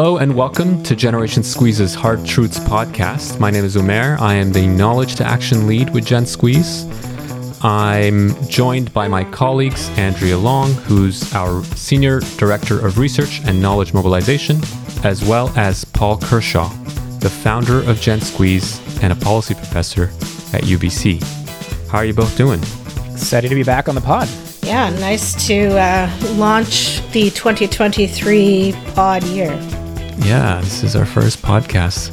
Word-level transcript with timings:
Hello 0.00 0.16
and 0.16 0.34
welcome 0.34 0.82
to 0.84 0.96
Generation 0.96 1.42
Squeeze's 1.42 1.94
Hard 1.94 2.24
Truths 2.24 2.58
podcast. 2.58 3.38
My 3.38 3.50
name 3.50 3.66
is 3.66 3.76
Umair. 3.76 4.18
I 4.18 4.32
am 4.32 4.50
the 4.50 4.66
Knowledge 4.66 5.16
to 5.16 5.24
Action 5.26 5.66
lead 5.66 5.90
with 5.90 6.06
Gen 6.06 6.24
Squeeze. 6.24 6.86
I'm 7.62 8.34
joined 8.48 8.94
by 8.94 9.08
my 9.08 9.24
colleagues 9.24 9.90
Andrea 9.98 10.38
Long, 10.38 10.72
who's 10.72 11.30
our 11.34 11.62
Senior 11.76 12.20
Director 12.38 12.78
of 12.84 12.96
Research 12.96 13.42
and 13.44 13.60
Knowledge 13.60 13.92
Mobilization, 13.92 14.62
as 15.04 15.22
well 15.22 15.52
as 15.54 15.84
Paul 15.84 16.16
Kershaw, 16.16 16.70
the 17.18 17.28
founder 17.28 17.80
of 17.86 18.00
Gen 18.00 18.22
Squeeze 18.22 18.80
and 19.02 19.12
a 19.12 19.16
policy 19.16 19.52
professor 19.52 20.04
at 20.54 20.62
UBC. 20.62 21.22
How 21.88 21.98
are 21.98 22.06
you 22.06 22.14
both 22.14 22.38
doing? 22.38 22.60
Excited 23.12 23.50
to 23.50 23.54
be 23.54 23.64
back 23.64 23.86
on 23.86 23.94
the 23.94 24.00
pod. 24.00 24.30
Yeah, 24.62 24.88
nice 24.98 25.46
to 25.46 25.78
uh, 25.78 26.10
launch 26.36 27.02
the 27.10 27.28
2023 27.32 28.74
pod 28.94 29.24
year. 29.24 29.79
Yeah, 30.24 30.60
this 30.60 30.84
is 30.84 30.94
our 30.94 31.06
first 31.06 31.42
podcast. 31.42 32.10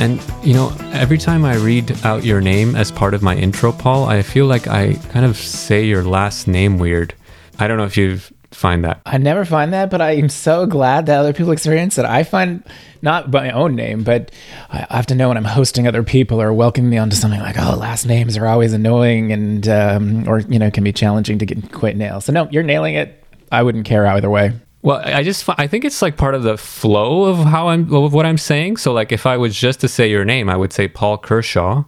And, 0.00 0.20
you 0.44 0.54
know, 0.54 0.74
every 0.92 1.18
time 1.18 1.44
I 1.44 1.54
read 1.56 2.04
out 2.04 2.24
your 2.24 2.40
name 2.40 2.74
as 2.74 2.90
part 2.90 3.14
of 3.14 3.22
my 3.22 3.36
intro, 3.36 3.70
Paul, 3.72 4.06
I 4.06 4.22
feel 4.22 4.46
like 4.46 4.66
I 4.66 4.94
kind 5.10 5.24
of 5.24 5.36
say 5.36 5.84
your 5.84 6.02
last 6.02 6.48
name 6.48 6.78
weird. 6.78 7.14
I 7.58 7.68
don't 7.68 7.76
know 7.76 7.84
if 7.84 7.96
you 7.96 8.18
find 8.50 8.84
that. 8.84 9.00
I 9.06 9.18
never 9.18 9.44
find 9.44 9.72
that, 9.74 9.90
but 9.90 10.00
I 10.00 10.12
am 10.12 10.28
so 10.28 10.66
glad 10.66 11.06
that 11.06 11.18
other 11.18 11.32
people 11.32 11.52
experience 11.52 11.98
it. 11.98 12.04
I 12.04 12.24
find 12.24 12.64
not 13.00 13.30
my 13.30 13.50
own 13.50 13.76
name, 13.76 14.02
but 14.02 14.32
I 14.70 14.86
have 14.90 15.06
to 15.06 15.14
know 15.14 15.28
when 15.28 15.36
I'm 15.36 15.44
hosting 15.44 15.86
other 15.86 16.02
people 16.02 16.40
or 16.40 16.52
welcoming 16.52 16.90
me 16.90 16.98
onto 16.98 17.16
something 17.16 17.40
like, 17.40 17.56
oh, 17.58 17.76
last 17.76 18.06
names 18.06 18.36
are 18.36 18.46
always 18.46 18.72
annoying 18.72 19.30
and, 19.30 19.68
um, 19.68 20.28
or, 20.28 20.40
you 20.40 20.58
know, 20.58 20.70
can 20.70 20.84
be 20.84 20.92
challenging 20.92 21.38
to 21.38 21.46
get 21.46 21.70
quite 21.70 21.96
nail. 21.96 22.20
So, 22.20 22.32
no, 22.32 22.48
you're 22.50 22.62
nailing 22.62 22.94
it. 22.94 23.22
I 23.52 23.62
wouldn't 23.62 23.84
care 23.84 24.06
either 24.06 24.30
way. 24.30 24.52
Well, 24.82 25.00
I 25.04 25.22
just 25.22 25.48
I 25.48 25.68
think 25.68 25.84
it's 25.84 26.02
like 26.02 26.16
part 26.16 26.34
of 26.34 26.42
the 26.42 26.58
flow 26.58 27.24
of 27.24 27.38
how 27.38 27.68
I'm 27.68 27.92
of 27.94 28.12
what 28.12 28.26
I'm 28.26 28.38
saying. 28.38 28.78
So 28.78 28.92
like 28.92 29.12
if 29.12 29.26
I 29.26 29.36
was 29.36 29.56
just 29.56 29.80
to 29.80 29.88
say 29.88 30.10
your 30.10 30.24
name, 30.24 30.50
I 30.50 30.56
would 30.56 30.72
say 30.72 30.88
Paul 30.88 31.18
Kershaw, 31.18 31.84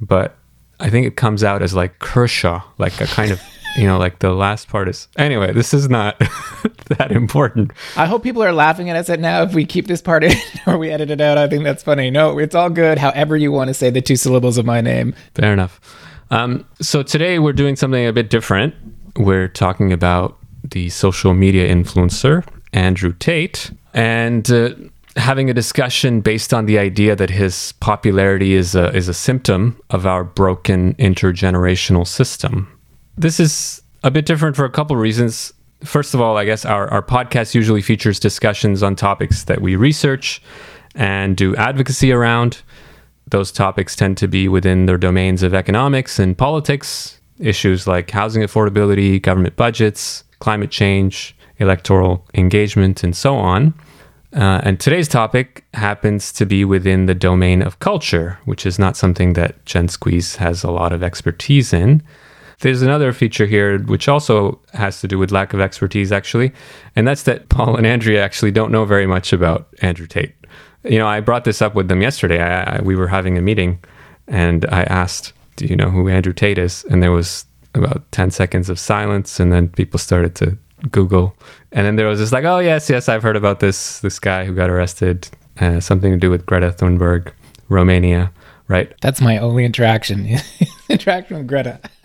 but 0.00 0.36
I 0.80 0.88
think 0.88 1.06
it 1.06 1.16
comes 1.16 1.44
out 1.44 1.62
as 1.62 1.74
like 1.74 1.98
Kershaw, 1.98 2.62
like 2.78 2.98
a 3.00 3.06
kind 3.06 3.30
of 3.30 3.42
you 3.76 3.86
know, 3.86 3.98
like 3.98 4.18
the 4.18 4.32
last 4.32 4.68
part 4.68 4.88
is 4.88 5.06
anyway. 5.16 5.52
This 5.52 5.74
is 5.74 5.88
not 5.88 6.18
that 6.88 7.12
important. 7.12 7.72
I 7.96 8.06
hope 8.06 8.22
people 8.22 8.42
are 8.42 8.52
laughing 8.52 8.88
at 8.90 8.96
us 8.96 9.10
at 9.10 9.20
now 9.20 9.42
if 9.42 9.54
we 9.54 9.66
keep 9.66 9.86
this 9.86 10.00
part 10.00 10.24
in 10.24 10.32
or 10.66 10.78
we 10.78 10.90
edit 10.90 11.10
it 11.10 11.20
out. 11.20 11.38
I 11.38 11.46
think 11.46 11.64
that's 11.64 11.82
funny. 11.82 12.10
No, 12.10 12.38
it's 12.38 12.54
all 12.54 12.70
good. 12.70 12.98
However 12.98 13.36
you 13.36 13.52
want 13.52 13.68
to 13.68 13.74
say 13.74 13.90
the 13.90 14.00
two 14.00 14.16
syllables 14.16 14.58
of 14.58 14.64
my 14.64 14.80
name. 14.80 15.14
Fair 15.34 15.52
enough. 15.52 15.78
Um, 16.30 16.66
so 16.80 17.02
today 17.02 17.38
we're 17.38 17.52
doing 17.52 17.76
something 17.76 18.06
a 18.06 18.12
bit 18.12 18.30
different. 18.30 18.74
We're 19.16 19.48
talking 19.48 19.92
about 19.92 20.38
the 20.70 20.88
social 20.90 21.34
media 21.34 21.68
influencer 21.68 22.46
Andrew 22.72 23.12
Tate 23.12 23.70
and. 23.94 24.50
Uh, 24.50 24.70
having 25.16 25.50
a 25.50 25.52
discussion 25.52 26.20
based 26.20 26.54
on 26.54 26.66
the 26.66 26.78
idea 26.78 27.16
that 27.16 27.30
his 27.30 27.72
popularity 27.80 28.54
is 28.54 28.76
a, 28.76 28.94
is 28.94 29.08
a 29.08 29.12
symptom 29.12 29.76
of 29.90 30.06
our 30.06 30.22
broken 30.22 30.94
intergenerational 30.94 32.06
system 32.06 32.80
this 33.20 33.38
is 33.38 33.82
a 34.02 34.10
bit 34.10 34.24
different 34.24 34.56
for 34.56 34.64
a 34.64 34.70
couple 34.70 34.96
reasons. 34.96 35.52
First 35.84 36.14
of 36.14 36.20
all, 36.20 36.38
I 36.38 36.46
guess 36.46 36.64
our, 36.64 36.88
our 36.88 37.02
podcast 37.02 37.54
usually 37.54 37.82
features 37.82 38.18
discussions 38.18 38.82
on 38.82 38.96
topics 38.96 39.44
that 39.44 39.60
we 39.60 39.76
research 39.76 40.42
and 40.94 41.36
do 41.36 41.54
advocacy 41.56 42.12
around. 42.12 42.62
Those 43.28 43.52
topics 43.52 43.94
tend 43.94 44.16
to 44.18 44.28
be 44.28 44.48
within 44.48 44.86
their 44.86 44.98
domains 44.98 45.42
of 45.42 45.54
economics 45.54 46.18
and 46.18 46.36
politics, 46.36 47.20
issues 47.38 47.86
like 47.86 48.10
housing 48.10 48.42
affordability, 48.42 49.20
government 49.20 49.56
budgets, 49.56 50.24
climate 50.40 50.70
change, 50.70 51.36
electoral 51.58 52.26
engagement, 52.34 53.04
and 53.04 53.16
so 53.16 53.36
on. 53.36 53.74
Uh, 54.32 54.60
and 54.62 54.78
today's 54.78 55.08
topic 55.08 55.64
happens 55.74 56.32
to 56.32 56.46
be 56.46 56.64
within 56.64 57.06
the 57.06 57.14
domain 57.14 57.62
of 57.62 57.78
culture, 57.80 58.38
which 58.44 58.64
is 58.64 58.78
not 58.78 58.96
something 58.96 59.32
that 59.32 59.64
Gen 59.64 59.88
Squeeze 59.88 60.36
has 60.36 60.62
a 60.62 60.70
lot 60.70 60.92
of 60.92 61.02
expertise 61.02 61.72
in. 61.72 62.02
There's 62.60 62.82
another 62.82 63.12
feature 63.12 63.46
here 63.46 63.78
which 63.78 64.06
also 64.06 64.60
has 64.74 65.00
to 65.00 65.08
do 65.08 65.18
with 65.18 65.32
lack 65.32 65.52
of 65.52 65.60
expertise, 65.60 66.12
actually, 66.12 66.52
and 66.94 67.08
that's 67.08 67.24
that 67.24 67.48
Paul 67.48 67.76
and 67.76 67.86
Andrea 67.86 68.22
actually 68.22 68.52
don't 68.52 68.70
know 68.70 68.84
very 68.84 69.06
much 69.06 69.32
about 69.32 69.68
Andrew 69.82 70.06
Tate. 70.06 70.34
You 70.84 70.98
know, 70.98 71.08
I 71.08 71.20
brought 71.20 71.44
this 71.44 71.60
up 71.60 71.74
with 71.74 71.88
them 71.88 72.00
yesterday. 72.02 72.40
I, 72.40 72.76
I, 72.76 72.82
we 72.82 72.94
were 72.94 73.08
having 73.08 73.36
a 73.36 73.42
meeting, 73.42 73.82
and 74.28 74.64
I 74.66 74.82
asked, 74.84 75.32
"Do 75.56 75.66
you 75.66 75.74
know 75.74 75.90
who 75.90 76.08
Andrew 76.08 76.34
Tate 76.34 76.58
is?" 76.58 76.84
And 76.84 77.02
there 77.02 77.12
was 77.12 77.46
about 77.74 78.10
ten 78.12 78.30
seconds 78.30 78.68
of 78.68 78.78
silence, 78.78 79.40
and 79.40 79.52
then 79.52 79.68
people 79.68 79.98
started 79.98 80.34
to 80.36 80.56
Google, 80.90 81.34
and 81.72 81.86
then 81.86 81.96
there 81.96 82.06
was 82.06 82.18
this 82.18 82.32
like, 82.32 82.44
"Oh 82.44 82.58
yes, 82.58 82.90
yes, 82.90 83.08
I've 83.08 83.22
heard 83.22 83.36
about 83.36 83.60
this 83.60 84.00
this 84.00 84.18
guy 84.18 84.44
who 84.44 84.54
got 84.54 84.70
arrested, 84.70 85.28
uh, 85.60 85.80
something 85.80 86.10
to 86.12 86.18
do 86.18 86.30
with 86.30 86.46
Greta 86.46 86.70
Thunberg, 86.70 87.32
Romania." 87.68 88.32
right? 88.70 88.94
That's 89.00 89.20
my 89.20 89.36
only 89.38 89.64
interaction. 89.64 90.38
interaction 90.88 91.38
with 91.38 91.48
Greta. 91.48 91.80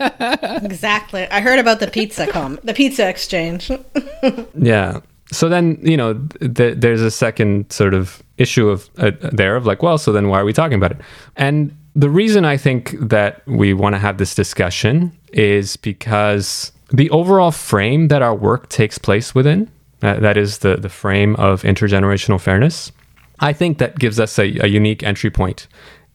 exactly. 0.64 1.26
I 1.28 1.40
heard 1.40 1.60
about 1.60 1.78
the 1.78 1.86
pizza 1.86 2.26
com, 2.26 2.58
the 2.64 2.74
pizza 2.74 3.08
exchange. 3.08 3.70
yeah. 4.58 5.00
So 5.30 5.48
then, 5.48 5.78
you 5.80 5.96
know, 5.96 6.14
th- 6.40 6.78
there's 6.78 7.02
a 7.02 7.10
second 7.10 7.72
sort 7.72 7.94
of 7.94 8.20
issue 8.36 8.68
of 8.68 8.90
uh, 8.98 9.12
there 9.32 9.54
of 9.54 9.64
like, 9.64 9.82
well, 9.82 9.96
so 9.96 10.12
then 10.12 10.28
why 10.28 10.40
are 10.40 10.44
we 10.44 10.52
talking 10.52 10.76
about 10.76 10.90
it? 10.90 10.98
And 11.36 11.76
the 11.96 12.10
reason 12.10 12.44
I 12.44 12.58
think 12.58 12.94
that 13.00 13.42
we 13.46 13.72
want 13.72 13.94
to 13.94 13.98
have 13.98 14.18
this 14.18 14.34
discussion 14.34 15.16
is 15.32 15.76
because 15.76 16.70
the 16.92 17.08
overall 17.10 17.50
frame 17.50 18.08
that 18.08 18.20
our 18.20 18.34
work 18.34 18.68
takes 18.68 18.98
place 18.98 19.34
within, 19.34 19.70
uh, 20.02 20.20
that 20.20 20.36
is 20.36 20.58
the 20.58 20.76
the 20.76 20.90
frame 20.90 21.34
of 21.36 21.62
intergenerational 21.62 22.40
fairness, 22.40 22.92
I 23.40 23.54
think 23.54 23.78
that 23.78 23.98
gives 23.98 24.20
us 24.20 24.38
a, 24.38 24.58
a 24.60 24.66
unique 24.66 25.02
entry 25.02 25.30
point 25.30 25.68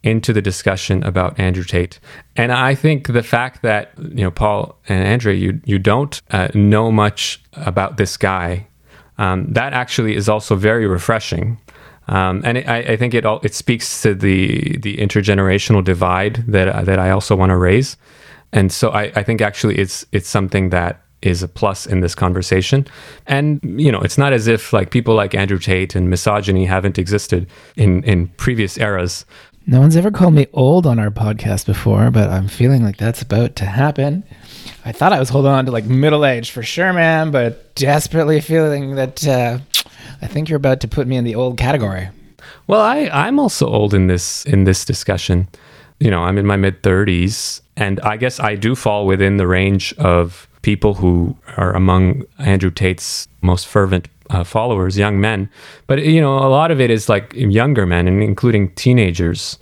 into 0.03 0.33
the 0.33 0.41
discussion 0.41 1.03
about 1.03 1.39
Andrew 1.39 1.63
Tate. 1.63 1.99
And 2.35 2.51
I 2.51 2.75
think 2.75 3.07
the 3.07 3.23
fact 3.23 3.61
that, 3.61 3.91
you 3.97 4.23
know, 4.23 4.31
Paul 4.31 4.77
and 4.87 5.05
Andrea, 5.05 5.35
you, 5.35 5.61
you 5.65 5.77
don't 5.77 6.21
uh, 6.31 6.47
know 6.53 6.91
much 6.91 7.41
about 7.53 7.97
this 7.97 8.17
guy, 8.17 8.67
um, 9.17 9.45
that 9.53 9.73
actually 9.73 10.15
is 10.15 10.27
also 10.27 10.55
very 10.55 10.87
refreshing. 10.87 11.59
Um, 12.07 12.41
and 12.43 12.57
it, 12.57 12.67
I, 12.67 12.77
I, 12.79 12.97
think 12.97 13.13
it 13.13 13.25
all, 13.25 13.39
it 13.43 13.53
speaks 13.53 14.01
to 14.01 14.13
the 14.13 14.77
the 14.77 14.97
intergenerational 14.97 15.83
divide 15.83 16.43
that 16.47 16.85
that 16.85 16.99
I 16.99 17.11
also 17.11 17.35
want 17.35 17.51
to 17.51 17.57
raise. 17.57 17.95
And 18.51 18.71
so 18.71 18.89
I, 18.89 19.11
I 19.15 19.23
think 19.23 19.41
actually 19.41 19.77
it's 19.77 20.05
it's 20.11 20.27
something 20.27 20.69
that 20.69 21.01
is 21.21 21.43
a 21.43 21.47
plus 21.47 21.85
in 21.85 21.99
this 21.99 22.15
conversation. 22.15 22.87
And 23.27 23.59
you 23.63 23.91
know, 23.91 24.01
it's 24.01 24.17
not 24.17 24.33
as 24.33 24.47
if 24.47 24.73
like 24.73 24.89
people 24.89 25.13
like 25.13 25.35
Andrew 25.35 25.59
Tate 25.59 25.95
and 25.95 26.09
misogyny 26.09 26.65
haven't 26.65 26.97
existed 26.97 27.47
in 27.75 28.03
in 28.03 28.27
previous 28.29 28.77
eras. 28.77 29.25
No 29.67 29.79
one's 29.79 29.95
ever 29.95 30.09
called 30.09 30.33
me 30.33 30.47
old 30.53 30.87
on 30.87 30.97
our 30.97 31.11
podcast 31.11 31.67
before, 31.67 32.09
but 32.09 32.31
I'm 32.31 32.47
feeling 32.47 32.83
like 32.83 32.97
that's 32.97 33.21
about 33.21 33.55
to 33.57 33.65
happen. 33.65 34.23
I 34.83 34.91
thought 34.91 35.13
I 35.13 35.19
was 35.19 35.29
holding 35.29 35.51
on 35.51 35.67
to 35.67 35.71
like 35.71 35.85
middle 35.85 36.25
age 36.25 36.49
for 36.49 36.63
sure, 36.63 36.91
man, 36.93 37.29
but 37.29 37.75
desperately 37.75 38.41
feeling 38.41 38.95
that 38.95 39.25
uh, 39.27 39.59
I 40.21 40.27
think 40.27 40.49
you're 40.49 40.57
about 40.57 40.79
to 40.81 40.87
put 40.87 41.07
me 41.07 41.17
in 41.17 41.23
the 41.23 41.35
old 41.35 41.57
category. 41.57 42.09
Well, 42.67 42.81
I 42.81 43.09
I'm 43.11 43.39
also 43.39 43.67
old 43.67 43.93
in 43.93 44.07
this 44.07 44.45
in 44.45 44.65
this 44.65 44.85
discussion. 44.85 45.47
You 45.99 46.09
know, 46.09 46.23
I'm 46.23 46.37
in 46.37 46.45
my 46.45 46.55
mid 46.55 46.81
30s, 46.81 47.61
and 47.77 47.99
I 48.01 48.17
guess 48.17 48.39
I 48.39 48.55
do 48.55 48.75
fall 48.75 49.05
within 49.05 49.37
the 49.37 49.47
range 49.47 49.93
of 49.93 50.47
people 50.61 50.95
who 50.95 51.37
are 51.57 51.75
among 51.75 52.23
Andrew 52.39 52.71
Tate's 52.71 53.27
most 53.41 53.67
fervent 53.67 54.07
uh, 54.29 54.43
followers, 54.43 54.97
young 54.97 55.19
men. 55.19 55.49
But 55.87 56.03
you 56.03 56.21
know, 56.21 56.37
a 56.37 56.49
lot 56.49 56.71
of 56.71 56.79
it 56.79 56.89
is 56.89 57.09
like 57.09 57.33
younger 57.35 57.85
men, 57.85 58.07
and 58.07 58.23
including 58.23 58.73
teenagers. 58.75 59.57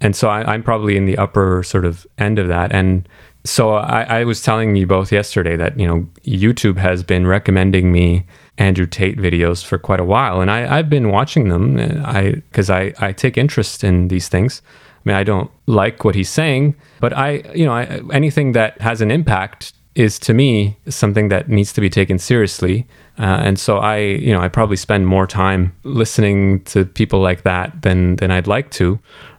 And 0.00 0.16
so 0.16 0.28
I, 0.28 0.54
am 0.54 0.62
probably 0.62 0.96
in 0.96 1.06
the 1.06 1.16
upper 1.16 1.62
sort 1.62 1.84
of 1.84 2.06
end 2.18 2.38
of 2.38 2.48
that. 2.48 2.72
And 2.72 3.08
so 3.44 3.74
I, 3.74 4.02
I 4.20 4.24
was 4.24 4.42
telling 4.42 4.74
you 4.76 4.86
both 4.86 5.12
yesterday 5.12 5.56
that 5.56 5.78
you 5.78 5.86
know 5.86 6.08
YouTube 6.24 6.78
has 6.78 7.02
been 7.02 7.26
recommending 7.26 7.92
me 7.92 8.26
Andrew 8.58 8.86
Tate 8.86 9.18
videos 9.18 9.64
for 9.64 9.78
quite 9.78 10.00
a 10.00 10.04
while, 10.04 10.40
and 10.40 10.50
I, 10.50 10.78
I've 10.78 10.88
been 10.88 11.10
watching 11.10 11.48
them. 11.48 11.78
I 12.04 12.42
because 12.50 12.70
I, 12.70 12.92
I 12.98 13.12
take 13.12 13.36
interest 13.36 13.82
in 13.82 14.08
these 14.08 14.28
things. 14.28 14.62
I 15.04 15.08
mean, 15.08 15.16
I 15.16 15.24
don't 15.24 15.50
like 15.66 16.04
what 16.04 16.14
he's 16.14 16.30
saying, 16.30 16.76
but 17.00 17.12
I, 17.12 17.42
you 17.54 17.66
know, 17.66 17.72
I, 17.72 18.00
anything 18.12 18.52
that 18.52 18.80
has 18.80 19.00
an 19.00 19.10
impact 19.10 19.74
is 19.94 20.18
to 20.20 20.34
me 20.34 20.76
something 20.88 21.28
that 21.28 21.48
needs 21.48 21.72
to 21.72 21.80
be 21.80 21.90
taken 21.90 22.18
seriously. 22.18 22.86
Uh, 23.18 23.22
and 23.22 23.58
so 23.58 23.78
I, 23.78 23.98
you 23.98 24.32
know, 24.32 24.40
I 24.40 24.48
probably 24.48 24.76
spend 24.76 25.06
more 25.06 25.26
time 25.26 25.74
listening 25.84 26.64
to 26.64 26.84
people 26.84 27.20
like 27.20 27.42
that 27.42 27.82
than 27.82 28.16
than 28.16 28.30
I'd 28.30 28.46
like 28.46 28.70
to. 28.72 28.98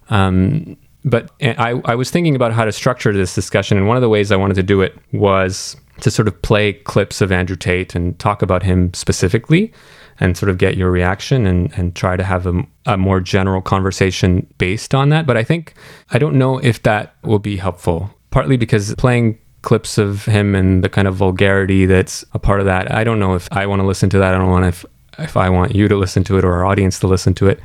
Um, 0.09 0.77
but 1.05 1.31
eh, 1.39 1.53
I, 1.57 1.79
I 1.85 1.95
was 1.95 2.09
thinking 2.09 2.35
about 2.35 2.51
how 2.51 2.65
to 2.65 2.71
structure 2.71 3.13
this 3.13 3.33
discussion, 3.33 3.77
and 3.77 3.87
one 3.87 3.95
of 3.95 4.01
the 4.01 4.09
ways 4.09 4.31
I 4.31 4.35
wanted 4.35 4.55
to 4.55 4.63
do 4.63 4.81
it 4.81 4.97
was 5.13 5.77
to 6.01 6.11
sort 6.11 6.27
of 6.27 6.41
play 6.41 6.73
clips 6.73 7.21
of 7.21 7.31
Andrew 7.31 7.55
Tate 7.55 7.95
and 7.95 8.17
talk 8.19 8.41
about 8.41 8.63
him 8.63 8.93
specifically, 8.93 9.71
and 10.19 10.35
sort 10.35 10.49
of 10.49 10.57
get 10.57 10.75
your 10.75 10.91
reaction 10.91 11.45
and 11.45 11.71
and 11.77 11.95
try 11.95 12.17
to 12.17 12.23
have 12.23 12.47
a, 12.47 12.65
a 12.87 12.97
more 12.97 13.21
general 13.21 13.61
conversation 13.61 14.45
based 14.57 14.95
on 14.95 15.09
that. 15.09 15.25
But 15.25 15.37
I 15.37 15.43
think 15.43 15.75
I 16.09 16.17
don't 16.17 16.35
know 16.35 16.57
if 16.57 16.81
that 16.83 17.15
will 17.23 17.39
be 17.39 17.57
helpful. 17.57 18.09
Partly 18.31 18.57
because 18.57 18.93
playing 18.95 19.37
clips 19.61 19.97
of 19.97 20.25
him 20.25 20.53
and 20.53 20.83
the 20.83 20.89
kind 20.89 21.07
of 21.07 21.15
vulgarity 21.15 21.85
that's 21.85 22.23
a 22.33 22.39
part 22.39 22.59
of 22.59 22.65
that. 22.65 22.91
I 22.91 23.03
don't 23.03 23.19
know 23.19 23.33
if 23.33 23.47
I 23.51 23.65
want 23.65 23.81
to 23.81 23.85
listen 23.85 24.09
to 24.11 24.19
that. 24.19 24.33
I 24.33 24.37
don't 24.37 24.49
want 24.49 24.65
if 24.65 24.85
if 25.19 25.37
I 25.37 25.49
want 25.49 25.75
you 25.75 25.87
to 25.87 25.95
listen 25.95 26.23
to 26.25 26.37
it 26.37 26.43
or 26.43 26.53
our 26.53 26.65
audience 26.65 26.99
to 26.99 27.07
listen 27.07 27.33
to 27.35 27.47
it 27.47 27.59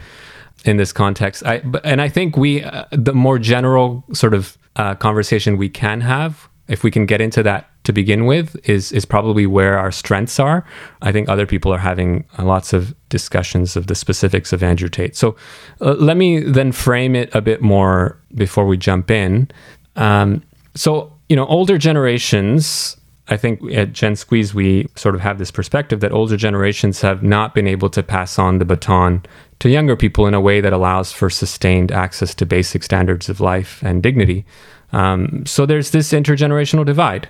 in 0.65 0.77
this 0.77 0.93
context. 0.93 1.45
I 1.45 1.63
and 1.85 2.01
I 2.01 2.09
think 2.09 2.37
we 2.37 2.63
uh, 2.63 2.85
the 2.91 3.15
more 3.15 3.39
general 3.39 4.05
sort 4.13 4.35
of 4.35 4.59
uh, 4.77 4.95
conversation 4.95 5.57
we 5.57 5.69
can 5.69 6.01
have 6.01 6.49
if 6.69 6.85
we 6.85 6.91
can 6.91 7.05
get 7.05 7.21
into 7.21 7.43
that 7.43 7.69
to 7.85 7.93
begin 7.93 8.27
with 8.27 8.57
is 8.69 8.93
is 8.93 9.05
probably 9.05 9.47
where 9.47 9.79
our 9.79 9.91
strengths 9.91 10.39
are. 10.39 10.65
I 11.03 11.13
think 11.13 11.29
other 11.29 11.47
people 11.47 11.73
are 11.73 11.79
having 11.79 12.25
lots 12.39 12.73
of 12.73 12.95
discussions 13.09 13.77
of 13.77 13.87
the 13.87 13.95
specifics 13.95 14.53
of 14.53 14.63
Andrew 14.63 14.89
Tate. 14.89 15.17
So 15.17 15.37
uh, 15.81 15.95
let 15.95 16.17
me 16.17 16.41
then 16.41 16.73
frame 16.73 17.17
it 17.17 17.35
a 17.35 17.41
bit 17.41 17.61
more 17.61 18.21
before 18.35 18.67
we 18.67 18.77
jump 18.77 19.11
in. 19.11 19.51
Um, 19.97 20.43
so 20.75 21.13
you 21.29 21.37
know, 21.37 21.47
older 21.47 21.79
generations. 21.79 22.97
I 23.31 23.37
think 23.37 23.63
at 23.73 23.93
Gen 23.93 24.17
Squeeze 24.17 24.53
we 24.53 24.89
sort 24.97 25.15
of 25.15 25.21
have 25.21 25.39
this 25.39 25.53
perspective 25.53 26.01
that 26.01 26.13
older 26.13 26.37
generations 26.37 27.01
have 27.01 27.23
not 27.23 27.55
been 27.55 27.69
able 27.69 27.89
to 27.91 28.03
pass 28.03 28.39
on 28.39 28.59
the 28.59 28.65
baton 28.65 29.25
to 29.61 29.69
younger 29.69 29.95
people 29.95 30.27
in 30.27 30.35
a 30.35 30.41
way 30.41 30.61
that 30.61 30.73
allows 30.73 31.13
for 31.13 31.31
sustained 31.31 31.93
access 31.93 32.35
to 32.35 32.45
basic 32.45 32.83
standards 32.83 33.29
of 33.29 33.41
life 33.41 33.83
and 33.85 34.03
dignity. 34.03 34.45
Um, 34.93 35.47
so 35.47 35.65
there's 35.65 35.91
this 35.91 36.13
intergenerational 36.13 36.85
divide. 36.85 37.29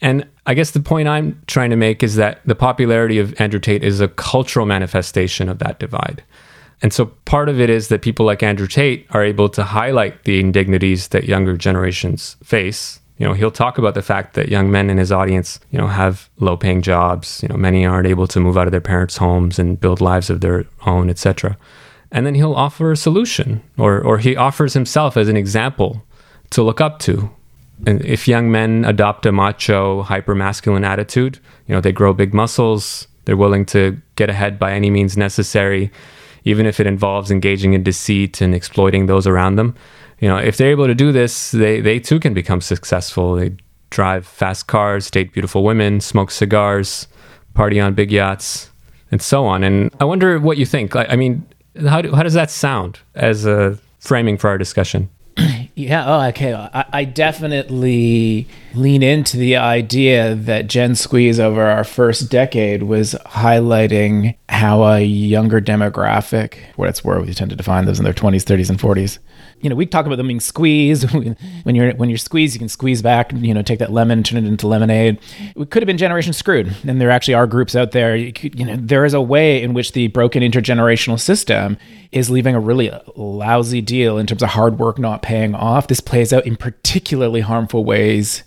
And 0.00 0.28
I 0.46 0.54
guess 0.54 0.72
the 0.72 0.80
point 0.80 1.08
I'm 1.08 1.40
trying 1.46 1.70
to 1.70 1.76
make 1.76 2.02
is 2.02 2.16
that 2.16 2.40
the 2.44 2.54
popularity 2.54 3.18
of 3.18 3.38
Andrew 3.40 3.58
Tate 3.58 3.82
is 3.82 4.00
a 4.00 4.08
cultural 4.08 4.66
manifestation 4.66 5.48
of 5.48 5.58
that 5.60 5.80
divide. 5.80 6.22
And 6.82 6.92
so 6.92 7.06
part 7.24 7.48
of 7.48 7.58
it 7.58 7.70
is 7.70 7.88
that 7.88 8.02
people 8.02 8.24
like 8.24 8.42
Andrew 8.42 8.68
Tate 8.68 9.06
are 9.10 9.24
able 9.24 9.48
to 9.48 9.64
highlight 9.64 10.24
the 10.24 10.38
indignities 10.38 11.08
that 11.08 11.24
younger 11.24 11.56
generations 11.56 12.36
face. 12.44 13.00
You 13.18 13.26
know, 13.26 13.34
he'll 13.34 13.50
talk 13.50 13.78
about 13.78 13.94
the 13.94 14.02
fact 14.02 14.34
that 14.34 14.48
young 14.48 14.70
men 14.70 14.90
in 14.90 14.98
his 14.98 15.12
audience, 15.12 15.60
you 15.70 15.78
know, 15.78 15.88
have 15.88 16.30
low-paying 16.38 16.82
jobs. 16.82 17.40
You 17.42 17.48
know, 17.48 17.56
many 17.56 17.84
aren't 17.84 18.06
able 18.06 18.26
to 18.28 18.40
move 18.40 18.56
out 18.56 18.68
of 18.68 18.72
their 18.72 18.80
parents' 18.80 19.16
homes 19.16 19.58
and 19.58 19.80
build 19.80 20.00
lives 20.00 20.30
of 20.30 20.40
their 20.40 20.64
own, 20.86 21.10
etc. 21.10 21.56
And 22.12 22.24
then 22.24 22.34
he'll 22.34 22.54
offer 22.54 22.92
a 22.92 22.96
solution, 22.96 23.62
or 23.76 24.00
or 24.00 24.18
he 24.18 24.36
offers 24.36 24.74
himself 24.74 25.16
as 25.16 25.28
an 25.28 25.36
example 25.36 26.04
to 26.50 26.62
look 26.62 26.80
up 26.80 26.98
to 27.00 27.30
and 27.86 28.04
if 28.04 28.26
young 28.26 28.50
men 28.50 28.84
adopt 28.84 29.26
a 29.26 29.32
macho, 29.32 30.02
hyper 30.02 30.34
masculine 30.34 30.84
attitude, 30.84 31.38
you 31.66 31.74
know, 31.74 31.80
they 31.80 31.92
grow 31.92 32.12
big 32.12 32.34
muscles, 32.34 33.06
they're 33.24 33.36
willing 33.36 33.64
to 33.66 34.00
get 34.16 34.30
ahead 34.30 34.58
by 34.58 34.72
any 34.72 34.90
means 34.90 35.16
necessary, 35.16 35.90
even 36.44 36.66
if 36.66 36.80
it 36.80 36.86
involves 36.86 37.30
engaging 37.30 37.74
in 37.74 37.82
deceit 37.82 38.40
and 38.40 38.54
exploiting 38.54 39.06
those 39.06 39.26
around 39.26 39.56
them. 39.56 39.74
You 40.20 40.28
know, 40.28 40.36
if 40.36 40.56
they're 40.56 40.70
able 40.70 40.86
to 40.86 40.94
do 40.94 41.12
this, 41.12 41.52
they, 41.52 41.80
they 41.80 42.00
too 42.00 42.18
can 42.18 42.34
become 42.34 42.60
successful. 42.60 43.36
They 43.36 43.56
drive 43.90 44.26
fast 44.26 44.66
cars, 44.66 45.10
date 45.10 45.32
beautiful 45.32 45.62
women, 45.62 46.00
smoke 46.00 46.30
cigars, 46.30 47.06
party 47.54 47.80
on 47.80 47.94
big 47.94 48.10
yachts, 48.10 48.70
and 49.10 49.22
so 49.22 49.46
on. 49.46 49.64
And 49.64 49.94
I 50.00 50.04
wonder 50.04 50.38
what 50.38 50.58
you 50.58 50.66
think. 50.66 50.96
I, 50.96 51.04
I 51.10 51.16
mean, 51.16 51.46
how, 51.86 52.02
do, 52.02 52.14
how 52.14 52.22
does 52.22 52.34
that 52.34 52.50
sound 52.50 53.00
as 53.14 53.46
a 53.46 53.78
framing 54.00 54.38
for 54.38 54.48
our 54.48 54.58
discussion? 54.58 55.08
Yeah. 55.78 56.04
Oh, 56.08 56.28
okay. 56.30 56.54
I, 56.54 56.84
I, 56.92 57.04
definitely 57.04 58.48
lean 58.74 59.04
into 59.04 59.36
the 59.36 59.58
idea 59.58 60.34
that 60.34 60.66
Gen 60.66 60.96
Squeeze 60.96 61.38
over 61.38 61.62
our 61.62 61.84
first 61.84 62.32
decade 62.32 62.82
was 62.82 63.14
highlighting 63.26 64.36
how 64.48 64.82
a 64.82 65.00
younger 65.00 65.60
demographic, 65.60 66.56
what 66.74 66.88
it's 66.88 67.04
where 67.04 67.20
we 67.20 67.32
tend 67.32 67.50
to 67.50 67.56
define 67.56 67.84
those 67.84 68.00
in 68.00 68.04
their 68.04 68.12
20s, 68.12 68.42
30s, 68.42 68.70
and 68.70 68.80
40s, 68.80 69.20
you 69.60 69.68
know, 69.68 69.76
we 69.76 69.86
talk 69.86 70.06
about 70.06 70.16
them 70.16 70.28
being 70.28 70.40
squeezed. 70.40 71.10
when 71.62 71.74
you're 71.74 71.92
when 71.94 72.08
you're 72.08 72.18
squeezed, 72.18 72.54
you 72.54 72.58
can 72.58 72.68
squeeze 72.68 73.02
back. 73.02 73.32
You 73.32 73.54
know, 73.54 73.62
take 73.62 73.78
that 73.78 73.92
lemon, 73.92 74.22
turn 74.22 74.44
it 74.44 74.46
into 74.46 74.66
lemonade. 74.66 75.18
We 75.56 75.66
could 75.66 75.82
have 75.82 75.86
been 75.86 75.98
generation 75.98 76.32
screwed, 76.32 76.74
and 76.86 77.00
there 77.00 77.10
actually 77.10 77.34
are 77.34 77.46
groups 77.46 77.74
out 77.74 77.92
there. 77.92 78.16
You, 78.16 78.32
could, 78.32 78.58
you 78.58 78.64
know, 78.64 78.76
there 78.76 79.04
is 79.04 79.14
a 79.14 79.20
way 79.20 79.62
in 79.62 79.74
which 79.74 79.92
the 79.92 80.08
broken 80.08 80.42
intergenerational 80.42 81.18
system 81.18 81.76
is 82.12 82.30
leaving 82.30 82.54
a 82.54 82.60
really 82.60 82.90
lousy 83.16 83.80
deal 83.80 84.18
in 84.18 84.26
terms 84.26 84.42
of 84.42 84.50
hard 84.50 84.78
work 84.78 84.98
not 84.98 85.22
paying 85.22 85.54
off. 85.54 85.88
This 85.88 86.00
plays 86.00 86.32
out 86.32 86.46
in 86.46 86.56
particularly 86.56 87.40
harmful 87.40 87.84
ways 87.84 88.44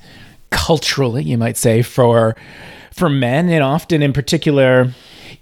culturally, 0.50 1.24
you 1.24 1.38
might 1.38 1.58
say, 1.58 1.82
for 1.82 2.36
for 2.94 3.10
men, 3.10 3.50
and 3.50 3.64
often 3.64 4.02
in 4.02 4.14
particular 4.14 4.94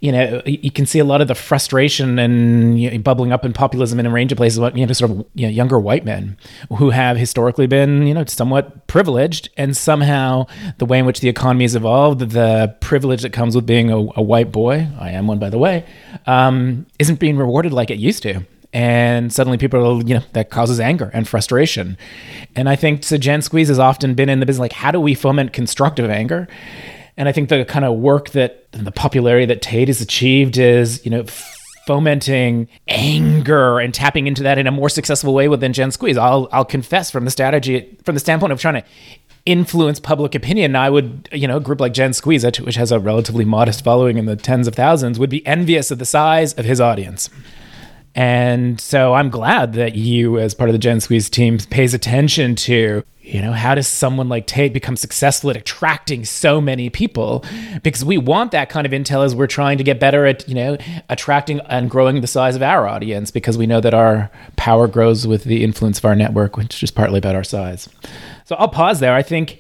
you 0.02 0.14
know, 0.14 0.42
you 0.46 0.72
can 0.72 0.86
see 0.86 1.00
a 1.00 1.04
lot 1.04 1.20
of 1.20 1.28
the 1.28 1.36
frustration 1.36 2.20
and 2.20 2.80
you 2.80 2.90
know, 2.90 2.98
bubbling 3.00 3.34
up 3.34 3.44
in 3.44 3.52
populism 3.52 4.00
in 4.00 4.06
a 4.06 4.10
range 4.10 4.32
of 4.32 4.38
places. 4.38 4.58
You 4.74 4.86
know, 4.86 4.94
sort 4.94 5.12
of 5.12 5.26
you 5.34 5.46
know, 5.46 5.52
younger 5.52 5.78
white 5.78 6.06
men 6.06 6.38
who 6.78 6.92
have 6.92 7.18
historically 7.18 7.68
been, 7.68 8.08
you 8.08 8.14
know, 8.14 8.24
somewhat 8.26 8.88
privileged, 8.88 9.50
and 9.58 9.76
somehow 9.76 10.46
the 10.78 10.86
way 10.86 11.00
in 11.00 11.06
which 11.06 11.20
the 11.20 11.28
economy 11.28 11.66
has 11.66 11.76
evolved, 11.76 12.22
the 12.22 12.76
privilege 12.80 13.24
that 13.24 13.34
comes 13.34 13.56
with 13.56 13.66
being 13.66 13.92
a, 13.92 13.98
a 13.98 14.22
white 14.22 14.54
boy, 14.54 14.88
I 14.98 15.12
am 15.12 15.28
one 15.28 15.38
by 15.38 15.50
the 15.50 15.58
way, 15.58 15.86
um, 16.26 16.86
isn't 16.98 17.20
being 17.20 17.36
rewarded 17.36 17.74
like 17.74 17.92
it 17.92 18.00
used 18.00 18.24
to. 18.24 18.46
And 18.72 19.34
suddenly 19.34 19.58
people 19.58 20.08
you 20.08 20.16
know 20.16 20.24
that 20.34 20.50
causes 20.50 20.80
anger 20.80 21.10
and 21.14 21.28
frustration. 21.28 21.98
And 22.56 22.70
i 22.70 22.76
think 22.76 23.04
so 23.04 23.18
gen 23.18 23.42
squeeze 23.42 23.68
has 23.68 23.80
often 23.80 24.14
been 24.14 24.30
in 24.30 24.40
the 24.40 24.46
business 24.46 24.62
like 24.62 24.74
how 24.74 24.92
do 24.92 25.00
we 25.02 25.16
foment 25.16 25.54
constructive 25.54 26.10
anger 26.10 26.48
and 27.20 27.28
I 27.28 27.34
think 27.34 27.50
the 27.50 27.66
kind 27.66 27.84
of 27.84 27.98
work 27.98 28.30
that 28.30 28.72
the 28.72 28.92
popularity 28.92 29.46
that 29.46 29.62
Tate 29.62 29.90
has 29.90 30.00
achieved 30.00 30.58
is, 30.58 31.04
you 31.04 31.12
know, 31.12 31.26
fomenting 31.86 32.70
anger 32.88 33.80
and 33.80 33.94
tapping 33.94 34.26
into 34.26 34.42
that 34.44 34.58
in 34.58 34.68
a 34.68 34.72
more 34.72 34.90
successful 34.90 35.34
way 35.34 35.50
within 35.50 35.74
Gen 35.74 35.92
Squeeze. 35.92 36.18
I'll 36.18 36.48
I'll 36.54 36.64
confess 36.64 37.12
from 37.12 37.26
the 37.26 37.32
strategy 37.32 37.98
from 38.06 38.16
the 38.16 38.22
standpoint 38.22 38.54
of 38.54 38.62
trying 38.62 38.76
to 38.76 38.84
influence 39.46 40.00
public 40.00 40.34
opinion, 40.34 40.76
I 40.76 40.90
would, 40.90 41.28
you 41.32 41.48
know, 41.48 41.58
a 41.58 41.60
group 41.60 41.82
like 41.82 41.94
Gen 41.94 42.14
Squeeze, 42.14 42.46
which 42.46 42.76
has 42.76 42.92
a 42.92 43.00
relatively 43.00 43.46
modest 43.46 43.84
following 43.84 44.18
in 44.18 44.26
the 44.26 44.36
tens 44.36 44.68
of 44.68 44.76
thousands, 44.76 45.20
would 45.20 45.30
be 45.30 45.46
envious 45.46 45.92
of 45.92 46.00
the 46.00 46.06
size 46.06 46.54
of 46.54 46.66
his 46.66 46.80
audience. 46.80 47.30
And 48.16 48.80
so 48.82 49.14
I'm 49.14 49.30
glad 49.30 49.74
that 49.74 49.96
you, 49.96 50.40
as 50.40 50.54
part 50.54 50.70
of 50.70 50.74
the 50.74 50.80
Gen 50.80 51.00
Squeeze 51.00 51.30
team, 51.30 51.58
pays 51.58 51.94
attention 51.94 52.56
to 52.56 53.04
you 53.30 53.44
know, 53.44 53.52
how 53.52 53.76
does 53.76 53.88
someone 53.88 54.28
like 54.28 54.48
Tate 54.48 54.74
become 54.74 54.96
successful 54.96 55.52
at 55.52 55.56
attracting 55.56 56.26
so 56.26 56.60
many 56.60 56.90
people? 56.90 57.46
Because 57.84 58.04
we 58.04 58.18
want 58.18 58.52
that 58.52 58.70
kind 58.70 58.88
of 58.88 58.92
intel 58.92 59.24
as 59.24 59.36
we're 59.36 59.46
trying 59.46 59.78
to 59.78 59.84
get 59.84 60.00
better 60.00 60.26
at, 60.26 60.48
you 60.50 60.56
know, 60.56 60.78
attracting 61.10 61.60
and 61.68 61.92
growing 61.92 62.22
the 62.22 62.28
size 62.28 62.56
of 62.56 62.64
our 62.64 62.88
audience 62.88 63.30
because 63.30 63.56
we 63.56 63.68
know 63.68 63.82
that 63.82 63.94
our 63.94 64.32
power 64.56 64.88
grows 64.88 65.28
with 65.28 65.44
the 65.44 65.64
influence 65.64 66.00
of 66.00 66.06
our 66.06 66.16
network, 66.16 66.58
which 66.58 66.82
is 66.82 66.90
partly 66.90 67.20
about 67.20 67.36
our 67.36 67.44
size. 67.44 67.88
So 68.46 68.56
I'll 68.56 68.68
pause 68.68 69.00
there. 69.00 69.14
I 69.14 69.22
think 69.22 69.60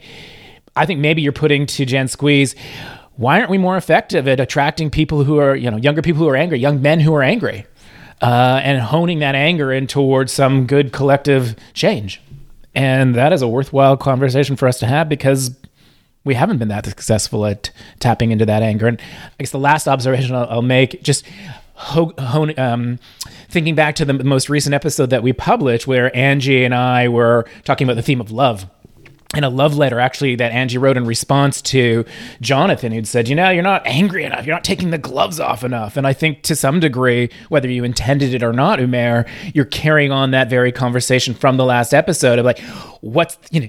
I 0.75 0.87
think 0.87 0.99
maybe 0.99 1.21
you're 1.21 1.31
putting 1.31 1.67
to 1.67 1.85
Gen 1.85 2.07
Squeeze, 2.07 2.55
why 3.17 3.37
aren't 3.37 3.51
we 3.51 3.57
more 3.59 3.77
effective 3.77 4.27
at 4.27 4.39
attracting 4.39 4.89
people 4.89 5.25
who 5.25 5.37
are, 5.37 5.55
you 5.55 5.69
know, 5.69 5.77
younger 5.77 6.01
people 6.01 6.23
who 6.23 6.29
are 6.29 6.37
angry, 6.37 6.57
young 6.57 6.81
men 6.81 7.01
who 7.01 7.13
are 7.13 7.21
angry, 7.21 7.67
uh, 8.21 8.61
and 8.63 8.81
honing 8.81 9.19
that 9.19 9.35
anger 9.35 9.71
in 9.71 9.87
towards 9.87 10.31
some 10.31 10.65
good 10.65 10.91
collective 10.91 11.55
change? 11.73 12.21
And 12.75 13.15
that 13.15 13.33
is 13.33 13.41
a 13.41 13.47
worthwhile 13.47 13.97
conversation 13.97 14.55
for 14.55 14.67
us 14.67 14.79
to 14.79 14.85
have 14.85 15.09
because 15.09 15.55
we 16.23 16.35
haven't 16.35 16.57
been 16.57 16.67
that 16.67 16.85
successful 16.85 17.45
at 17.45 17.71
tapping 17.99 18.31
into 18.31 18.45
that 18.45 18.61
anger. 18.61 18.87
And 18.87 19.01
I 19.01 19.43
guess 19.43 19.51
the 19.51 19.59
last 19.59 19.87
observation 19.87 20.35
I'll, 20.35 20.47
I'll 20.49 20.61
make 20.61 21.01
just 21.01 21.25
ho- 21.73 22.13
hone, 22.19 22.57
um, 22.59 22.99
thinking 23.49 23.73
back 23.73 23.95
to 23.95 24.05
the 24.05 24.13
most 24.13 24.49
recent 24.49 24.75
episode 24.75 25.09
that 25.09 25.23
we 25.23 25.33
published 25.33 25.87
where 25.87 26.15
Angie 26.15 26.63
and 26.63 26.75
I 26.75 27.07
were 27.07 27.45
talking 27.63 27.85
about 27.87 27.95
the 27.95 28.03
theme 28.03 28.21
of 28.21 28.31
love 28.31 28.67
in 29.35 29.43
a 29.43 29.49
love 29.49 29.77
letter 29.77 29.99
actually 29.99 30.35
that 30.35 30.51
Angie 30.51 30.79
wrote 30.79 30.97
in 30.97 31.05
response 31.05 31.61
to 31.61 32.03
Jonathan 32.41 32.91
who'd 32.91 33.07
said, 33.07 33.27
you 33.27 33.35
know, 33.35 33.51
you're 33.51 33.61
not 33.61 33.85
angry 33.85 34.23
enough, 34.23 34.45
you're 34.45 34.55
not 34.55 34.63
taking 34.63 34.89
the 34.89 34.97
gloves 34.97 35.39
off 35.39 35.63
enough. 35.63 35.97
And 35.97 36.07
I 36.07 36.13
think 36.13 36.41
to 36.43 36.55
some 36.55 36.79
degree, 36.79 37.29
whether 37.49 37.69
you 37.69 37.83
intended 37.83 38.33
it 38.33 38.41
or 38.41 38.53
not, 38.53 38.79
Umair, 38.79 39.27
you're 39.53 39.65
carrying 39.65 40.11
on 40.11 40.31
that 40.31 40.49
very 40.49 40.71
conversation 40.71 41.35
from 41.35 41.57
the 41.57 41.65
last 41.65 41.93
episode 41.93 42.39
of 42.39 42.45
like, 42.45 42.59
what's 43.01 43.37
you 43.51 43.61
know 43.61 43.67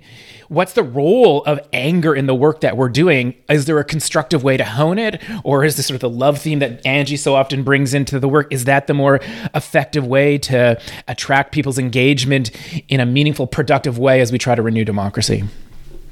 what's 0.50 0.73
the 0.73 0.83
role 0.83 1.45
of 1.45 1.61
anger 1.73 2.12
in 2.12 2.26
the 2.26 2.35
work 2.35 2.61
that 2.61 2.76
we're 2.76 2.88
doing? 2.88 3.35
Is 3.49 3.66
there 3.66 3.78
a 3.78 3.85
constructive 3.85 4.42
way 4.42 4.57
to 4.57 4.64
hone 4.64 4.99
it? 4.99 5.23
Or 5.45 5.64
is 5.64 5.76
this 5.76 5.87
sort 5.87 5.95
of 5.95 6.00
the 6.00 6.11
love 6.11 6.40
theme 6.40 6.59
that 6.59 6.85
Angie 6.85 7.16
so 7.16 7.37
often 7.37 7.62
brings 7.62 7.95
into 7.95 8.19
the 8.19 8.28
work? 8.28 8.52
Is 8.52 8.64
that 8.64 8.88
the 8.88 8.95
more 8.95 9.21
effective 9.54 10.04
way 10.04 10.38
to 10.38 10.78
attract 11.07 11.52
people's 11.52 11.78
engagement 11.78 12.50
in 12.88 12.99
a 12.99 13.07
meaningful, 13.07 13.47
productive 13.47 13.97
way 13.97 14.21
as 14.21 14.33
we 14.33 14.38
try 14.38 14.57
to 14.57 14.62
renew 14.62 14.85
democracy? 14.85 15.45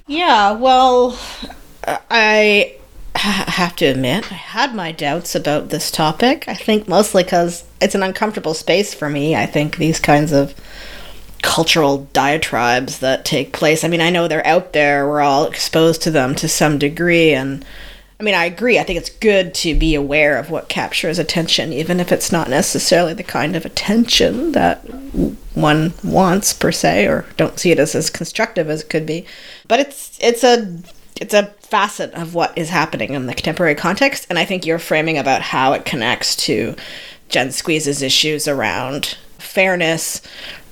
Yeah, 0.06 0.52
well, 0.52 1.18
I 1.84 2.76
have 3.16 3.74
to 3.76 3.86
admit, 3.86 4.30
I 4.30 4.36
had 4.36 4.72
my 4.72 4.92
doubts 4.92 5.34
about 5.34 5.70
this 5.70 5.90
topic. 5.90 6.44
I 6.46 6.54
think 6.54 6.86
mostly 6.86 7.24
because 7.24 7.64
it's 7.80 7.96
an 7.96 8.04
uncomfortable 8.04 8.54
space 8.54 8.94
for 8.94 9.10
me. 9.10 9.34
I 9.34 9.46
think 9.46 9.78
these 9.78 9.98
kinds 9.98 10.30
of 10.30 10.54
cultural 11.42 12.08
diatribes 12.12 12.98
that 12.98 13.24
take 13.24 13.52
place. 13.52 13.84
I 13.84 13.88
mean, 13.88 14.00
I 14.00 14.10
know 14.10 14.28
they're 14.28 14.46
out 14.46 14.72
there, 14.72 15.06
we're 15.06 15.20
all 15.20 15.46
exposed 15.46 16.02
to 16.02 16.10
them 16.10 16.34
to 16.36 16.48
some 16.48 16.78
degree. 16.78 17.32
And 17.32 17.64
I 18.20 18.24
mean, 18.24 18.34
I 18.34 18.46
agree. 18.46 18.78
I 18.78 18.82
think 18.82 18.98
it's 18.98 19.10
good 19.10 19.54
to 19.54 19.74
be 19.74 19.94
aware 19.94 20.38
of 20.38 20.50
what 20.50 20.68
captures 20.68 21.20
attention, 21.20 21.72
even 21.72 22.00
if 22.00 22.10
it's 22.10 22.32
not 22.32 22.50
necessarily 22.50 23.14
the 23.14 23.22
kind 23.22 23.54
of 23.54 23.64
attention 23.64 24.52
that 24.52 24.78
one 25.54 25.94
wants 26.02 26.52
per 26.52 26.72
se, 26.72 27.06
or 27.06 27.26
don't 27.36 27.60
see 27.60 27.70
it 27.70 27.78
as 27.78 27.94
as 27.94 28.10
constructive 28.10 28.68
as 28.68 28.82
it 28.82 28.90
could 28.90 29.06
be. 29.06 29.24
But 29.68 29.80
it's 29.80 30.18
it's 30.20 30.42
a 30.42 30.78
it's 31.20 31.34
a 31.34 31.46
facet 31.60 32.12
of 32.14 32.34
what 32.34 32.56
is 32.58 32.70
happening 32.70 33.14
in 33.14 33.26
the 33.26 33.34
contemporary 33.34 33.76
context, 33.76 34.26
and 34.28 34.38
I 34.38 34.44
think 34.44 34.66
you're 34.66 34.80
framing 34.80 35.16
about 35.16 35.42
how 35.42 35.72
it 35.72 35.84
connects 35.84 36.34
to 36.46 36.74
Gen 37.28 37.48
Squeeze's 37.48 38.02
issues 38.02 38.48
around 38.48 39.16
fairness, 39.38 40.22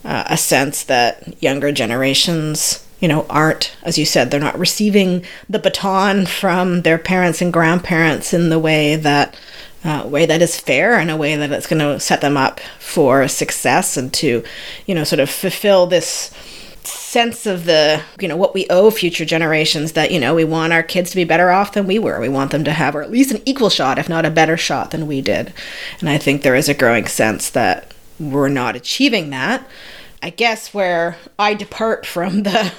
uh, 0.06 0.25
a 0.28 0.36
sense 0.36 0.84
that 0.84 1.42
younger 1.42 1.72
generations 1.72 2.82
you 3.00 3.08
know, 3.08 3.26
aren't, 3.28 3.76
as 3.82 3.98
you 3.98 4.06
said, 4.06 4.30
they're 4.30 4.40
not 4.40 4.58
receiving 4.58 5.22
the 5.50 5.58
baton 5.58 6.25
from 6.25 6.82
their 6.82 6.96
parents 6.96 7.42
and 7.42 7.52
grandparents 7.52 8.32
in 8.32 8.48
the 8.48 8.58
way 8.58 8.96
that 8.96 9.38
uh, 9.84 10.04
way 10.06 10.26
that 10.26 10.42
is 10.42 10.58
fair 10.58 10.98
and 10.98 11.10
a 11.10 11.16
way 11.16 11.36
that 11.36 11.52
it's 11.52 11.66
going 11.66 11.78
to 11.78 12.00
set 12.00 12.20
them 12.20 12.36
up 12.36 12.58
for 12.80 13.28
success 13.28 13.96
and 13.96 14.12
to, 14.12 14.42
you 14.86 14.94
know, 14.94 15.04
sort 15.04 15.20
of 15.20 15.30
fulfill 15.30 15.86
this 15.86 16.32
sense 16.82 17.46
of 17.46 17.64
the 17.64 18.00
you 18.20 18.28
know 18.28 18.36
what 18.36 18.54
we 18.54 18.66
owe 18.70 18.90
future 18.90 19.25
generations 19.25 19.92
that 19.92 20.12
you 20.12 20.20
know 20.20 20.34
we 20.36 20.44
want 20.44 20.72
our 20.72 20.82
kids 20.84 21.10
to 21.10 21.16
be 21.16 21.25
better 21.25 21.50
off 21.50 21.72
than 21.72 21.86
we 21.86 21.98
were. 21.98 22.20
We 22.20 22.28
want 22.28 22.50
them 22.50 22.64
to 22.64 22.72
have 22.72 22.94
or 22.94 23.02
at 23.02 23.10
least 23.10 23.32
an 23.32 23.42
equal 23.44 23.70
shot 23.70 23.98
if 23.98 24.08
not 24.08 24.25
a 24.25 24.30
better 24.30 24.56
shot 24.56 24.90
than 24.90 25.06
we 25.06 25.20
did. 25.20 25.52
And 26.00 26.08
i 26.08 26.16
think 26.18 26.42
there 26.42 26.54
is 26.54 26.68
a 26.68 26.75
growing 26.75 27.06
sense 27.06 27.50
that 27.50 27.92
we're 28.18 28.48
not 28.48 28.76
achieving 28.76 29.30
that 29.30 29.68
i 30.23 30.30
guess 30.30 30.73
where 30.73 31.16
i 31.38 31.54
depart 31.54 32.06
from 32.06 32.42
the 32.42 32.73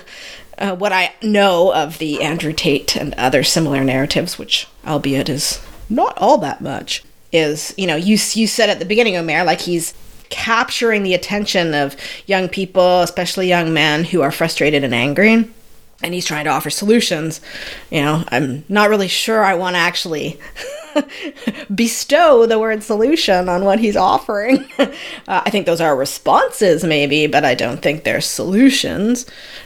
uh, 0.58 0.76
what 0.76 0.92
i 0.92 1.14
know 1.22 1.74
of 1.74 1.98
the 1.98 2.22
andrew 2.22 2.54
tate 2.54 2.96
and 2.96 3.14
other 3.16 3.44
similar 3.44 3.84
narratives 3.84 4.38
which 4.38 4.68
albeit 4.86 5.30
is 5.30 5.62
not 5.90 6.18
all 6.18 6.38
that 6.38 6.62
much 6.62 7.04
is 7.32 7.74
you 7.78 7.88
know 7.88 7.96
you 7.96 8.18
you 8.34 8.48
said 8.48 8.70
at 8.70 8.80
the 8.80 8.86
beginning 8.86 9.14
Umair 9.14 9.46
like 9.46 9.62
he's 9.62 9.94
capturing 10.30 11.04
the 11.04 11.14
attention 11.14 11.74
of 11.74 11.96
young 12.26 12.50
people, 12.50 13.02
especially 13.02 13.48
young 13.48 13.74
men 13.74 14.04
who 14.04 14.22
are 14.22 14.32
frustrated 14.32 14.84
and 14.84 14.94
angry. 14.94 15.50
And 16.04 16.14
he's 16.14 16.26
trying 16.26 16.46
to 16.46 16.52
offer 16.52 16.70
solutions. 16.70 17.42
You 17.90 18.02
know, 18.02 18.24
I'm 18.28 18.64
not 18.70 18.90
really 18.90 19.08
sure 19.08 19.44
I 19.44 19.56
want 19.56 19.76
to 19.76 19.80
actually 19.80 20.40
bestow 21.76 22.46
the 22.46 22.60
word 22.60 22.84
solution 22.84 23.50
on 23.50 23.66
what 23.66 23.80
he's 23.80 23.96
offering. 23.96 24.68
uh, 24.80 24.88
I 25.28 25.50
think 25.50 25.66
those 25.66 25.82
are 25.82 25.96
responses, 25.96 26.84
maybe, 26.84 27.28
but 27.28 27.46
I 27.46 27.56
don't 27.56 27.82
think 27.82 28.04
they're 28.04 28.22
solutions. 28.22 29.26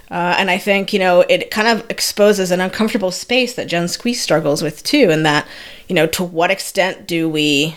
Uh, 0.09 0.35
and 0.38 0.50
I 0.50 0.57
think, 0.57 0.93
you 0.93 1.00
know, 1.00 1.21
it 1.21 1.51
kind 1.51 1.67
of 1.67 1.89
exposes 1.89 2.51
an 2.51 2.61
uncomfortable 2.61 3.11
space 3.11 3.55
that 3.55 3.67
Gen 3.67 3.88
Squeeze 3.88 4.21
struggles 4.21 4.61
with 4.61 4.83
too, 4.83 5.09
and 5.09 5.25
that, 5.25 5.47
you 5.88 5.95
know, 5.95 6.07
to 6.07 6.23
what 6.23 6.51
extent 6.51 7.07
do 7.07 7.29
we 7.29 7.75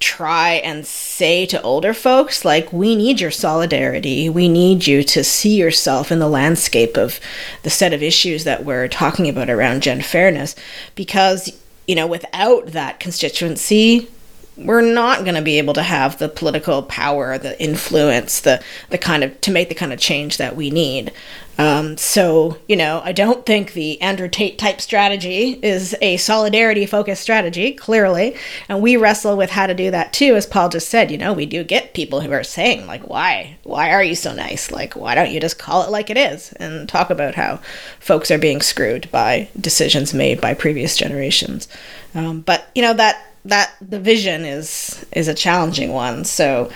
try 0.00 0.54
and 0.54 0.86
say 0.86 1.46
to 1.46 1.62
older 1.62 1.94
folks 1.94 2.44
like 2.44 2.70
we 2.72 2.94
need 2.94 3.20
your 3.20 3.30
solidarity 3.30 4.28
we 4.28 4.48
need 4.48 4.86
you 4.86 5.02
to 5.02 5.24
see 5.24 5.56
yourself 5.56 6.12
in 6.12 6.18
the 6.18 6.28
landscape 6.28 6.98
of 6.98 7.18
the 7.62 7.70
set 7.70 7.94
of 7.94 8.02
issues 8.02 8.44
that 8.44 8.64
we're 8.66 8.86
talking 8.86 9.28
about 9.30 9.48
around 9.48 9.82
gen 9.82 10.02
fairness 10.02 10.54
because 10.94 11.50
you 11.86 11.94
know 11.94 12.06
without 12.06 12.66
that 12.68 13.00
constituency 13.00 14.08
we're 14.56 14.80
not 14.80 15.24
going 15.24 15.34
to 15.34 15.42
be 15.42 15.58
able 15.58 15.74
to 15.74 15.82
have 15.82 16.18
the 16.18 16.28
political 16.28 16.82
power 16.82 17.36
the 17.38 17.60
influence 17.62 18.40
the 18.40 18.62
the 18.90 18.98
kind 18.98 19.24
of 19.24 19.40
to 19.40 19.50
make 19.50 19.68
the 19.68 19.74
kind 19.74 19.92
of 19.92 19.98
change 19.98 20.36
that 20.36 20.54
we 20.54 20.70
need 20.70 21.12
um, 21.56 21.96
so, 21.96 22.58
you 22.68 22.76
know, 22.76 23.00
I 23.04 23.12
don't 23.12 23.46
think 23.46 23.72
the 23.72 24.00
Andrew 24.00 24.28
Tate 24.28 24.58
type 24.58 24.80
strategy 24.80 25.52
is 25.62 25.94
a 26.00 26.16
solidarity 26.16 26.84
focused 26.84 27.22
strategy, 27.22 27.72
clearly. 27.72 28.36
And 28.68 28.82
we 28.82 28.96
wrestle 28.96 29.36
with 29.36 29.50
how 29.50 29.66
to 29.66 29.74
do 29.74 29.90
that 29.92 30.12
too, 30.12 30.34
as 30.34 30.46
Paul 30.46 30.68
just 30.68 30.88
said. 30.88 31.10
You 31.10 31.18
know, 31.18 31.32
we 31.32 31.46
do 31.46 31.62
get 31.62 31.94
people 31.94 32.20
who 32.20 32.32
are 32.32 32.42
saying, 32.42 32.86
like, 32.86 33.08
why? 33.08 33.56
Why 33.62 33.90
are 33.92 34.02
you 34.02 34.16
so 34.16 34.34
nice? 34.34 34.72
Like, 34.72 34.96
why 34.96 35.14
don't 35.14 35.30
you 35.30 35.40
just 35.40 35.58
call 35.58 35.84
it 35.84 35.90
like 35.90 36.10
it 36.10 36.16
is 36.16 36.52
and 36.54 36.88
talk 36.88 37.10
about 37.10 37.36
how 37.36 37.60
folks 38.00 38.30
are 38.30 38.38
being 38.38 38.60
screwed 38.60 39.10
by 39.12 39.48
decisions 39.58 40.12
made 40.12 40.40
by 40.40 40.54
previous 40.54 40.96
generations? 40.96 41.68
Um, 42.16 42.40
but, 42.40 42.68
you 42.74 42.82
know, 42.82 42.94
that 42.94 43.33
that 43.44 43.72
division 43.88 44.44
is 44.44 45.04
is 45.12 45.28
a 45.28 45.34
challenging 45.34 45.92
one. 45.92 46.24
So, 46.24 46.70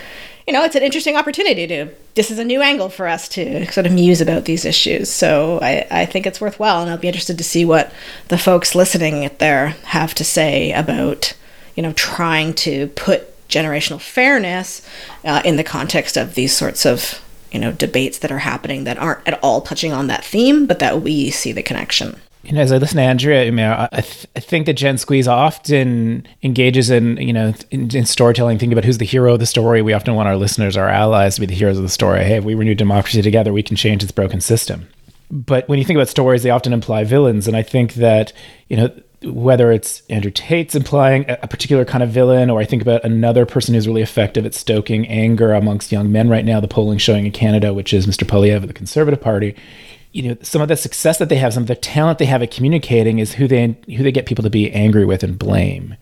you 0.45 0.53
know, 0.53 0.63
it's 0.63 0.75
an 0.75 0.83
interesting 0.83 1.15
opportunity 1.15 1.67
to. 1.67 1.89
This 2.15 2.31
is 2.31 2.39
a 2.39 2.43
new 2.43 2.61
angle 2.61 2.89
for 2.89 3.07
us 3.07 3.29
to 3.29 3.71
sort 3.71 3.85
of 3.85 3.93
muse 3.93 4.19
about 4.19 4.43
these 4.43 4.65
issues. 4.65 5.09
So 5.09 5.59
I, 5.61 5.87
I 5.89 6.05
think 6.05 6.25
it's 6.25 6.41
worthwhile, 6.41 6.81
and 6.81 6.91
I'll 6.91 6.97
be 6.97 7.07
interested 7.07 7.37
to 7.37 7.43
see 7.45 7.63
what 7.63 7.93
the 8.27 8.37
folks 8.37 8.75
listening 8.75 9.29
there 9.37 9.69
have 9.85 10.13
to 10.15 10.25
say 10.25 10.73
about, 10.73 11.33
you 11.75 11.83
know, 11.83 11.93
trying 11.93 12.53
to 12.55 12.87
put 12.87 13.25
generational 13.47 14.01
fairness 14.01 14.85
uh, 15.23 15.41
in 15.45 15.55
the 15.55 15.63
context 15.63 16.17
of 16.17 16.35
these 16.35 16.55
sorts 16.55 16.85
of, 16.85 17.21
you 17.53 17.59
know, 17.59 17.71
debates 17.71 18.17
that 18.17 18.31
are 18.31 18.39
happening 18.39 18.83
that 18.83 18.97
aren't 18.97 19.25
at 19.25 19.41
all 19.41 19.61
touching 19.61 19.93
on 19.93 20.07
that 20.07 20.25
theme, 20.25 20.65
but 20.65 20.79
that 20.79 21.01
we 21.01 21.29
see 21.29 21.53
the 21.53 21.63
connection 21.63 22.19
you 22.49 22.55
know, 22.55 22.61
as 22.61 22.71
I 22.71 22.77
listen 22.77 22.97
to 22.97 23.03
Andrea, 23.03 23.87
I, 23.91 24.01
th- 24.01 24.25
I, 24.35 24.39
think 24.39 24.65
that 24.65 24.73
Gen 24.73 24.97
Squeeze 24.97 25.27
often 25.27 26.27
engages 26.41 26.89
in, 26.89 27.17
you 27.17 27.31
know, 27.31 27.53
in, 27.69 27.95
in, 27.95 28.07
storytelling, 28.07 28.57
thinking 28.57 28.73
about 28.73 28.85
who's 28.85 28.97
the 28.97 29.05
hero 29.05 29.33
of 29.33 29.39
the 29.39 29.45
story. 29.45 29.83
We 29.83 29.93
often 29.93 30.15
want 30.15 30.27
our 30.27 30.35
listeners, 30.35 30.75
our 30.75 30.89
allies, 30.89 31.35
to 31.35 31.41
be 31.41 31.47
the 31.47 31.53
heroes 31.53 31.77
of 31.77 31.83
the 31.83 31.89
story. 31.89 32.23
Hey, 32.23 32.37
if 32.37 32.43
we 32.43 32.55
renew 32.55 32.73
democracy 32.73 33.21
together, 33.21 33.53
we 33.53 33.61
can 33.61 33.75
change 33.75 34.01
this 34.01 34.11
broken 34.11 34.41
system. 34.41 34.87
But 35.29 35.69
when 35.69 35.77
you 35.77 35.85
think 35.85 35.97
about 35.97 36.09
stories, 36.09 36.41
they 36.41 36.49
often 36.49 36.73
imply 36.73 37.03
villains, 37.03 37.47
and 37.47 37.55
I 37.55 37.61
think 37.61 37.93
that, 37.95 38.33
you 38.67 38.77
know, 38.77 38.89
whether 39.21 39.71
it's 39.71 40.01
Andrew 40.09 40.31
Tate's 40.31 40.73
implying 40.73 41.25
a, 41.29 41.47
particular 41.47 41.85
kind 41.85 42.01
of 42.01 42.09
villain, 42.09 42.49
or 42.49 42.59
I 42.61 42.65
think 42.65 42.81
about 42.81 43.03
another 43.03 43.45
person 43.45 43.75
who's 43.75 43.87
really 43.87 44.01
effective 44.01 44.47
at 44.47 44.55
stoking 44.55 45.07
anger 45.07 45.53
amongst 45.53 45.91
young 45.91 46.11
men 46.11 46.29
right 46.29 46.45
now, 46.45 46.59
the 46.59 46.67
polling 46.67 46.97
showing 46.97 47.27
in 47.27 47.31
Canada, 47.31 47.75
which 47.75 47.93
is 47.93 48.07
Mr. 48.07 48.25
Poilievre 48.25 48.55
of 48.55 48.67
the 48.67 48.73
Conservative 48.73 49.21
Party 49.21 49.55
you 50.11 50.23
know 50.23 50.37
some 50.41 50.61
of 50.61 50.67
the 50.67 50.75
success 50.75 51.17
that 51.19 51.29
they 51.29 51.35
have 51.35 51.53
some 51.53 51.63
of 51.63 51.67
the 51.67 51.75
talent 51.75 52.19
they 52.19 52.25
have 52.25 52.41
at 52.41 52.51
communicating 52.51 53.19
is 53.19 53.33
who 53.33 53.47
they 53.47 53.77
who 53.87 54.03
they 54.03 54.11
get 54.11 54.25
people 54.25 54.43
to 54.43 54.49
be 54.49 54.71
angry 54.71 55.05
with 55.05 55.23
and 55.23 55.37
blame. 55.37 55.95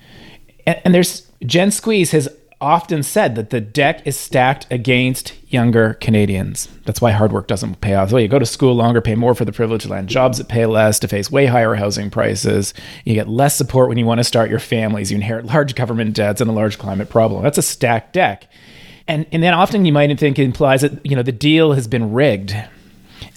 And, 0.66 0.82
and 0.86 0.96
there's 0.96 1.30
gen 1.46 1.72
squeeze 1.72 2.12
has 2.12 2.30
often 2.60 3.04
said 3.04 3.36
that 3.36 3.52
the 3.52 3.62
deck 3.62 4.06
is 4.08 4.18
stacked 4.18 4.66
against 4.72 5.34
younger 5.52 5.94
canadians. 5.96 6.68
That's 6.86 7.00
why 7.00 7.12
hard 7.12 7.32
work 7.32 7.48
doesn't 7.48 7.82
pay 7.82 7.94
off. 7.94 8.10
So 8.10 8.18
you 8.18 8.28
go 8.28 8.40
to 8.40 8.48
school 8.48 8.74
longer 8.74 9.00
pay 9.00 9.14
more 9.14 9.36
for 9.36 9.46
the 9.46 9.52
privilege 9.52 9.84
to 9.84 9.90
land 9.90 10.10
jobs 10.10 10.40
that 10.40 10.48
pay 10.48 10.66
less 10.66 10.98
to 11.00 11.08
face 11.08 11.30
way 11.30 11.46
higher 11.46 11.76
housing 11.76 12.10
prices. 12.10 12.74
You 13.06 13.14
get 13.14 13.28
less 13.28 13.56
support 13.56 13.90
when 13.90 14.00
you 14.00 14.06
want 14.06 14.20
to 14.20 14.24
start 14.24 14.50
your 14.50 14.60
families. 14.60 15.12
You 15.12 15.18
inherit 15.18 15.46
large 15.46 15.76
government 15.76 16.16
debts 16.16 16.42
and 16.42 16.50
a 16.50 16.54
large 16.54 16.80
climate 16.80 17.10
problem. 17.10 17.44
That's 17.44 17.60
a 17.60 17.64
stacked 17.64 18.14
deck. 18.14 18.48
And 19.08 19.26
and 19.32 19.44
then 19.44 19.54
often 19.54 19.86
you 19.86 19.94
might 19.94 20.18
think 20.20 20.40
it 20.40 20.44
implies 20.44 20.82
that 20.82 21.06
you 21.06 21.16
know 21.16 21.24
the 21.24 21.32
deal 21.32 21.74
has 21.74 21.88
been 21.88 22.12
rigged 22.12 22.56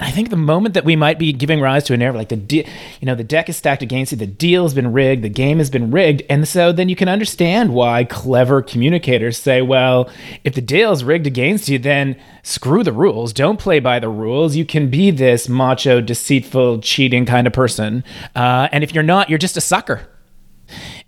I 0.01 0.11
think 0.11 0.31
the 0.31 0.37
moment 0.37 0.75
that 0.75 0.85
we 0.85 0.97
might 0.97 1.19
be 1.19 1.33
giving 1.33 1.61
rise 1.61 1.85
to 1.85 1.95
an 1.95 2.03
error, 2.03 2.17
like 2.17 2.31
the 2.31 2.37
de- 2.37 2.67
you 3.01 3.07
know 3.07 3.15
the 3.15 3.25
deck 3.25 3.49
is 3.49 3.57
stacked 3.57 3.83
against 3.83 4.13
you, 4.13 4.19
the 4.19 4.27
deal 4.27 4.63
has 4.63 4.75
been 4.75 4.93
rigged, 4.93 5.23
the 5.23 5.29
game 5.29 5.59
has 5.59 5.71
been 5.71 5.91
rigged, 5.91 6.23
and 6.31 6.49
so 6.49 6.73
then 6.73 6.89
you 6.89 6.97
can 6.97 7.09
understand 7.09 7.75
why 7.75 8.05
clever 8.05 8.63
communicators 8.63 9.39
say, 9.39 9.61
well, 9.63 10.09
if 10.45 10.55
the 10.55 10.61
deal 10.61 10.93
is 10.93 11.05
rigged 11.05 11.27
against 11.27 11.69
you, 11.69 11.79
then 11.79 12.17
screw 12.43 12.83
the 12.83 12.93
rules, 12.93 13.33
don't 13.33 13.59
play 13.59 13.79
by 13.79 13.99
the 13.99 14.09
rules. 14.09 14.57
You 14.57 14.65
can 14.65 14.91
be 14.91 15.11
this 15.11 15.49
macho, 15.49 16.01
deceitful, 16.01 16.81
cheating 16.81 17.27
kind 17.27 17.47
of 17.47 17.53
person, 17.53 18.03
uh, 18.35 18.69
and 18.73 18.83
if 18.83 18.95
you're 18.95 19.05
not, 19.05 19.29
you're 19.29 19.39
just 19.39 19.57
a 19.57 19.61
sucker. 19.61 20.09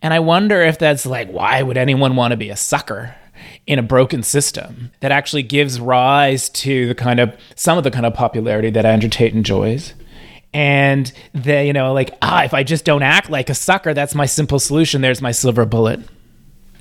And 0.02 0.12
I 0.12 0.18
wonder 0.18 0.60
if 0.60 0.78
that's 0.78 1.06
like, 1.06 1.30
why 1.30 1.62
would 1.62 1.76
anyone 1.76 2.16
want 2.16 2.32
to 2.32 2.36
be 2.36 2.50
a 2.50 2.56
sucker? 2.56 3.14
In 3.66 3.78
a 3.78 3.82
broken 3.82 4.22
system 4.22 4.90
that 5.00 5.12
actually 5.12 5.42
gives 5.42 5.80
rise 5.80 6.48
to 6.48 6.88
the 6.88 6.94
kind 6.94 7.20
of 7.20 7.36
some 7.54 7.78
of 7.78 7.84
the 7.84 7.90
kind 7.90 8.06
of 8.06 8.14
popularity 8.14 8.70
that 8.70 8.84
Andrew 8.84 9.08
Tate 9.08 9.34
enjoys. 9.34 9.94
And 10.54 11.10
they, 11.32 11.66
you 11.66 11.72
know, 11.72 11.92
like, 11.94 12.16
ah, 12.20 12.44
if 12.44 12.52
I 12.52 12.62
just 12.62 12.84
don't 12.84 13.02
act 13.02 13.30
like 13.30 13.48
a 13.48 13.54
sucker, 13.54 13.94
that's 13.94 14.14
my 14.14 14.26
simple 14.26 14.58
solution. 14.58 15.00
There's 15.00 15.22
my 15.22 15.32
silver 15.32 15.64
bullet. 15.64 16.00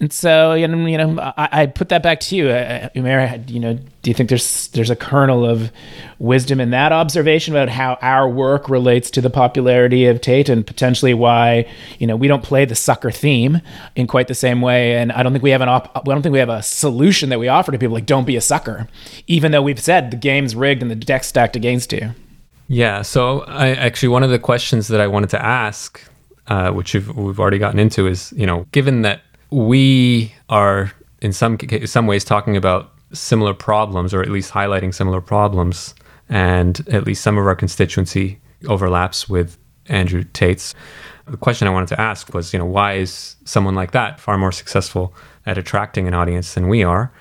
And 0.02 0.12
so, 0.12 0.54
you 0.54 0.68
know, 0.68 0.88
you 0.88 0.98
know 0.98 1.20
I, 1.38 1.50
I 1.52 1.66
put 1.68 1.90
that 1.90 2.02
back 2.02 2.20
to 2.22 2.36
you, 2.36 2.50
uh, 2.50 2.90
Umair. 2.96 3.48
You 3.48 3.60
know, 3.60 3.74
do 3.76 4.10
you 4.10 4.16
think 4.16 4.30
there's 4.30 4.68
there's 4.70 4.90
a 4.90 4.96
kernel 4.96 5.46
of 5.46 5.72
wisdom 6.18 6.60
in 6.60 6.72
that 6.72 6.92
observation 6.92 7.54
about 7.54 7.70
how 7.70 8.00
our 8.02 8.28
work 8.28 8.68
relates 8.68 9.12
to 9.12 9.22
the 9.22 9.30
popularity 9.30 10.08
of 10.08 10.20
Tate 10.20 10.50
and 10.50 10.66
potentially 10.66 11.14
why 11.14 11.70
you 12.00 12.08
know 12.08 12.16
we 12.16 12.28
don't 12.28 12.44
play 12.44 12.66
the 12.66 12.74
sucker 12.74 13.12
theme 13.12 13.62
in 13.96 14.08
quite 14.08 14.28
the 14.28 14.34
same 14.34 14.60
way? 14.60 14.98
And 14.98 15.12
I 15.12 15.22
don't 15.22 15.34
think 15.34 15.44
we 15.44 15.52
have 15.52 15.62
an 15.62 15.70
op- 15.70 15.96
I 15.96 16.02
don't 16.02 16.24
think 16.24 16.34
we 16.34 16.40
have 16.40 16.50
a 16.50 16.64
solution 16.64 17.30
that 17.30 17.38
we 17.38 17.48
offer 17.48 17.72
to 17.72 17.78
people 17.78 17.94
like 17.94 18.08
don't 18.08 18.26
be 18.26 18.36
a 18.36 18.42
sucker, 18.42 18.88
even 19.28 19.52
though 19.52 19.62
we've 19.62 19.80
said 19.80 20.10
the 20.10 20.18
game's 20.18 20.56
rigged 20.56 20.82
and 20.82 20.90
the 20.90 20.96
deck's 20.96 21.28
stacked 21.28 21.56
against 21.56 21.94
you. 21.94 22.10
Yeah. 22.68 23.04
So 23.04 23.42
I 23.42 23.74
actually 23.74 24.10
one 24.10 24.24
of 24.24 24.32
the 24.32 24.40
questions 24.40 24.88
that 24.88 25.00
I 25.00 25.06
wanted 25.06 25.30
to 25.30 25.46
ask, 25.46 26.02
uh, 26.48 26.72
which 26.72 26.96
we've 26.96 27.40
already 27.40 27.60
gotten 27.60 27.78
into, 27.78 28.08
is 28.08 28.34
you 28.36 28.48
know, 28.48 28.66
given 28.72 29.04
that 29.04 29.22
we 29.52 30.34
are 30.50 30.92
in 31.22 31.34
some 31.34 31.58
some 31.86 32.08
ways 32.08 32.24
talking 32.24 32.58
about 32.58 32.92
similar 33.14 33.54
problems, 33.54 34.14
or 34.14 34.22
at 34.22 34.30
least 34.30 34.52
highlighting 34.52 34.94
similar 34.94 35.22
problems, 35.22 35.94
and 36.30 36.88
at 36.90 37.06
least 37.06 37.22
some 37.22 37.38
of 37.38 37.46
our 37.46 37.56
constituency 37.56 38.40
overlaps 38.68 39.30
with 39.30 39.58
Andrea 39.88 40.24
Tate's. 40.24 40.74
The 41.28 41.38
question 41.38 41.68
I 41.68 41.72
wanted 41.72 41.90
to 41.90 42.02
ask 42.02 42.34
was, 42.34 42.52
you 42.52 42.60
know, 42.60 42.66
why 42.66 42.94
is 42.94 43.36
someone 43.46 43.76
like 43.76 43.92
that 43.92 44.20
far 44.20 44.38
more 44.38 44.52
successful 44.52 45.14
at 45.46 45.58
attracting 45.58 46.08
an 46.08 46.14
audience 46.14 46.54
than 46.56 46.68
we 46.68 46.84
are? 46.84 47.12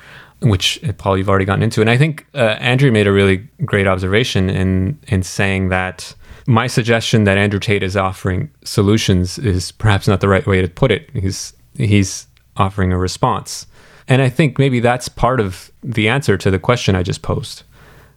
Which 0.42 0.80
Paul, 0.96 1.18
you've 1.18 1.28
already 1.28 1.44
gotten 1.44 1.62
into, 1.62 1.82
and 1.82 1.90
I 1.90 1.98
think 1.98 2.26
uh, 2.34 2.56
Andrew 2.60 2.90
made 2.90 3.06
a 3.06 3.12
really 3.12 3.48
great 3.66 3.86
observation 3.86 4.48
in 4.48 4.98
in 5.08 5.22
saying 5.22 5.68
that 5.68 6.14
my 6.46 6.66
suggestion 6.66 7.24
that 7.24 7.36
Andrew 7.36 7.60
Tate 7.60 7.82
is 7.82 7.96
offering 7.96 8.50
solutions 8.64 9.38
is 9.38 9.70
perhaps 9.72 10.08
not 10.08 10.20
the 10.20 10.28
right 10.28 10.46
way 10.46 10.62
to 10.62 10.68
put 10.68 10.90
it. 10.90 11.10
He's 11.12 11.52
he's 11.74 12.26
offering 12.56 12.92
a 12.92 12.98
response. 12.98 13.66
And 14.08 14.20
I 14.20 14.28
think 14.28 14.58
maybe 14.58 14.80
that's 14.80 15.08
part 15.08 15.40
of 15.40 15.70
the 15.82 16.08
answer 16.08 16.36
to 16.36 16.50
the 16.50 16.58
question 16.58 16.96
I 16.96 17.02
just 17.02 17.22
posed. 17.22 17.62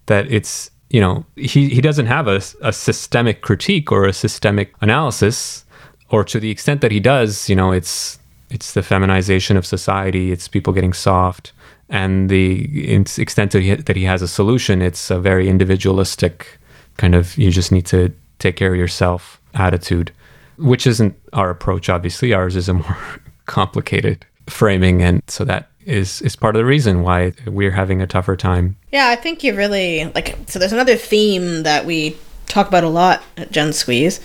That 0.07 0.31
it's, 0.31 0.71
you 0.89 0.99
know, 0.99 1.25
he, 1.35 1.69
he 1.69 1.81
doesn't 1.81 2.07
have 2.07 2.27
a, 2.27 2.41
a 2.61 2.73
systemic 2.73 3.41
critique 3.41 3.91
or 3.91 4.05
a 4.05 4.13
systemic 4.13 4.73
analysis, 4.81 5.65
or 6.09 6.23
to 6.25 6.39
the 6.39 6.51
extent 6.51 6.81
that 6.81 6.91
he 6.91 6.99
does, 6.99 7.49
you 7.49 7.55
know, 7.55 7.71
it's 7.71 8.19
it's 8.49 8.73
the 8.73 8.83
feminization 8.83 9.57
of 9.57 9.65
society, 9.65 10.31
it's 10.31 10.47
people 10.47 10.73
getting 10.73 10.93
soft, 10.93 11.53
and 11.89 12.29
the 12.29 12.93
extent 13.17 13.51
that 13.51 13.61
he, 13.61 13.73
that 13.73 13.95
he 13.95 14.03
has 14.03 14.21
a 14.21 14.27
solution, 14.27 14.81
it's 14.81 15.09
a 15.09 15.19
very 15.19 15.49
individualistic 15.49 16.59
kind 16.97 17.15
of 17.15 17.35
you 17.37 17.49
just 17.49 17.71
need 17.71 17.85
to 17.87 18.11
take 18.39 18.55
care 18.55 18.73
of 18.73 18.79
yourself 18.79 19.41
attitude, 19.53 20.11
which 20.57 20.85
isn't 20.85 21.15
our 21.33 21.49
approach. 21.49 21.89
Obviously, 21.89 22.33
ours 22.33 22.55
is 22.55 22.69
a 22.69 22.73
more 22.73 22.97
complicated 23.45 24.25
framing, 24.47 25.01
and 25.01 25.21
so 25.27 25.45
that 25.45 25.69
is 25.85 26.21
is 26.21 26.35
part 26.35 26.55
of 26.55 26.59
the 26.59 26.65
reason 26.65 27.03
why 27.03 27.33
we're 27.45 27.71
having 27.71 28.01
a 28.01 28.07
tougher 28.07 28.35
time. 28.35 28.75
Yeah, 28.91 29.09
I 29.09 29.15
think 29.15 29.43
you 29.43 29.55
really 29.55 30.05
like. 30.15 30.37
So 30.47 30.59
there's 30.59 30.73
another 30.73 30.95
theme 30.95 31.63
that 31.63 31.85
we 31.85 32.17
talk 32.47 32.67
about 32.67 32.83
a 32.83 32.89
lot 32.89 33.23
at 33.37 33.51
Gen 33.51 33.73
Squeeze, 33.73 34.19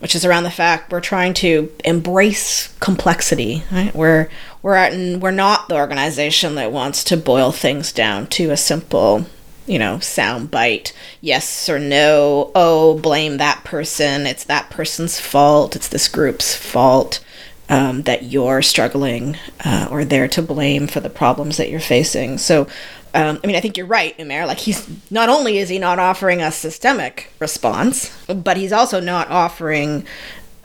which 0.00 0.14
is 0.14 0.24
around 0.24 0.44
the 0.44 0.50
fact 0.50 0.92
we're 0.92 1.00
trying 1.00 1.34
to 1.34 1.72
embrace 1.84 2.68
complexity. 2.80 3.64
Right? 3.70 3.94
We're 3.94 4.28
we're 4.62 4.74
at, 4.74 5.20
we're 5.20 5.30
not 5.30 5.68
the 5.68 5.76
organization 5.76 6.54
that 6.56 6.72
wants 6.72 7.02
to 7.04 7.16
boil 7.16 7.52
things 7.52 7.92
down 7.92 8.26
to 8.28 8.50
a 8.50 8.56
simple 8.56 9.26
you 9.64 9.78
know, 9.78 10.00
sound 10.00 10.50
bite, 10.50 10.92
yes 11.20 11.68
or 11.68 11.78
no, 11.78 12.50
oh, 12.52 12.98
blame 12.98 13.36
that 13.36 13.62
person, 13.62 14.26
it's 14.26 14.42
that 14.44 14.68
person's 14.70 15.20
fault, 15.20 15.76
it's 15.76 15.86
this 15.86 16.08
group's 16.08 16.54
fault 16.54 17.24
um, 17.72 18.02
that 18.02 18.24
you're 18.24 18.60
struggling 18.60 19.38
uh, 19.64 19.88
or 19.90 20.04
they're 20.04 20.28
to 20.28 20.42
blame 20.42 20.86
for 20.86 21.00
the 21.00 21.08
problems 21.08 21.56
that 21.56 21.70
you're 21.70 21.80
facing. 21.80 22.36
So, 22.36 22.66
um, 23.14 23.40
I 23.42 23.46
mean, 23.46 23.56
I 23.56 23.60
think 23.60 23.78
you're 23.78 23.86
right, 23.86 24.16
Umair. 24.18 24.46
Like, 24.46 24.58
he's 24.58 24.86
not 25.10 25.30
only 25.30 25.56
is 25.56 25.70
he 25.70 25.78
not 25.78 25.98
offering 25.98 26.42
a 26.42 26.52
systemic 26.52 27.32
response, 27.38 28.14
but 28.26 28.58
he's 28.58 28.72
also 28.72 29.00
not 29.00 29.30
offering 29.30 30.04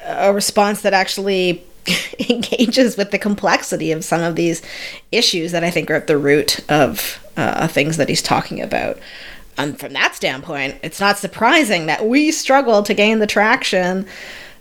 a 0.06 0.34
response 0.34 0.82
that 0.82 0.94
actually 0.94 1.64
engages 2.30 2.98
with 2.98 3.12
the 3.12 3.18
complexity 3.18 3.94
of 3.94 4.04
some 4.04 4.22
of 4.22 4.36
these 4.36 4.62
issues 5.14 5.54
that 5.54 5.64
I 5.64 5.70
think 5.70 5.90
are 5.90 5.96
at 5.96 6.08
the 6.08 6.18
root 6.18 6.60
of 6.70 7.26
uh, 7.38 7.70
things 7.70 7.96
that 7.96 8.10
he's 8.10 8.22
talking 8.22 8.62
about. 8.62 9.00
And 9.58 9.80
from 9.80 9.94
that 9.94 10.14
standpoint, 10.14 10.76
it's 10.84 11.00
not 11.00 11.18
surprising 11.18 11.86
that 11.86 12.06
we 12.06 12.32
struggle 12.32 12.84
to 12.84 12.94
gain 12.94 13.20
the 13.20 13.28
traction 13.28 14.06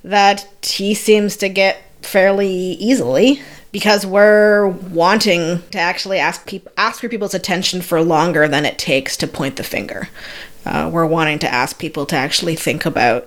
that 0.04 0.46
he 0.62 0.94
seems 0.94 1.36
to 1.38 1.48
get 1.48 1.82
fairly 2.06 2.48
easily 2.48 3.40
because 3.72 4.06
we're 4.06 4.68
wanting 4.68 5.62
to 5.70 5.78
actually 5.78 6.18
ask 6.18 6.46
people 6.46 6.72
ask 6.76 7.00
for 7.00 7.08
people's 7.08 7.34
attention 7.34 7.82
for 7.82 8.00
longer 8.02 8.48
than 8.48 8.64
it 8.64 8.78
takes 8.78 9.16
to 9.18 9.26
point 9.26 9.56
the 9.56 9.64
finger. 9.64 10.08
Uh, 10.64 10.90
we're 10.92 11.06
wanting 11.06 11.38
to 11.38 11.52
ask 11.52 11.78
people 11.78 12.06
to 12.06 12.16
actually 12.16 12.56
think 12.56 12.86
about 12.86 13.26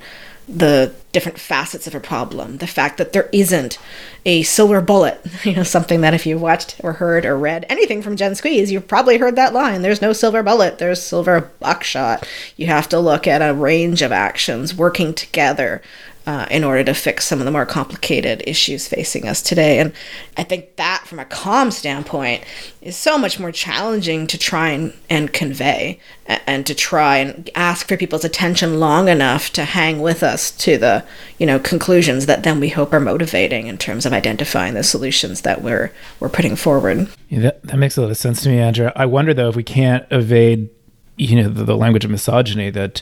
the 0.49 0.93
different 1.11 1.39
facets 1.39 1.85
of 1.85 1.93
a 1.93 1.99
problem. 1.99 2.57
The 2.57 2.67
fact 2.67 2.97
that 2.97 3.13
there 3.13 3.29
isn't 3.31 3.77
a 4.25 4.41
silver 4.43 4.81
bullet, 4.81 5.23
you 5.43 5.55
know, 5.55 5.63
something 5.63 6.01
that 6.01 6.13
if 6.13 6.25
you've 6.25 6.41
watched 6.41 6.75
or 6.83 6.93
heard 6.93 7.25
or 7.25 7.37
read 7.37 7.65
anything 7.69 8.01
from 8.01 8.15
Gen 8.15 8.35
Squeeze, 8.35 8.71
you've 8.71 8.87
probably 8.87 9.17
heard 9.17 9.35
that 9.35 9.53
line. 9.53 9.81
There's 9.81 10.01
no 10.01 10.13
silver 10.13 10.41
bullet, 10.41 10.79
there's 10.79 11.01
silver 11.01 11.51
buckshot. 11.59 12.27
You 12.57 12.67
have 12.67 12.89
to 12.89 12.99
look 12.99 13.27
at 13.27 13.47
a 13.47 13.53
range 13.53 14.01
of 14.01 14.11
actions 14.11 14.73
working 14.73 15.13
together 15.13 15.81
uh, 16.27 16.45
in 16.51 16.63
order 16.63 16.83
to 16.83 16.93
fix 16.93 17.25
some 17.25 17.39
of 17.39 17.45
the 17.45 17.51
more 17.51 17.65
complicated 17.65 18.43
issues 18.45 18.87
facing 18.87 19.27
us 19.27 19.41
today. 19.41 19.79
And 19.79 19.93
I 20.37 20.43
think 20.43 20.75
that, 20.75 21.03
from 21.05 21.19
a 21.19 21.25
comms 21.25 21.73
standpoint, 21.73 22.43
is 22.81 22.95
so 22.95 23.17
much 23.17 23.39
more 23.39 23.51
challenging 23.51 24.27
to 24.27 24.37
try 24.37 24.69
and, 24.69 24.93
and 25.09 25.33
convey 25.33 25.99
and, 26.25 26.67
to 26.67 26.75
try 26.75 27.17
and 27.17 27.49
ask 27.55 27.87
for 27.87 27.97
people's 27.97 28.23
attention 28.23 28.79
long 28.79 29.07
enough 29.07 29.51
to 29.53 29.63
hang 29.63 30.01
with 30.01 30.21
us 30.21 30.51
to 30.51 30.77
the 30.77 31.03
you 31.39 31.45
know 31.45 31.57
conclusions 31.57 32.27
that 32.27 32.43
then 32.43 32.59
we 32.59 32.69
hope 32.69 32.93
are 32.93 32.99
motivating 32.99 33.67
in 33.67 33.77
terms 33.77 34.05
of 34.05 34.13
identifying 34.13 34.75
the 34.75 34.83
solutions 34.83 35.41
that 35.41 35.61
we're 35.61 35.91
we're 36.19 36.29
putting 36.29 36.55
forward. 36.55 37.09
Yeah, 37.29 37.39
that, 37.39 37.63
that 37.63 37.77
makes 37.77 37.97
a 37.97 38.01
lot 38.01 38.11
of 38.11 38.17
sense 38.17 38.43
to 38.43 38.49
me, 38.49 38.59
Andrea. 38.59 38.93
I 38.95 39.05
wonder 39.05 39.33
though 39.33 39.49
if 39.49 39.55
we 39.55 39.63
can't 39.63 40.05
evade 40.11 40.69
you 41.17 41.41
know 41.41 41.49
the, 41.49 41.63
the 41.63 41.75
language 41.75 42.05
of 42.05 42.11
misogyny 42.11 42.69
that 42.69 43.01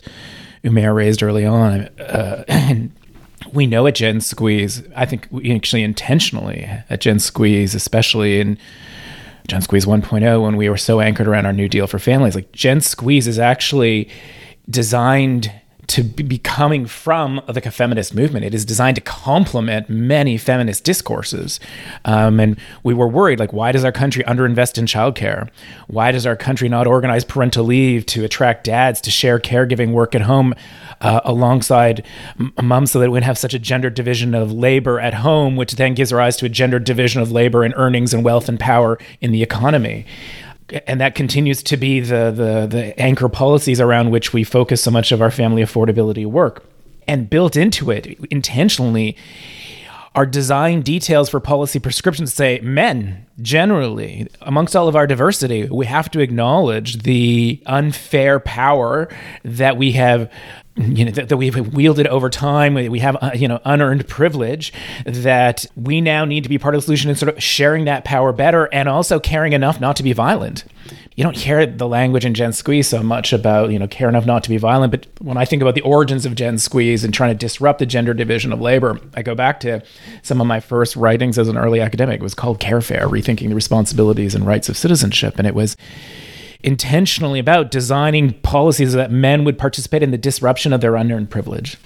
Umair 0.63 0.95
raised 0.95 1.23
early 1.23 1.45
on, 1.45 1.81
uh, 1.99 2.43
and 2.47 2.91
we 3.57 3.67
know 3.67 3.87
at 3.87 3.95
Gen 3.95 4.21
Squeeze, 4.21 4.83
I 4.95 5.05
think 5.05 5.27
we 5.31 5.53
actually 5.53 5.83
intentionally 5.83 6.63
at 6.89 7.01
Gen 7.01 7.19
Squeeze, 7.19 7.73
especially 7.73 8.39
in 8.39 8.57
Gen 9.47 9.61
Squeeze 9.61 9.85
1.0, 9.85 10.43
when 10.43 10.57
we 10.57 10.69
were 10.69 10.77
so 10.77 11.01
anchored 11.01 11.27
around 11.27 11.47
our 11.47 11.53
New 11.53 11.67
Deal 11.67 11.87
for 11.87 11.97
families, 11.97 12.35
like 12.35 12.51
Gen 12.51 12.81
Squeeze 12.81 13.27
is 13.27 13.39
actually 13.39 14.09
designed 14.69 15.51
to 15.87 16.03
be 16.03 16.37
coming 16.37 16.85
from 16.85 17.41
the 17.47 17.61
feminist 17.61 18.13
movement. 18.13 18.43
It 18.43 18.53
is 18.53 18.65
designed 18.65 18.95
to 18.95 19.01
complement 19.01 19.89
many 19.89 20.37
feminist 20.37 20.83
discourses. 20.83 21.61
Um, 22.03 22.41
and 22.41 22.59
we 22.83 22.93
were 22.93 23.07
worried, 23.07 23.39
like, 23.39 23.53
why 23.53 23.71
does 23.71 23.85
our 23.85 23.91
country 23.93 24.23
underinvest 24.25 24.77
in 24.77 24.85
childcare? 24.85 25.49
Why 25.87 26.11
does 26.11 26.25
our 26.25 26.35
country 26.35 26.67
not 26.67 26.87
organize 26.87 27.23
parental 27.23 27.63
leave 27.63 28.05
to 28.07 28.25
attract 28.25 28.65
dads 28.65 28.99
to 29.01 29.11
share 29.11 29.39
caregiving 29.39 29.91
work 29.91 30.13
at 30.13 30.21
home 30.21 30.53
uh, 30.99 31.21
alongside 31.23 32.05
moms 32.61 32.91
so 32.91 32.99
that 32.99 33.09
we 33.09 33.21
have 33.21 33.37
such 33.37 33.53
a 33.53 33.59
gender 33.59 33.89
division 33.89 34.35
of 34.35 34.51
labor 34.51 34.99
at 34.99 35.13
home, 35.13 35.55
which 35.55 35.73
then 35.73 35.93
gives 35.93 36.11
rise 36.11 36.35
to 36.37 36.45
a 36.45 36.49
gender 36.49 36.79
division 36.79 37.21
of 37.21 37.31
labor 37.31 37.63
and 37.63 37.73
earnings 37.77 38.13
and 38.13 38.25
wealth 38.25 38.49
and 38.49 38.59
power 38.59 38.97
in 39.21 39.31
the 39.31 39.41
economy? 39.41 40.05
And 40.85 40.99
that 40.99 41.15
continues 41.15 41.63
to 41.63 41.77
be 41.77 41.99
the, 41.99 42.31
the 42.31 42.67
the 42.69 42.99
anchor 42.99 43.29
policies 43.29 43.79
around 43.79 44.11
which 44.11 44.33
we 44.33 44.43
focus 44.43 44.81
so 44.81 44.91
much 44.91 45.11
of 45.11 45.21
our 45.21 45.31
family 45.31 45.61
affordability 45.61 46.25
work. 46.25 46.63
And 47.07 47.29
built 47.29 47.55
into 47.55 47.89
it 47.89 48.19
intentionally 48.29 49.15
are 50.13 50.25
design 50.25 50.81
details 50.81 51.29
for 51.29 51.39
policy 51.39 51.79
prescriptions 51.79 52.33
say 52.33 52.59
men 52.61 53.25
generally 53.39 54.27
amongst 54.41 54.75
all 54.75 54.87
of 54.87 54.95
our 54.95 55.05
diversity 55.05 55.69
we 55.69 55.85
have 55.85 56.09
to 56.09 56.19
acknowledge 56.19 57.03
the 57.03 57.61
unfair 57.67 58.39
power 58.39 59.07
that 59.43 59.77
we 59.77 59.91
have 59.91 60.29
you 60.77 61.05
know 61.05 61.11
that, 61.11 61.29
that, 61.29 61.37
we've 61.37 61.73
wielded 61.73 62.07
over 62.07 62.29
time 62.29 62.75
we 62.75 62.99
have 62.99 63.17
uh, 63.21 63.31
you 63.33 63.47
know 63.47 63.59
unearned 63.65 64.07
privilege 64.07 64.71
that 65.05 65.65
we 65.75 66.01
now 66.01 66.23
need 66.23 66.43
to 66.43 66.49
be 66.49 66.57
part 66.57 66.75
of 66.75 66.81
the 66.81 66.85
solution 66.85 67.09
and 67.09 67.17
sort 67.17 67.35
of 67.35 67.41
sharing 67.41 67.85
that 67.85 68.05
power 68.05 68.31
better 68.31 68.65
and 68.71 68.87
also 68.87 69.19
caring 69.19 69.53
enough 69.53 69.79
not 69.79 69.95
to 69.95 70.03
be 70.03 70.13
violent. 70.13 70.63
You 71.15 71.23
don't 71.23 71.35
hear 71.35 71.65
the 71.65 71.87
language 71.87 72.25
in 72.25 72.35
gen 72.35 72.53
squeeze 72.53 72.87
so 72.87 73.01
much 73.01 73.33
about 73.33 73.71
you 73.71 73.79
know 73.79 73.87
care 73.87 74.07
enough 74.07 74.27
not 74.27 74.43
to 74.43 74.49
be 74.49 74.57
violent 74.57 74.91
but 74.91 75.07
when 75.19 75.35
i 75.35 75.45
think 75.45 75.63
about 75.63 75.73
the 75.73 75.81
origins 75.81 76.25
of 76.25 76.35
gen 76.35 76.59
squeeze 76.59 77.03
and 77.03 77.13
trying 77.13 77.31
to 77.31 77.37
disrupt 77.37 77.79
the 77.79 77.85
gender 77.85 78.13
division 78.13 78.53
of 78.53 78.61
labor 78.61 78.99
i 79.15 79.23
go 79.23 79.33
back 79.33 79.59
to 79.61 79.81
some 80.21 80.39
of 80.39 80.45
my 80.45 80.59
first 80.59 80.95
writings 80.95 81.39
as 81.39 81.47
an 81.47 81.57
early 81.57 81.81
academic. 81.81 82.19
It 82.19 82.23
was 82.23 82.35
called 82.35 82.59
Carefair 82.59 83.07
rethinking 83.07 83.49
the 83.49 83.55
responsibilities 83.55 84.35
and 84.35 84.45
rights 84.45 84.69
of 84.69 84.77
citizenship 84.77 85.35
and 85.39 85.47
it 85.47 85.55
was 85.55 85.75
intentionally 86.67 87.39
about 87.39 87.71
designing 87.71 88.33
policies 88.41 88.91
that 88.91 89.09
men 89.09 89.45
would 89.45 89.57
participate 89.57 90.03
in 90.03 90.11
the 90.11 90.17
disruption 90.17 90.73
of 90.73 90.81
their 90.81 90.97
unearned 90.97 91.29
privilege. 91.29 91.77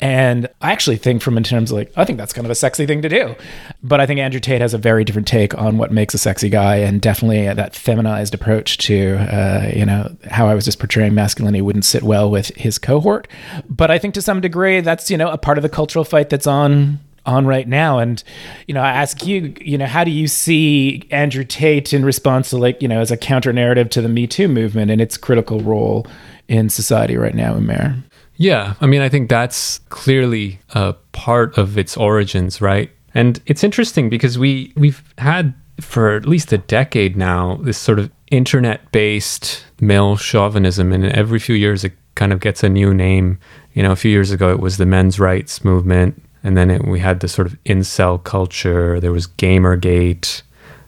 And 0.00 0.48
I 0.60 0.72
actually 0.72 0.96
think, 0.96 1.22
from 1.22 1.36
in 1.36 1.44
terms 1.44 1.70
of 1.70 1.78
like, 1.78 1.92
I 1.96 2.04
think 2.04 2.18
that's 2.18 2.32
kind 2.32 2.44
of 2.44 2.50
a 2.50 2.56
sexy 2.56 2.86
thing 2.86 3.02
to 3.02 3.08
do. 3.08 3.36
But 3.84 4.00
I 4.00 4.06
think 4.06 4.18
Andrew 4.18 4.40
Tate 4.40 4.60
has 4.60 4.74
a 4.74 4.78
very 4.78 5.04
different 5.04 5.28
take 5.28 5.56
on 5.56 5.78
what 5.78 5.92
makes 5.92 6.12
a 6.12 6.18
sexy 6.18 6.48
guy, 6.48 6.78
and 6.78 7.00
definitely 7.00 7.46
that 7.46 7.76
feminized 7.76 8.34
approach 8.34 8.78
to, 8.78 9.16
uh, 9.32 9.70
you 9.72 9.86
know, 9.86 10.14
how 10.28 10.48
I 10.48 10.56
was 10.56 10.64
just 10.64 10.80
portraying 10.80 11.14
masculinity 11.14 11.62
wouldn't 11.62 11.84
sit 11.84 12.02
well 12.02 12.28
with 12.28 12.48
his 12.56 12.80
cohort. 12.80 13.28
But 13.68 13.92
I 13.92 14.00
think 14.00 14.14
to 14.14 14.22
some 14.22 14.40
degree, 14.40 14.80
that's 14.80 15.08
you 15.08 15.16
know 15.16 15.30
a 15.30 15.38
part 15.38 15.56
of 15.56 15.62
the 15.62 15.68
cultural 15.68 16.04
fight 16.04 16.30
that's 16.30 16.48
on 16.48 16.98
on 17.26 17.46
right 17.46 17.66
now. 17.66 17.98
And, 17.98 18.22
you 18.66 18.74
know, 18.74 18.82
I 18.82 18.90
ask 18.90 19.26
you, 19.26 19.54
you 19.60 19.78
know, 19.78 19.86
how 19.86 20.04
do 20.04 20.10
you 20.10 20.28
see 20.28 21.06
Andrew 21.10 21.44
Tate 21.44 21.92
in 21.92 22.04
response 22.04 22.50
to 22.50 22.58
like, 22.58 22.80
you 22.82 22.88
know, 22.88 23.00
as 23.00 23.10
a 23.10 23.16
counter 23.16 23.52
narrative 23.52 23.90
to 23.90 24.02
the 24.02 24.08
Me 24.08 24.26
Too 24.26 24.48
movement 24.48 24.90
and 24.90 25.00
its 25.00 25.16
critical 25.16 25.60
role 25.60 26.06
in 26.48 26.68
society 26.68 27.16
right 27.16 27.34
now, 27.34 27.54
Umair? 27.54 28.02
Yeah, 28.36 28.74
I 28.80 28.86
mean, 28.86 29.00
I 29.00 29.08
think 29.08 29.30
that's 29.30 29.78
clearly 29.90 30.58
a 30.70 30.94
part 31.12 31.56
of 31.56 31.78
its 31.78 31.96
origins, 31.96 32.60
right? 32.60 32.90
And 33.14 33.40
it's 33.46 33.62
interesting 33.62 34.10
because 34.10 34.38
we 34.38 34.72
we've 34.76 35.02
had 35.18 35.54
for 35.80 36.16
at 36.16 36.26
least 36.26 36.52
a 36.52 36.58
decade 36.58 37.16
now 37.16 37.56
this 37.62 37.78
sort 37.78 37.98
of 37.98 38.10
internet-based 38.30 39.64
male 39.80 40.16
chauvinism, 40.16 40.92
and 40.92 41.04
every 41.06 41.38
few 41.38 41.54
years 41.54 41.84
it 41.84 41.92
kind 42.16 42.32
of 42.32 42.40
gets 42.40 42.64
a 42.64 42.68
new 42.68 42.92
name. 42.92 43.38
You 43.72 43.84
know, 43.84 43.92
a 43.92 43.96
few 43.96 44.10
years 44.10 44.32
ago 44.32 44.50
it 44.50 44.58
was 44.58 44.78
the 44.78 44.86
men's 44.86 45.20
rights 45.20 45.64
movement 45.64 46.20
and 46.44 46.56
then 46.56 46.70
it, 46.70 46.86
we 46.86 47.00
had 47.00 47.18
the 47.20 47.28
sort 47.28 47.46
of 47.48 47.58
incel 47.64 48.22
culture. 48.22 49.00
There 49.00 49.12
was 49.12 49.26
Gamergate, 49.26 50.42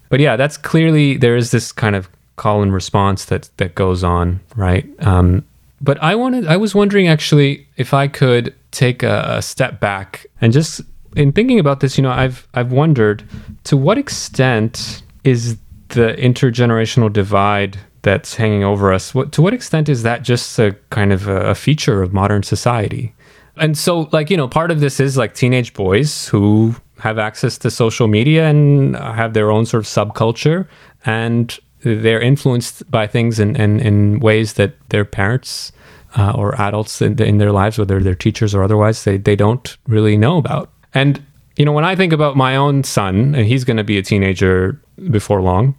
but 0.09 0.21
yeah, 0.21 0.37
that's 0.37 0.57
clearly 0.57 1.17
there 1.17 1.37
is 1.37 1.51
this 1.51 1.73
kind 1.73 1.97
of 1.97 2.09
call 2.37 2.63
and 2.63 2.73
response 2.73 3.25
that 3.25 3.51
that 3.57 3.75
goes 3.75 4.05
on, 4.05 4.41
right? 4.55 4.87
Um, 5.05 5.43
But 5.81 5.99
I 6.03 6.15
wanted, 6.15 6.47
I 6.47 6.57
was 6.57 6.75
wondering 6.75 7.09
actually 7.09 7.67
if 7.77 7.93
I 7.93 8.09
could 8.09 8.55
take 8.71 9.03
a, 9.03 9.37
a 9.39 9.43
step 9.43 9.81
back 9.81 10.27
and 10.41 10.53
just 10.53 10.83
in 11.17 11.33
thinking 11.33 11.59
about 11.59 11.81
this, 11.81 11.97
you 11.99 12.03
know, 12.03 12.13
I've 12.13 12.47
I've 12.55 12.73
wondered 12.73 13.23
to 13.65 13.77
what 13.77 13.99
extent 13.99 15.03
is 15.25 15.57
the 15.89 16.15
intergenerational 16.19 17.11
divide 17.13 17.79
that's 18.03 18.37
hanging 18.37 18.65
over 18.65 18.93
us. 18.93 19.15
What 19.15 19.33
to 19.33 19.43
what 19.43 19.55
extent 19.55 19.89
is 19.89 20.03
that 20.03 20.23
just 20.29 20.59
a 20.59 20.77
kind 20.91 21.13
of 21.13 21.29
a, 21.29 21.51
a 21.51 21.55
feature 21.55 22.03
of 22.03 22.13
modern 22.13 22.43
society? 22.43 23.13
And 23.57 23.77
so, 23.77 24.09
like 24.13 24.31
you 24.31 24.37
know, 24.37 24.49
part 24.49 24.71
of 24.71 24.81
this 24.81 25.01
is 25.01 25.17
like 25.17 25.35
teenage 25.35 25.73
boys 25.75 26.29
who 26.29 26.75
have 26.99 27.19
access 27.19 27.59
to 27.59 27.71
social 27.71 28.09
media 28.09 28.49
and 28.49 28.97
have 28.97 29.35
their 29.35 29.51
own 29.51 29.67
sort 29.67 29.85
of 29.85 29.87
subculture, 29.87 30.67
and 31.05 31.59
they're 31.83 32.21
influenced 32.21 32.91
by 32.91 33.07
things 33.07 33.39
in, 33.39 33.55
in, 33.57 33.81
in 33.81 34.21
ways 34.21 34.55
that 34.55 34.75
their 34.89 35.05
parents 35.05 35.73
uh, 36.17 36.33
or 36.35 36.61
adults 36.61 37.01
in, 37.03 37.21
in 37.23 37.39
their 37.39 37.53
lives, 37.53 37.79
whether 37.79 38.01
they're 38.01 38.15
teachers 38.15 38.55
or 38.55 38.63
otherwise, 38.63 39.05
they, 39.05 39.19
they 39.19 39.37
don't 39.37 39.77
really 39.87 40.17
know 40.17 40.39
about. 40.39 40.71
And, 40.95 41.23
you 41.57 41.65
know, 41.65 41.73
when 41.73 41.85
I 41.85 41.95
think 41.95 42.13
about 42.13 42.37
my 42.37 42.57
own 42.57 42.83
son, 42.83 43.35
and 43.35 43.47
he's 43.47 43.65
going 43.65 43.77
to 43.77 43.85
be 43.85 43.99
a 43.99 44.03
teenager 44.03 44.81
before 45.11 45.43
long. 45.43 45.77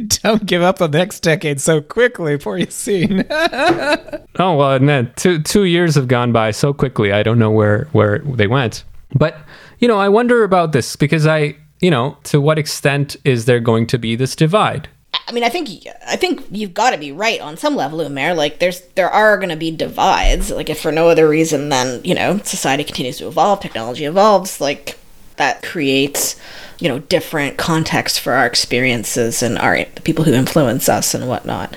Don't 0.22 0.46
give 0.46 0.62
up 0.62 0.78
the 0.78 0.88
next 0.88 1.20
decade 1.20 1.60
so 1.60 1.80
quickly, 1.80 2.38
poor 2.38 2.58
Yassine. 2.58 3.26
oh 4.38 4.54
well, 4.56 4.78
man, 4.78 5.12
two 5.16 5.42
two 5.42 5.64
years 5.64 5.94
have 5.94 6.08
gone 6.08 6.32
by 6.32 6.50
so 6.52 6.72
quickly. 6.72 7.12
I 7.12 7.22
don't 7.22 7.38
know 7.38 7.50
where 7.50 7.88
where 7.92 8.20
they 8.20 8.46
went. 8.46 8.84
But 9.14 9.36
you 9.78 9.88
know, 9.88 9.98
I 9.98 10.08
wonder 10.08 10.44
about 10.44 10.72
this 10.72 10.96
because 10.96 11.26
I 11.26 11.56
you 11.80 11.90
know, 11.90 12.18
to 12.24 12.40
what 12.40 12.58
extent 12.58 13.16
is 13.24 13.46
there 13.46 13.60
going 13.60 13.86
to 13.88 13.98
be 13.98 14.16
this 14.16 14.36
divide? 14.36 14.88
I 15.26 15.32
mean, 15.32 15.44
I 15.44 15.48
think 15.48 15.86
I 16.06 16.16
think 16.16 16.44
you've 16.50 16.74
got 16.74 16.90
to 16.90 16.98
be 16.98 17.12
right 17.12 17.40
on 17.40 17.56
some 17.56 17.76
level, 17.76 17.98
Umair. 17.98 18.36
Like, 18.36 18.58
there's 18.58 18.80
there 18.94 19.10
are 19.10 19.36
going 19.36 19.50
to 19.50 19.56
be 19.56 19.70
divides. 19.70 20.50
Like, 20.50 20.70
if 20.70 20.80
for 20.80 20.92
no 20.92 21.08
other 21.08 21.28
reason 21.28 21.68
than 21.68 22.02
you 22.04 22.14
know, 22.14 22.38
society 22.38 22.84
continues 22.84 23.18
to 23.18 23.28
evolve, 23.28 23.60
technology 23.60 24.04
evolves. 24.04 24.60
Like, 24.60 24.98
that 25.40 25.62
creates 25.62 26.36
you 26.78 26.88
know 26.88 26.98
different 26.98 27.56
contexts 27.56 28.18
for 28.18 28.34
our 28.34 28.46
experiences 28.46 29.42
and 29.42 29.58
our 29.58 29.84
the 29.94 30.02
people 30.02 30.24
who 30.24 30.32
influence 30.32 30.88
us 30.88 31.14
and 31.14 31.28
whatnot. 31.28 31.74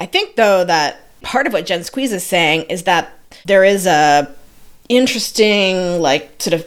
I 0.00 0.06
think 0.06 0.36
though 0.36 0.64
that 0.64 1.00
part 1.22 1.46
of 1.46 1.52
what 1.52 1.66
Gen 1.66 1.84
Squeeze 1.84 2.12
is 2.12 2.24
saying 2.24 2.62
is 2.62 2.84
that 2.84 3.12
there 3.46 3.64
is 3.64 3.86
a 3.86 4.32
interesting 4.88 6.00
like 6.00 6.40
sort 6.40 6.54
of 6.54 6.66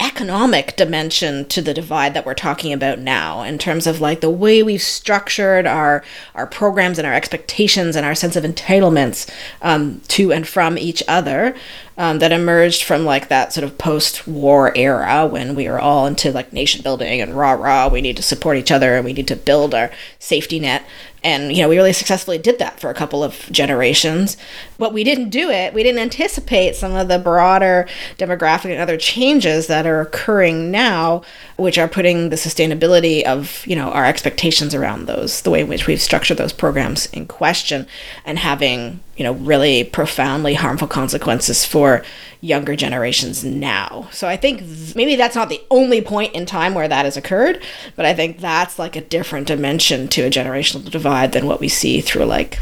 economic 0.00 0.76
dimension 0.76 1.44
to 1.46 1.60
the 1.60 1.74
divide 1.74 2.14
that 2.14 2.24
we're 2.24 2.34
talking 2.34 2.72
about 2.72 3.00
now 3.00 3.42
in 3.42 3.58
terms 3.58 3.84
of 3.84 4.00
like 4.00 4.20
the 4.20 4.30
way 4.30 4.62
we've 4.62 4.82
structured 4.82 5.66
our 5.66 6.04
our 6.36 6.46
programs 6.46 6.98
and 6.98 7.06
our 7.06 7.14
expectations 7.14 7.96
and 7.96 8.06
our 8.06 8.14
sense 8.14 8.36
of 8.36 8.44
entitlements 8.44 9.28
um, 9.60 10.00
to 10.06 10.32
and 10.32 10.46
from 10.46 10.78
each 10.78 11.02
other 11.08 11.54
um, 11.96 12.20
that 12.20 12.30
emerged 12.30 12.84
from 12.84 13.04
like 13.04 13.26
that 13.26 13.52
sort 13.52 13.64
of 13.64 13.76
post-war 13.76 14.72
era 14.76 15.26
when 15.26 15.56
we 15.56 15.68
were 15.68 15.80
all 15.80 16.06
into 16.06 16.30
like 16.30 16.52
nation 16.52 16.80
building 16.80 17.20
and 17.20 17.36
rah 17.36 17.52
rah 17.52 17.88
we 17.88 18.00
need 18.00 18.16
to 18.16 18.22
support 18.22 18.56
each 18.56 18.70
other 18.70 18.94
and 18.94 19.04
we 19.04 19.12
need 19.12 19.28
to 19.28 19.36
build 19.36 19.74
our 19.74 19.90
safety 20.20 20.60
net 20.60 20.84
and 21.28 21.54
you 21.54 21.62
know 21.62 21.68
we 21.68 21.76
really 21.76 21.92
successfully 21.92 22.38
did 22.38 22.58
that 22.58 22.80
for 22.80 22.90
a 22.90 22.94
couple 22.94 23.22
of 23.22 23.50
generations. 23.52 24.36
But 24.78 24.92
we 24.92 25.04
didn't 25.04 25.30
do 25.30 25.50
it. 25.50 25.74
We 25.74 25.82
didn't 25.82 26.00
anticipate 26.00 26.74
some 26.74 26.94
of 26.94 27.08
the 27.08 27.18
broader 27.18 27.86
demographic 28.16 28.70
and 28.70 28.80
other 28.80 28.96
changes 28.96 29.66
that 29.66 29.86
are 29.86 30.00
occurring 30.00 30.70
now 30.70 31.22
which 31.56 31.76
are 31.76 31.88
putting 31.88 32.30
the 32.30 32.36
sustainability 32.36 33.22
of 33.24 33.66
you 33.66 33.76
know 33.76 33.90
our 33.90 34.06
expectations 34.06 34.74
around 34.74 35.06
those 35.06 35.42
the 35.42 35.50
way 35.50 35.60
in 35.60 35.68
which 35.68 35.86
we've 35.86 36.00
structured 36.00 36.38
those 36.38 36.52
programs 36.52 37.06
in 37.06 37.26
question 37.26 37.86
and 38.24 38.38
having 38.38 39.00
you 39.18 39.24
know 39.24 39.32
really 39.34 39.84
profoundly 39.84 40.54
harmful 40.54 40.88
consequences 40.88 41.64
for 41.64 42.02
younger 42.40 42.76
generations 42.76 43.44
now. 43.44 44.08
So 44.12 44.28
I 44.28 44.36
think 44.36 44.60
th- 44.60 44.94
maybe 44.94 45.16
that's 45.16 45.34
not 45.34 45.48
the 45.48 45.60
only 45.70 46.00
point 46.00 46.34
in 46.34 46.46
time 46.46 46.72
where 46.72 46.88
that 46.88 47.04
has 47.04 47.16
occurred, 47.16 47.60
but 47.96 48.06
I 48.06 48.14
think 48.14 48.38
that's 48.38 48.78
like 48.78 48.94
a 48.94 49.00
different 49.00 49.48
dimension 49.48 50.08
to 50.08 50.22
a 50.22 50.30
generational 50.30 50.88
divide 50.88 51.32
than 51.32 51.46
what 51.46 51.60
we 51.60 51.68
see 51.68 52.00
through 52.00 52.26
like 52.26 52.60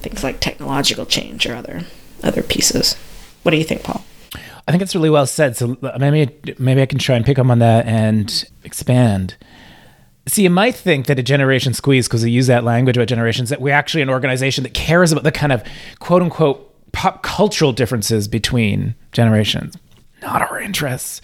things 0.00 0.22
like 0.22 0.40
technological 0.40 1.06
change 1.06 1.46
or 1.46 1.54
other 1.54 1.82
other 2.22 2.42
pieces. 2.42 2.94
What 3.42 3.52
do 3.52 3.56
you 3.56 3.64
think, 3.64 3.82
Paul? 3.82 4.04
I 4.66 4.70
think 4.70 4.82
it's 4.82 4.94
really 4.94 5.10
well 5.10 5.26
said. 5.26 5.56
So 5.56 5.78
maybe 5.98 6.54
maybe 6.58 6.82
I 6.82 6.86
can 6.86 6.98
try 6.98 7.16
and 7.16 7.24
pick 7.24 7.38
up 7.38 7.46
on 7.46 7.60
that 7.60 7.86
and 7.86 8.44
expand. 8.62 9.36
See, 10.28 10.42
you 10.42 10.50
might 10.50 10.74
think 10.74 11.06
that 11.06 11.18
a 11.18 11.22
generation 11.22 11.72
squeeze, 11.72 12.06
because 12.06 12.22
we 12.22 12.30
use 12.30 12.46
that 12.48 12.62
language 12.62 12.96
about 12.96 13.08
generations, 13.08 13.48
that 13.48 13.60
we're 13.62 13.74
actually 13.74 14.02
an 14.02 14.10
organization 14.10 14.62
that 14.64 14.74
cares 14.74 15.10
about 15.10 15.24
the 15.24 15.32
kind 15.32 15.52
of 15.52 15.64
quote 16.00 16.22
unquote 16.22 16.64
pop 16.92 17.22
cultural 17.22 17.72
differences 17.72 18.28
between 18.28 18.94
generations, 19.12 19.76
not 20.22 20.42
our 20.42 20.60
interests. 20.60 21.22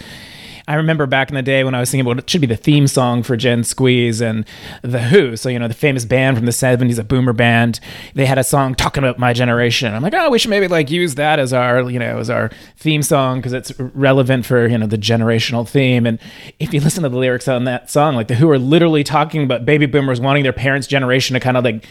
I 0.67 0.77
remember 0.77 1.07
back 1.07 1.29
in 1.29 1.35
the 1.35 1.43
day 1.43 1.63
when 1.63 1.75
I 1.75 1.81
was 1.81 1.91
thinking 1.91 2.07
about 2.07 2.17
what 2.17 2.31
should 2.31 2.41
be 2.41 2.47
the 2.47 2.57
theme 2.57 2.87
song 2.87 3.23
for 3.23 3.37
Gen 3.37 3.65
Squeeze 3.65 4.23
and 4.23 4.47
The 4.81 5.01
Who. 5.01 5.37
So, 5.37 5.51
you 5.51 5.59
know, 5.59 5.69
the 5.69 5.75
famous 5.75 6.07
band 6.07 6.39
from 6.39 6.47
the 6.47 6.53
70s, 6.53 6.99
a 6.99 7.05
boomer 7.05 7.35
band, 7.35 7.81
they 8.15 8.25
had 8.25 8.39
a 8.39 8.45
song 8.45 8.75
talking 8.75 9.05
about 9.05 9.19
my 9.19 9.35
generation. 9.35 9.93
I'm 9.93 10.03
like, 10.03 10.15
oh, 10.15 10.31
we 10.31 10.39
should 10.39 10.49
maybe 10.49 10.67
like 10.67 10.91
use 10.91 11.17
that 11.17 11.39
as 11.39 11.53
our, 11.53 11.91
you 11.91 11.99
know, 11.99 12.19
as 12.19 12.31
our 12.31 12.51
theme 12.79 13.03
song 13.03 13.41
because 13.41 13.53
it's 13.53 13.79
relevant 13.79 14.47
for, 14.47 14.67
you 14.67 14.79
know, 14.79 14.87
the 14.87 14.97
generational 14.97 15.69
theme. 15.69 16.07
And 16.07 16.19
if 16.59 16.73
you 16.73 16.81
listen 16.81 17.03
to 17.03 17.11
the 17.11 17.19
lyrics 17.19 17.47
on 17.47 17.65
that 17.65 17.91
song, 17.91 18.15
like 18.15 18.29
The 18.29 18.37
Who 18.37 18.49
are 18.49 18.59
literally 18.59 19.05
talking 19.05 19.45
about 19.45 19.67
baby 19.67 19.85
boomers 19.85 20.19
wanting 20.19 20.45
their 20.45 20.55
parents' 20.55 20.87
generation 20.87 21.35
to 21.35 21.41
kind 21.41 21.59
of 21.59 21.65
like 21.65 21.87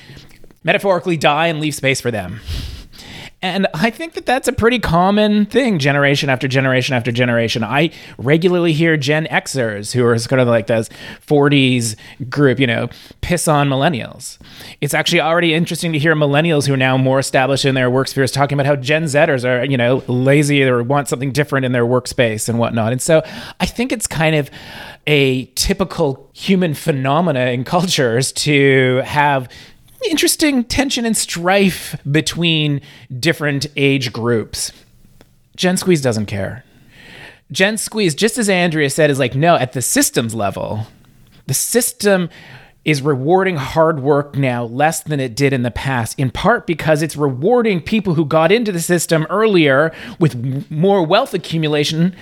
metaphorically 0.64 1.18
die 1.18 1.46
and 1.48 1.60
leave 1.60 1.76
space 1.76 2.02
for 2.02 2.10
them. 2.10 2.40
And 3.44 3.68
I 3.74 3.90
think 3.90 4.14
that 4.14 4.26
that's 4.26 4.48
a 4.48 4.54
pretty 4.54 4.80
common 4.80 5.46
thing, 5.48 5.78
generation 5.78 6.30
after 6.30 6.48
generation 6.48 6.96
after 6.96 7.12
generation. 7.12 7.62
I 7.62 7.92
regularly 8.18 8.72
hear 8.72 8.96
Gen 8.96 9.26
Xers, 9.26 9.92
who 9.92 10.06
are 10.06 10.18
kind 10.18 10.42
of 10.42 10.48
like 10.48 10.68
this 10.68 10.90
40s 11.28 11.98
group, 12.30 12.58
you 12.58 12.68
know, 12.68 12.88
piss 13.20 13.50
on 13.50 13.68
millennials. 13.68 14.38
It's 14.80 14.94
actually 14.94 15.20
already 15.20 15.54
interesting 15.54 15.92
to 15.92 16.00
hear 16.00 16.16
millennials 16.16 16.68
who 16.68 16.74
are 16.76 16.78
now 16.78 16.98
more 16.98 17.20
established 17.20 17.66
in 17.66 17.76
their 17.76 17.90
work 17.90 18.08
spheres 18.08 18.32
talking 18.32 18.58
about 18.58 18.66
how 18.66 18.78
Gen 18.78 19.04
Zers 19.04 19.44
are, 19.44 19.66
you 19.66 19.76
know, 19.76 20.04
lazy 20.08 20.64
or 20.64 20.82
want 20.82 21.10
something 21.10 21.34
different 21.34 21.66
in 21.66 21.74
their 21.74 21.86
workspace 21.86 22.48
and 22.48 22.60
whatnot. 22.60 22.94
And 22.94 23.02
so 23.02 23.24
I 23.60 23.66
think 23.66 23.92
it's 23.92 24.08
kind 24.08 24.38
of 24.38 24.50
a 25.06 25.48
typical 25.56 26.30
human 26.32 26.74
phenomena 26.74 27.48
in 27.48 27.66
cultures 27.66 28.32
to 28.32 29.02
have 29.04 29.50
interesting 30.10 30.63
tension 30.63 31.06
and 31.06 31.16
strife 31.16 31.96
between 32.10 32.82
different 33.20 33.68
age 33.76 34.13
groups. 34.13 34.72
Gen 35.56 35.78
Squeeze 35.78 36.02
doesn't 36.02 36.26
care. 36.26 36.63
Gen 37.52 37.78
Squeeze, 37.78 38.16
just 38.16 38.38
as 38.38 38.50
Andrea 38.50 38.89
said, 38.89 39.12
is 39.12 39.20
like, 39.20 39.36
no, 39.36 39.56
at 39.56 39.74
the 39.74 39.82
systems 39.82 40.34
level, 40.34 40.88
the 41.46 41.54
system 41.54 42.30
is 42.86 43.02
rewarding 43.02 43.56
hard 43.56 44.02
work 44.02 44.36
now 44.36 44.66
less 44.66 45.04
than 45.04 45.20
it 45.20 45.36
did 45.36 45.54
in 45.54 45.63
the 45.63 45.72
past, 45.72 46.20
in 46.20 46.30
part 46.30 46.68
because 46.68 47.02
it's 47.02 47.16
rewarding 47.16 47.80
people 47.82 48.16
who 48.16 48.26
got 48.26 48.52
into 48.52 48.72
the 48.72 48.80
system 48.80 49.26
earlier 49.30 49.94
with 50.20 50.70
more 50.70 51.06
wealth 51.06 51.34
accumulation 51.34 52.13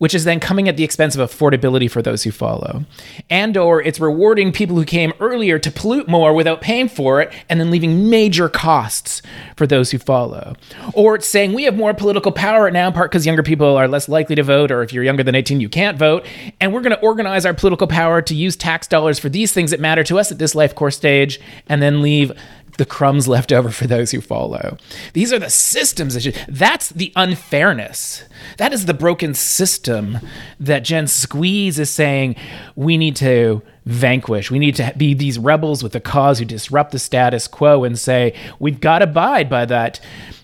which 0.00 0.14
is 0.14 0.24
then 0.24 0.40
coming 0.40 0.66
at 0.66 0.78
the 0.78 0.82
expense 0.82 1.14
of 1.14 1.30
affordability 1.30 1.88
for 1.88 2.00
those 2.00 2.22
who 2.22 2.30
follow. 2.30 2.86
And 3.28 3.54
or 3.54 3.82
it's 3.82 4.00
rewarding 4.00 4.50
people 4.50 4.76
who 4.76 4.86
came 4.86 5.12
earlier 5.20 5.58
to 5.58 5.70
pollute 5.70 6.08
more 6.08 6.32
without 6.32 6.62
paying 6.62 6.88
for 6.88 7.20
it 7.20 7.30
and 7.50 7.60
then 7.60 7.70
leaving 7.70 8.08
major 8.08 8.48
costs 8.48 9.20
for 9.56 9.66
those 9.66 9.90
who 9.90 9.98
follow. 9.98 10.56
Or 10.94 11.16
it's 11.16 11.28
saying 11.28 11.52
we 11.52 11.64
have 11.64 11.76
more 11.76 11.92
political 11.92 12.32
power 12.32 12.70
now 12.70 12.88
in 12.88 12.94
part 12.94 13.10
because 13.10 13.26
younger 13.26 13.42
people 13.42 13.76
are 13.76 13.86
less 13.86 14.08
likely 14.08 14.34
to 14.36 14.42
vote 14.42 14.70
or 14.70 14.82
if 14.82 14.90
you're 14.90 15.04
younger 15.04 15.22
than 15.22 15.34
18 15.34 15.60
you 15.60 15.68
can't 15.68 15.98
vote 15.98 16.26
and 16.60 16.72
we're 16.72 16.80
going 16.80 16.96
to 16.96 17.02
organize 17.02 17.44
our 17.44 17.52
political 17.52 17.86
power 17.86 18.22
to 18.22 18.34
use 18.34 18.56
tax 18.56 18.86
dollars 18.86 19.18
for 19.18 19.28
these 19.28 19.52
things 19.52 19.70
that 19.70 19.80
matter 19.80 20.02
to 20.04 20.18
us 20.18 20.32
at 20.32 20.38
this 20.38 20.54
life 20.54 20.74
course 20.74 20.96
stage 20.96 21.38
and 21.68 21.82
then 21.82 22.00
leave 22.00 22.32
the 22.78 22.84
crumbs 22.84 23.28
left 23.28 23.52
over 23.52 23.70
for 23.70 23.86
those 23.86 24.10
who 24.10 24.20
follow. 24.20 24.76
These 25.12 25.32
are 25.32 25.38
the 25.38 25.50
systems 25.50 26.16
issues. 26.16 26.36
That's 26.48 26.90
the 26.90 27.12
unfairness. 27.16 28.24
That 28.56 28.72
is 28.72 28.86
the 28.86 28.94
broken 28.94 29.34
system 29.34 30.18
that 30.58 30.84
Gen 30.84 31.06
Squeeze 31.06 31.78
is 31.78 31.90
saying 31.90 32.36
we 32.76 32.96
need 32.96 33.16
to 33.16 33.62
vanquish. 33.86 34.50
We 34.50 34.58
need 34.58 34.74
to 34.76 34.92
be 34.96 35.14
these 35.14 35.38
rebels 35.38 35.82
with 35.82 35.94
a 35.94 36.00
cause 36.00 36.38
who 36.38 36.44
disrupt 36.44 36.92
the 36.92 36.98
status 36.98 37.46
quo 37.46 37.84
and 37.84 37.98
say 37.98 38.34
we've 38.58 38.80
got 38.80 38.98
to 38.98 39.04
abide 39.04 39.48
by 39.48 39.64
that 39.66 40.00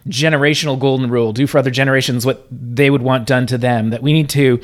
generational 0.09 0.79
golden 0.79 1.11
rule, 1.11 1.33
do 1.33 1.47
for 1.47 1.59
other 1.59 1.71
generations 1.71 2.25
what 2.25 2.47
they 2.51 2.91
would 2.91 3.03
want 3.03 3.27
done 3.27 3.47
to 3.47 3.59
them, 3.59 3.91
that 3.91 4.03
we 4.03 4.13
need 4.13 4.29
to 4.31 4.61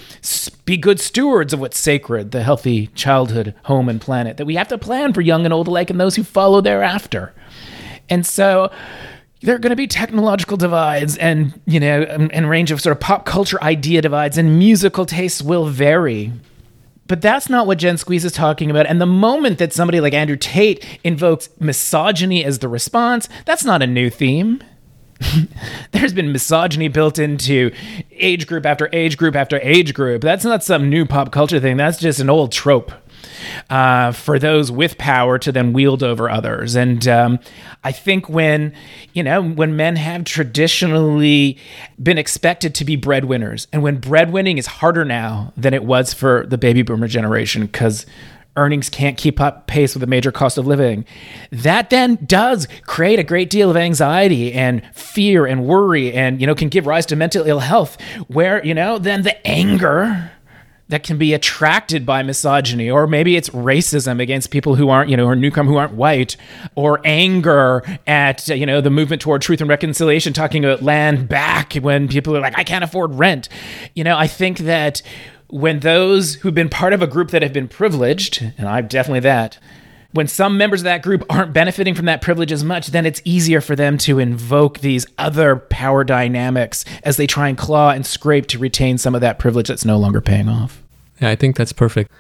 be 0.65 0.77
good 0.77 1.01
stewards 1.01 1.53
of 1.53 1.61
what's 1.61 1.79
sacred, 1.79 2.31
the 2.31 2.43
healthy 2.43 2.87
childhood, 2.89 3.55
home, 3.65 3.89
and 3.89 4.01
planet, 4.01 4.37
that 4.37 4.47
we 4.47 4.55
have 4.55 4.69
to 4.69 4.79
plan 4.79 5.13
for 5.13 5.21
young 5.21 5.45
and 5.45 5.53
old 5.53 5.69
alike 5.69 5.91
and 5.91 6.01
those 6.01 6.17
who 6.17 6.23
follow 6.23 6.61
thereafter. 6.61 7.35
And 8.09 8.25
so 8.25 8.71
there 9.41 9.57
are 9.57 9.59
going 9.59 9.71
to 9.71 9.77
be 9.77 9.89
technological 9.89 10.57
divides 10.57 11.17
and, 11.17 11.61
you 11.67 11.81
know, 11.81 12.03
and, 12.03 12.33
and 12.33 12.49
range 12.49 12.71
of 12.71 12.81
sort 12.81 12.97
of 12.97 13.01
pop 13.01 13.27
culture 13.27 13.63
idea 13.63 14.01
divides 14.01 14.39
and 14.39 14.59
musical 14.59 15.05
tastes 15.05 15.43
will 15.43 15.67
vary. 15.67 16.33
But 17.09 17.21
that's 17.21 17.49
not 17.49 17.67
what 17.67 17.79
Gen 17.79 17.99
Squeeze 17.99 18.25
is 18.25 18.33
talking 18.33 18.71
about. 18.71 18.87
And 18.87 19.01
the 19.01 19.07
moment 19.07 19.59
that 19.59 19.73
somebody 19.73 20.01
like 20.01 20.15
Andrew 20.15 20.37
Tate 20.37 20.85
invokes 21.05 21.49
misogyny 21.59 22.45
as 22.45 22.61
the 22.61 22.69
response, 22.69 23.29
that's 23.45 23.65
not 23.65 23.83
a 23.83 23.87
new 23.87 24.09
theme. 24.09 24.63
there's 25.93 26.13
been 26.13 26.33
misogyny 26.33 26.89
built 26.89 27.19
into 27.19 27.71
age 28.13 28.47
group 28.47 28.67
after 28.67 28.89
age 28.93 29.17
group 29.17 29.37
after 29.37 29.61
age 29.63 29.95
group. 29.95 30.23
That's 30.23 30.45
not 30.45 30.65
some 30.65 30.89
new 30.89 31.07
pop 31.07 31.33
culture 31.33 31.61
thing. 31.61 31.77
That's 31.77 31.99
just 31.99 32.21
an 32.21 32.31
old 32.31 32.53
trope 32.53 32.93
uh, 33.71 34.13
for 34.13 34.39
those 34.39 34.71
with 34.71 34.99
power 34.99 35.39
to 35.39 35.53
then 35.53 35.73
wield 35.73 36.03
over 36.03 36.29
others. 36.31 36.75
And 36.75 37.07
um, 37.09 37.39
I 37.85 37.93
think 37.93 38.29
when, 38.29 38.75
you 39.13 39.23
know, 39.23 39.43
when 39.43 39.77
men 39.77 39.97
have 39.97 40.25
traditionally 40.25 41.59
been 42.03 42.19
expected 42.19 42.75
to 42.77 42.85
be 42.85 42.97
breadwinners, 42.97 43.67
and 43.73 43.83
when 43.83 44.01
breadwinning 44.01 44.59
is 44.59 44.67
harder 44.67 45.05
now 45.05 45.53
than 45.57 45.75
it 45.75 45.85
was 45.85 46.13
for 46.15 46.47
the 46.47 46.59
baby 46.59 46.83
boomer 46.83 47.09
generation, 47.09 47.67
because 47.67 48.07
earnings 48.57 48.91
can't 48.91 49.17
keep 49.17 49.41
up 49.41 49.67
pace 49.67 49.95
with 49.95 50.01
the 50.01 50.07
major 50.07 50.31
cost 50.31 50.59
of 50.59 50.67
living. 50.67 51.05
That 51.51 51.91
then 51.91 52.19
does 52.27 52.69
create 52.87 53.19
a 53.19 53.23
great 53.23 53.51
deal 53.51 53.71
of 53.71 53.77
anxiety 53.77 54.53
and 54.53 54.83
fear 54.95 55.47
and 55.47 55.65
worry 55.65 56.13
and 56.13 56.41
you 56.41 56.47
know 56.47 56.55
can 56.55 56.69
give 56.69 56.87
rise 56.87 57.07
to 57.07 57.17
mental 57.17 57.47
ill 57.47 57.61
health 57.61 58.01
where 58.29 58.65
you 58.65 58.75
know 58.75 58.99
then 58.99 59.23
the 59.23 59.47
anger 59.47 60.32
that 60.89 61.03
can 61.03 61.17
be 61.17 61.33
attracted 61.33 62.05
by 62.05 62.23
misogyny 62.23 62.91
or 62.91 63.07
maybe 63.07 63.37
it's 63.37 63.49
racism 63.51 64.21
against 64.21 64.51
people 64.51 64.75
who 64.75 64.89
aren't 64.89 65.09
you 65.09 65.17
know 65.17 65.27
or 65.27 65.35
newcomer 65.35 65.71
who 65.71 65.77
aren't 65.77 65.95
white 65.95 66.37
or 66.75 67.01
anger 67.05 67.83
at 68.07 68.51
uh, 68.51 68.55
you 68.55 68.67
know 68.67 68.81
the 68.81 68.91
movement 68.91 69.23
toward 69.23 69.41
truth 69.41 69.61
and 69.61 69.71
reconciliation 69.71 70.33
talking 70.33 70.65
about 70.65 70.83
land 70.83 71.29
back 71.29 71.75
when 71.75 72.09
people 72.09 72.37
are 72.37 72.41
like 72.41 72.59
i 72.59 72.65
can't 72.65 72.85
afford 72.85 73.15
rent. 73.15 73.49
You 73.95 74.05
know 74.05 74.17
i 74.17 74.27
think 74.27 74.59
that 74.59 75.03
when 75.53 75.81
those 75.81 76.37
who've 76.37 76.55
been 76.55 76.71
part 76.71 76.95
of 76.95 77.03
a 77.03 77.07
group 77.07 77.31
that 77.31 77.43
have 77.43 77.53
been 77.53 77.69
privileged, 77.69 78.41
and 78.57 78.67
I'm 78.67 78.87
definitely 78.87 79.21
that, 79.21 79.59
when 80.13 80.27
some 80.27 80.57
members 80.59 80.81
of 80.81 80.85
that 80.85 81.03
group 81.03 81.25
aren't 81.31 81.53
benefiting 81.53 81.95
from 81.95 82.07
that 82.07 82.23
privilege 82.23 82.53
as 82.53 82.63
much, 82.63 82.89
then 82.89 83.07
it's 83.07 83.21
easier 83.25 83.61
for 83.61 83.75
them 83.75 83.99
to 83.99 84.19
invoke 84.19 84.81
these 84.81 85.07
other 85.19 85.57
power 85.57 86.05
dynamics 86.05 86.85
as 87.03 87.17
they 87.17 87.27
try 87.27 87.49
and 87.49 87.59
claw 87.59 87.91
and 87.91 88.07
scrape 88.07 88.47
to 88.49 88.59
retain 88.59 88.99
some 88.99 89.15
of 89.15 89.21
that 89.21 89.39
privilege 89.39 89.69
that's 89.69 89.85
no 89.85 89.97
longer 89.99 90.21
paying 90.21 90.49
off. 90.49 90.83
Yeah, 91.21 91.31
I 91.31 91.37
think 91.37 91.57
that's 91.57 91.73
perfect. 91.73 92.11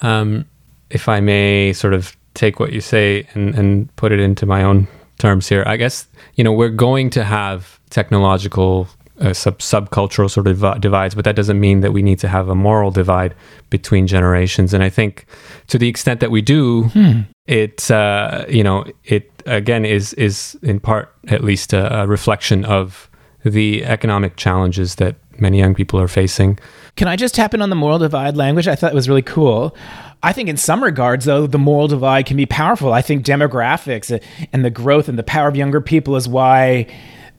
Um, 0.00 0.46
if 0.90 1.08
I 1.08 1.20
may 1.20 1.72
sort 1.72 1.94
of 1.94 2.16
take 2.34 2.58
what 2.58 2.72
you 2.72 2.80
say 2.80 3.26
and, 3.34 3.54
and 3.54 3.94
put 3.96 4.12
it 4.12 4.20
into 4.20 4.46
my 4.46 4.62
own 4.62 4.88
terms 5.18 5.48
here, 5.48 5.62
I 5.66 5.76
guess, 5.76 6.06
you 6.34 6.44
know, 6.44 6.52
we're 6.52 6.70
going 6.70 7.10
to 7.10 7.24
have 7.24 7.78
technological 7.90 8.88
uh, 9.20 9.32
sub 9.32 9.58
subcultural 9.58 10.30
sort 10.30 10.46
of 10.46 10.80
divides, 10.80 11.14
but 11.14 11.24
that 11.24 11.36
doesn't 11.36 11.60
mean 11.60 11.80
that 11.80 11.92
we 11.92 12.02
need 12.02 12.18
to 12.20 12.28
have 12.28 12.48
a 12.48 12.54
moral 12.54 12.90
divide 12.90 13.34
between 13.70 14.06
generations. 14.06 14.72
And 14.74 14.82
I 14.82 14.88
think 14.88 15.26
to 15.68 15.78
the 15.78 15.88
extent 15.88 16.20
that 16.20 16.30
we 16.30 16.42
do, 16.42 16.84
hmm. 16.84 17.20
it 17.46 17.90
uh, 17.90 18.44
you 18.48 18.64
know 18.64 18.84
it 19.04 19.30
again 19.46 19.84
is 19.84 20.12
is 20.14 20.58
in 20.62 20.80
part 20.80 21.14
at 21.28 21.44
least 21.44 21.72
a, 21.72 22.02
a 22.02 22.06
reflection 22.06 22.64
of 22.64 23.10
the 23.44 23.84
economic 23.84 24.36
challenges 24.36 24.96
that 24.96 25.16
many 25.38 25.58
young 25.58 25.74
people 25.74 26.00
are 26.00 26.08
facing. 26.08 26.58
Can 26.96 27.08
I 27.08 27.16
just 27.16 27.34
tap 27.34 27.54
in 27.54 27.62
on 27.62 27.70
the 27.70 27.76
moral 27.76 27.98
divide 27.98 28.36
language? 28.36 28.68
I 28.68 28.74
thought 28.74 28.92
it 28.92 28.94
was 28.94 29.08
really 29.08 29.22
cool. 29.22 29.76
I 30.22 30.32
think 30.32 30.48
in 30.48 30.56
some 30.56 30.84
regards, 30.84 31.24
though, 31.24 31.46
the 31.46 31.58
moral 31.58 31.88
divide 31.88 32.26
can 32.26 32.36
be 32.36 32.46
powerful. 32.46 32.92
I 32.92 33.02
think 33.02 33.26
demographics 33.26 34.22
and 34.52 34.64
the 34.64 34.70
growth 34.70 35.08
and 35.08 35.18
the 35.18 35.24
power 35.24 35.48
of 35.48 35.56
younger 35.56 35.80
people 35.80 36.14
is 36.14 36.28
why 36.28 36.86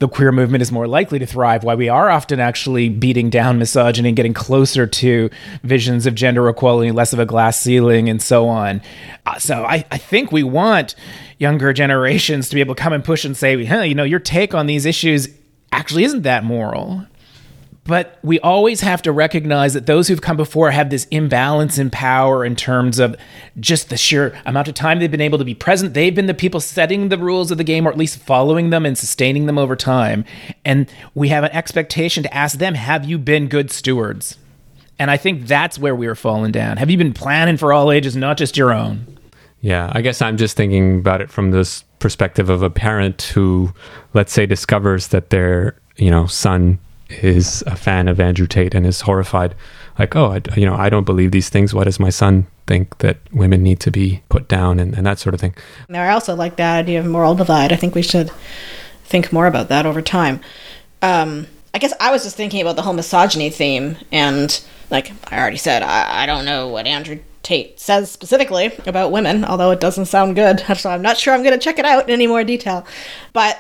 the 0.04 0.10
queer 0.10 0.34
movement 0.34 0.62
is 0.62 0.70
more 0.70 0.86
likely 0.86 1.18
to 1.18 1.26
thrive, 1.26 1.64
why 1.64 1.76
we 1.76 1.88
are 1.88 2.10
often 2.10 2.38
actually 2.38 2.90
beating 2.90 3.30
down 3.30 3.58
misogyny 3.58 4.10
and 4.10 4.18
getting 4.18 4.34
closer 4.34 4.86
to 4.86 5.30
visions 5.64 6.06
of 6.06 6.14
gender 6.14 6.50
equality, 6.50 6.92
less 6.92 7.14
of 7.14 7.20
a 7.20 7.26
glass 7.26 7.58
ceiling, 7.58 8.10
and 8.10 8.22
so 8.22 8.50
on. 8.50 8.82
Uh, 9.26 9.40
so 9.40 9.64
I, 9.64 9.86
I 9.92 9.98
think 9.98 10.30
we 10.30 10.44
want 10.44 10.96
younger 11.40 11.72
generations 11.72 12.50
to 12.50 12.56
be 12.56 12.60
able 12.60 12.76
to 12.76 12.84
come 12.84 12.92
and 12.92 13.02
push 13.02 13.24
and 13.24 13.38
say, 13.38 13.64
hey, 13.64 13.88
you 13.88 13.96
know, 13.96 14.04
your 14.04 14.20
take 14.20 14.54
on 14.54 14.66
these 14.66 14.86
issues 14.86 15.30
actually 15.72 16.04
isn't 16.04 16.24
that 16.24 16.44
moral. 16.44 17.06
But 17.86 18.18
we 18.24 18.40
always 18.40 18.80
have 18.80 19.02
to 19.02 19.12
recognize 19.12 19.74
that 19.74 19.88
those 19.88 20.08
who've 20.08 20.22
come 20.22 20.38
before 20.38 20.72
have 20.72 20.90
this 20.90 21.06
imbalance 21.12 21.78
in 21.78 21.90
power 21.90 22.46
in 22.46 22.56
terms 22.56 22.98
of 22.98 23.16
just 23.60 23.90
the 23.90 23.98
sheer 23.98 24.40
amount 24.46 24.70
of 24.70 24.74
time 24.74 25.00
they've 25.00 25.12
been 25.12 25.20
able 25.20 25.38
to 25.38 25.44
be 25.44 25.54
present. 25.54 25.94
They've 25.94 26.16
been 26.16 26.28
the 26.28 26.34
people 26.34 26.62
setting 26.62 27.10
the 27.10 27.18
rules 27.18 27.52
of 27.52 27.58
the 27.58 27.64
game, 27.64 27.86
or 27.86 27.92
at 27.92 27.98
least 27.98 28.20
following 28.20 28.70
them 28.70 28.86
and 28.86 28.98
sustaining 28.98 29.48
them 29.48 29.58
over 29.58 29.76
time. 29.76 30.24
And 30.64 30.90
we 31.14 31.28
have 31.30 31.44
an 31.44 31.52
expectation 31.52 32.24
to 32.24 32.34
ask 32.34 32.58
them, 32.58 32.76
Have 32.76 33.04
you 33.04 33.18
been 33.18 33.50
good 33.50 33.70
stewards? 33.70 34.38
And 34.98 35.12
I 35.12 35.18
think 35.18 35.48
that's 35.48 35.78
where 35.78 35.96
we 35.96 36.08
are 36.08 36.16
falling 36.16 36.54
down. 36.54 36.78
Have 36.78 36.90
you 36.90 36.98
been 36.98 37.14
planning 37.14 37.58
for 37.58 37.74
all 37.74 37.92
ages, 37.92 38.16
not 38.16 38.38
just 38.38 38.56
your 38.56 38.72
own? 38.72 39.18
Yeah, 39.60 39.92
I 39.94 40.02
guess 40.02 40.22
I'm 40.22 40.38
just 40.38 40.56
thinking 40.56 41.00
about 41.00 41.20
it 41.20 41.30
from 41.30 41.52
this 41.52 41.84
perspective 42.00 42.50
of 42.50 42.64
a 42.64 42.70
parent 42.70 43.22
who, 43.24 43.74
let's 44.14 44.32
say, 44.32 44.46
discovers 44.46 45.10
that 45.10 45.32
their 45.32 45.76
you 45.98 46.10
know 46.10 46.28
son 46.28 46.80
is 47.10 47.64
a 47.68 47.76
fan 47.76 48.08
of 48.08 48.20
Andrew 48.20 48.48
Tate 48.48 48.74
and 48.74 48.86
is 48.86 49.02
horrified, 49.02 49.56
like, 50.00 50.16
oh, 50.16 50.32
I, 50.34 50.42
you 50.58 50.66
know, 50.66 50.76
I 50.76 50.90
don't 50.90 51.04
believe 51.04 51.32
these 51.32 51.50
things. 51.50 51.74
Why 51.74 51.84
does 51.84 52.00
my 52.00 52.10
son 52.10 52.48
think 52.66 52.98
that 53.00 53.18
women 53.32 53.62
need 53.62 53.80
to 53.82 53.92
be 53.92 54.24
put 54.30 54.48
down 54.48 54.80
and, 54.80 54.96
and 54.96 55.06
that 55.06 55.20
sort 55.20 55.34
of 55.34 55.42
thing? 55.42 55.56
I 55.94 56.10
also 56.10 56.36
like 56.36 56.56
that 56.58 56.80
idea 56.80 57.00
of 57.00 57.06
moral 57.06 57.36
divide. 57.36 57.72
I 57.72 57.76
think 57.76 57.96
we 57.96 58.02
should 58.02 58.32
think 59.04 59.32
more 59.32 59.48
about 59.48 59.70
that 59.70 59.86
over 59.86 60.02
time. 60.02 60.42
Um, 61.02 61.48
I 61.74 61.80
guess 61.80 61.94
I 62.00 62.12
was 62.12 62.24
just 62.24 62.36
thinking 62.36 62.62
about 62.62 62.76
the 62.76 62.82
whole 62.82 62.94
misogyny 62.94 63.50
theme, 63.50 63.98
and 64.12 64.64
like 64.90 65.12
I 65.32 65.40
already 65.40 65.58
said, 65.58 65.84
I, 65.84 66.24
I 66.24 66.26
don't 66.26 66.46
know 66.46 66.68
what 66.68 66.86
Andrew 66.86 67.20
Tate 67.42 67.80
says 67.80 68.10
specifically 68.10 68.72
about 68.86 69.12
women, 69.12 69.44
although 69.44 69.72
it 69.72 69.80
doesn't 69.80 70.06
sound 70.06 70.36
good. 70.36 70.64
So 70.78 70.90
I'm 70.90 71.02
not 71.02 71.18
sure 71.18 71.34
I'm 71.34 71.44
going 71.44 71.58
to 71.58 71.64
check 71.64 71.78
it 71.78 71.86
out 71.86 72.06
in 72.06 72.10
any 72.12 72.28
more 72.28 72.44
detail. 72.44 72.86
But 73.34 73.60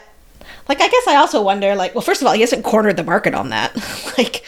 like 0.68 0.82
I 0.82 0.88
guess 0.88 1.08
I 1.08 1.16
also 1.16 1.42
wonder 1.42 1.76
like 1.76 1.94
well 1.94 2.02
first 2.02 2.22
of 2.22 2.28
all 2.28 2.34
he 2.34 2.42
hasn't 2.42 2.64
cornered 2.64 2.98
the 2.98 3.04
market 3.04 3.34
on 3.34 3.50
that. 3.50 3.74
Like 4.18 4.44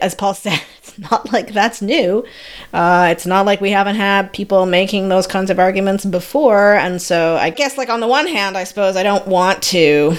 as 0.00 0.14
Paul 0.14 0.34
said 0.34 0.60
it's 0.78 0.96
not 0.98 1.32
like 1.32 1.52
that's 1.52 1.82
new. 1.82 2.24
Uh, 2.72 3.08
it's 3.10 3.26
not 3.26 3.46
like 3.46 3.60
we 3.60 3.70
haven't 3.70 3.96
had 3.96 4.32
people 4.32 4.64
making 4.64 5.08
those 5.08 5.26
kinds 5.26 5.50
of 5.50 5.58
arguments 5.58 6.04
before. 6.04 6.74
And 6.74 7.02
so 7.02 7.36
I 7.36 7.50
guess 7.50 7.76
like 7.76 7.88
on 7.88 8.00
the 8.00 8.06
one 8.06 8.28
hand 8.28 8.56
I 8.56 8.64
suppose 8.64 8.96
I 8.96 9.02
don't 9.02 9.26
want 9.26 9.62
to 9.64 10.16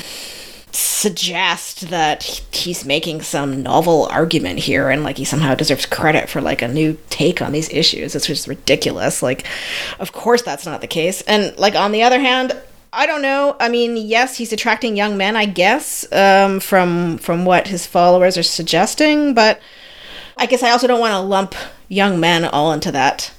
suggest 0.72 1.90
that 1.90 2.24
he's 2.52 2.86
making 2.86 3.22
some 3.22 3.64
novel 3.64 4.06
argument 4.12 4.60
here 4.60 4.90
and 4.90 5.04
like 5.04 5.18
he 5.18 5.26
somehow 5.26 5.56
deserves 5.56 5.86
credit 5.86 6.30
for 6.30 6.42
like 6.42 6.62
a 6.62 6.68
new 6.68 6.98
take 7.10 7.42
on 7.42 7.52
these 7.54 7.70
issues. 7.70 8.16
It's 8.16 8.28
just 8.28 8.48
ridiculous. 8.48 9.24
Like 9.24 9.46
of 10.00 10.12
course 10.12 10.42
that's 10.42 10.66
not 10.66 10.82
the 10.82 10.88
case. 10.88 11.22
And 11.22 11.58
like 11.58 11.76
on 11.76 11.92
the 11.92 12.04
other 12.04 12.20
hand 12.20 12.54
I 12.92 13.06
don't 13.06 13.22
know. 13.22 13.56
I 13.60 13.70
mean, 13.70 13.98
yes, 13.98 14.38
he's 14.38 14.52
attracting 14.52 14.98
young 14.98 15.16
men, 15.18 15.36
I 15.36 15.46
guess, 15.46 16.12
um, 16.12 16.60
from 16.60 17.18
from 17.20 17.46
what 17.46 17.68
his 17.68 17.86
followers 17.86 18.38
are 18.38 18.44
suggesting. 18.44 19.34
But 19.34 19.62
I 20.38 20.46
guess 20.46 20.64
I 20.64 20.72
also 20.72 20.88
don't 20.88 21.00
want 21.00 21.14
to 21.14 21.20
lump 21.20 21.56
young 21.88 22.20
men 22.20 22.46
all 22.46 22.72
into 22.72 22.92
that 22.92 23.32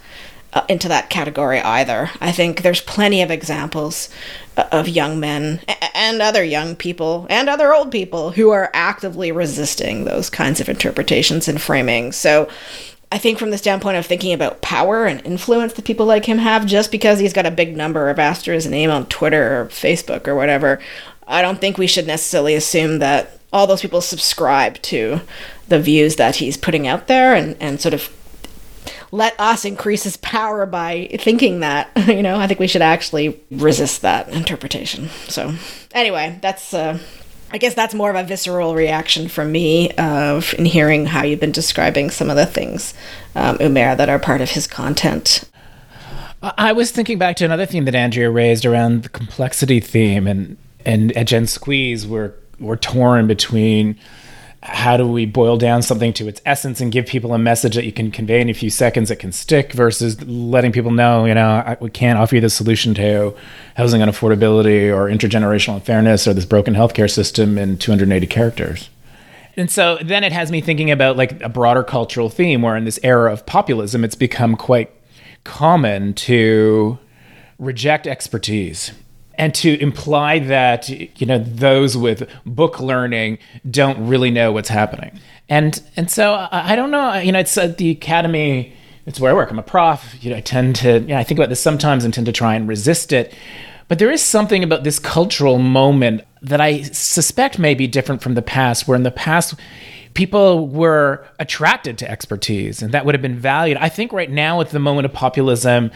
uh, 0.52 0.64
into 0.68 0.88
that 0.88 1.10
category 1.10 1.60
either. 1.60 2.10
I 2.20 2.32
think 2.32 2.62
there's 2.62 2.80
plenty 2.80 3.22
of 3.22 3.30
examples 3.30 4.08
uh, 4.56 4.68
of 4.70 4.88
young 4.88 5.18
men 5.18 5.60
and 5.94 6.22
other 6.22 6.44
young 6.44 6.76
people 6.76 7.26
and 7.28 7.48
other 7.48 7.74
old 7.74 7.90
people 7.90 8.32
who 8.32 8.50
are 8.50 8.70
actively 8.72 9.32
resisting 9.32 10.04
those 10.04 10.30
kinds 10.30 10.60
of 10.60 10.68
interpretations 10.68 11.48
and 11.48 11.60
framing. 11.60 12.12
So 12.12 12.48
I 13.12 13.18
think 13.18 13.38
from 13.38 13.50
the 13.50 13.58
standpoint 13.58 13.96
of 13.96 14.06
thinking 14.06 14.32
about 14.32 14.62
power 14.62 15.04
and 15.04 15.24
influence 15.26 15.72
that 15.72 15.84
people 15.84 16.06
like 16.06 16.26
him 16.26 16.38
have, 16.38 16.64
just 16.64 16.92
because 16.92 17.18
he's 17.18 17.32
got 17.32 17.46
a 17.46 17.50
big 17.50 17.76
number 17.76 18.08
of 18.08 18.18
after 18.18 18.52
his 18.52 18.66
name 18.66 18.90
on 18.90 19.06
Twitter 19.06 19.60
or 19.60 19.66
Facebook 19.66 20.28
or 20.28 20.36
whatever, 20.36 20.80
I 21.26 21.42
don't 21.42 21.60
think 21.60 21.76
we 21.76 21.88
should 21.88 22.06
necessarily 22.06 22.54
assume 22.54 23.00
that 23.00 23.38
all 23.52 23.66
those 23.66 23.82
people 23.82 24.00
subscribe 24.00 24.80
to 24.82 25.20
the 25.68 25.80
views 25.80 26.16
that 26.16 26.36
he's 26.36 26.56
putting 26.56 26.86
out 26.86 27.08
there 27.08 27.34
and, 27.34 27.56
and 27.60 27.80
sort 27.80 27.94
of 27.94 28.14
let 29.12 29.38
us 29.40 29.64
increase 29.64 30.04
his 30.04 30.16
power 30.18 30.66
by 30.66 31.08
thinking 31.18 31.60
that. 31.60 31.90
You 32.10 32.22
know, 32.22 32.40
I 32.40 32.48
think 32.48 32.58
we 32.58 32.66
should 32.66 32.82
actually 32.82 33.40
resist 33.50 34.02
that 34.02 34.28
interpretation. 34.30 35.08
So, 35.28 35.54
anyway, 35.92 36.38
that's 36.42 36.74
uh, 36.74 36.98
I 37.52 37.58
guess 37.58 37.74
that's 37.74 37.94
more 37.94 38.10
of 38.10 38.16
a 38.16 38.22
visceral 38.22 38.74
reaction 38.74 39.28
from 39.28 39.50
me 39.50 39.90
of 39.92 40.54
in 40.54 40.64
hearing 40.64 41.06
how 41.06 41.24
you've 41.24 41.40
been 41.40 41.52
describing 41.52 42.10
some 42.10 42.30
of 42.30 42.36
the 42.36 42.46
things, 42.46 42.94
um, 43.34 43.58
Umair, 43.58 43.96
that 43.96 44.08
are 44.08 44.18
part 44.18 44.40
of 44.40 44.50
his 44.50 44.66
content. 44.66 45.44
I 46.42 46.72
was 46.72 46.90
thinking 46.90 47.18
back 47.18 47.36
to 47.36 47.44
another 47.44 47.66
theme 47.66 47.84
that 47.84 47.94
Andrea 47.94 48.30
raised 48.30 48.64
around 48.64 49.02
the 49.02 49.08
complexity 49.08 49.80
theme, 49.80 50.26
and 50.26 50.56
and 50.86 51.14
at 51.16 51.26
Gen 51.26 51.46
Squeeze, 51.46 52.06
we're 52.06 52.32
we're 52.58 52.76
torn 52.76 53.26
between 53.26 53.98
how 54.62 54.96
do 54.98 55.06
we 55.06 55.24
boil 55.24 55.56
down 55.56 55.80
something 55.80 56.12
to 56.12 56.28
its 56.28 56.42
essence 56.44 56.82
and 56.82 56.92
give 56.92 57.06
people 57.06 57.32
a 57.32 57.38
message 57.38 57.76
that 57.76 57.84
you 57.84 57.92
can 57.92 58.10
convey 58.10 58.42
in 58.42 58.50
a 58.50 58.52
few 58.54 58.68
seconds 58.68 59.08
that 59.08 59.16
can 59.16 59.32
stick 59.32 59.72
versus 59.72 60.22
letting 60.24 60.70
people 60.70 60.90
know, 60.90 61.24
you 61.24 61.34
know, 61.34 61.48
I, 61.48 61.78
we 61.80 61.88
can't 61.88 62.18
offer 62.18 62.34
you 62.34 62.40
the 62.42 62.50
solution 62.50 62.92
to 62.94 63.34
housing 63.76 64.02
unaffordability 64.02 64.94
or 64.94 65.08
intergenerational 65.08 65.76
unfairness 65.76 66.28
or 66.28 66.34
this 66.34 66.44
broken 66.44 66.74
healthcare 66.74 67.10
system 67.10 67.56
in 67.56 67.78
280 67.78 68.26
characters. 68.26 68.90
And 69.56 69.70
so 69.70 69.98
then 70.02 70.24
it 70.24 70.32
has 70.32 70.52
me 70.52 70.60
thinking 70.60 70.90
about 70.90 71.16
like 71.16 71.40
a 71.40 71.48
broader 71.48 71.82
cultural 71.82 72.28
theme 72.28 72.60
where 72.60 72.76
in 72.76 72.84
this 72.84 73.00
era 73.02 73.32
of 73.32 73.46
populism, 73.46 74.04
it's 74.04 74.14
become 74.14 74.56
quite 74.56 74.90
common 75.44 76.12
to 76.14 76.98
reject 77.58 78.06
expertise 78.06 78.92
and 79.40 79.54
to 79.54 79.80
imply 79.80 80.38
that 80.38 80.90
you 80.90 81.26
know 81.26 81.38
those 81.38 81.96
with 81.96 82.30
book 82.44 82.78
learning 82.78 83.38
don't 83.68 84.06
really 84.06 84.30
know 84.30 84.52
what's 84.52 84.68
happening. 84.68 85.18
And 85.48 85.82
and 85.96 86.10
so 86.10 86.34
i, 86.34 86.72
I 86.72 86.76
don't 86.76 86.90
know 86.90 87.14
you 87.14 87.32
know 87.32 87.40
it's 87.40 87.56
uh, 87.56 87.68
the 87.68 87.90
academy 87.90 88.74
it's 89.06 89.18
where 89.18 89.32
i 89.32 89.34
work 89.34 89.50
i'm 89.50 89.58
a 89.58 89.62
prof 89.62 90.14
you 90.22 90.30
know 90.30 90.36
i 90.36 90.40
tend 90.40 90.76
to 90.76 91.00
you 91.00 91.08
know, 91.08 91.16
i 91.16 91.24
think 91.24 91.40
about 91.40 91.48
this 91.48 91.60
sometimes 91.60 92.04
and 92.04 92.12
tend 92.14 92.26
to 92.26 92.32
try 92.32 92.54
and 92.54 92.68
resist 92.68 93.12
it. 93.12 93.34
But 93.88 93.98
there 93.98 94.12
is 94.12 94.22
something 94.22 94.62
about 94.62 94.84
this 94.84 94.98
cultural 94.98 95.58
moment 95.58 96.22
that 96.42 96.60
i 96.60 96.82
suspect 96.82 97.58
may 97.58 97.74
be 97.74 97.86
different 97.86 98.22
from 98.22 98.34
the 98.34 98.42
past 98.42 98.86
where 98.86 98.96
in 98.96 99.04
the 99.04 99.10
past 99.10 99.54
people 100.12 100.68
were 100.68 101.26
attracted 101.38 101.96
to 101.98 102.10
expertise 102.10 102.82
and 102.82 102.92
that 102.92 103.06
would 103.06 103.14
have 103.14 103.22
been 103.22 103.38
valued. 103.38 103.78
I 103.78 103.88
think 103.88 104.12
right 104.12 104.30
now 104.30 104.58
with 104.58 104.70
the 104.70 104.78
moment 104.78 105.06
of 105.06 105.14
populism 105.14 105.90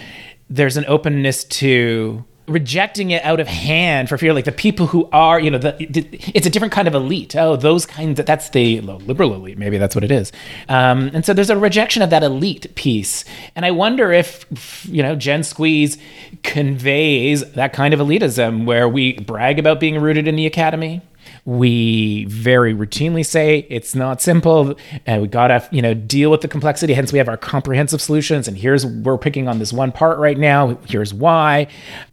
there's 0.48 0.76
an 0.76 0.84
openness 0.86 1.44
to 1.44 2.24
rejecting 2.46 3.10
it 3.10 3.24
out 3.24 3.40
of 3.40 3.48
hand 3.48 4.08
for 4.08 4.18
fear 4.18 4.34
like 4.34 4.44
the 4.44 4.52
people 4.52 4.86
who 4.86 5.08
are 5.12 5.40
you 5.40 5.50
know 5.50 5.58
the, 5.58 5.74
it's 6.34 6.46
a 6.46 6.50
different 6.50 6.72
kind 6.72 6.86
of 6.86 6.94
elite. 6.94 7.34
Oh 7.36 7.56
those 7.56 7.86
kinds 7.86 8.20
of, 8.20 8.26
that's 8.26 8.50
the 8.50 8.80
liberal 8.80 9.34
elite 9.34 9.58
maybe 9.58 9.78
that's 9.78 9.94
what 9.94 10.04
it 10.04 10.10
is. 10.10 10.30
Um, 10.68 11.10
and 11.14 11.24
so 11.24 11.32
there's 11.32 11.50
a 11.50 11.56
rejection 11.56 12.02
of 12.02 12.10
that 12.10 12.22
elite 12.22 12.74
piece. 12.74 13.24
And 13.56 13.64
i 13.64 13.70
wonder 13.70 14.12
if 14.12 14.86
you 14.90 15.02
know 15.02 15.14
gen 15.14 15.42
squeeze 15.42 15.98
conveys 16.42 17.50
that 17.52 17.72
kind 17.72 17.94
of 17.94 18.00
elitism 18.00 18.66
where 18.66 18.88
we 18.88 19.14
brag 19.14 19.58
about 19.58 19.80
being 19.80 19.98
rooted 20.00 20.28
in 20.28 20.36
the 20.36 20.46
academy 20.46 21.00
we 21.46 22.24
very 22.24 22.74
routinely 22.74 23.24
say 23.24 23.66
it's 23.68 23.94
not 23.94 24.22
simple 24.22 24.76
and 25.04 25.20
we 25.20 25.28
gotta 25.28 25.66
you 25.70 25.82
know 25.82 25.92
deal 25.92 26.30
with 26.30 26.40
the 26.40 26.48
complexity. 26.48 26.94
Hence 26.94 27.12
we 27.12 27.18
have 27.18 27.28
our 27.28 27.36
comprehensive 27.36 28.00
solutions 28.00 28.48
and 28.48 28.56
here's 28.56 28.86
we're 28.86 29.18
picking 29.18 29.46
on 29.46 29.58
this 29.58 29.72
one 29.72 29.92
part 29.92 30.18
right 30.18 30.38
now. 30.38 30.78
Here's 30.88 31.12
why. 31.12 31.66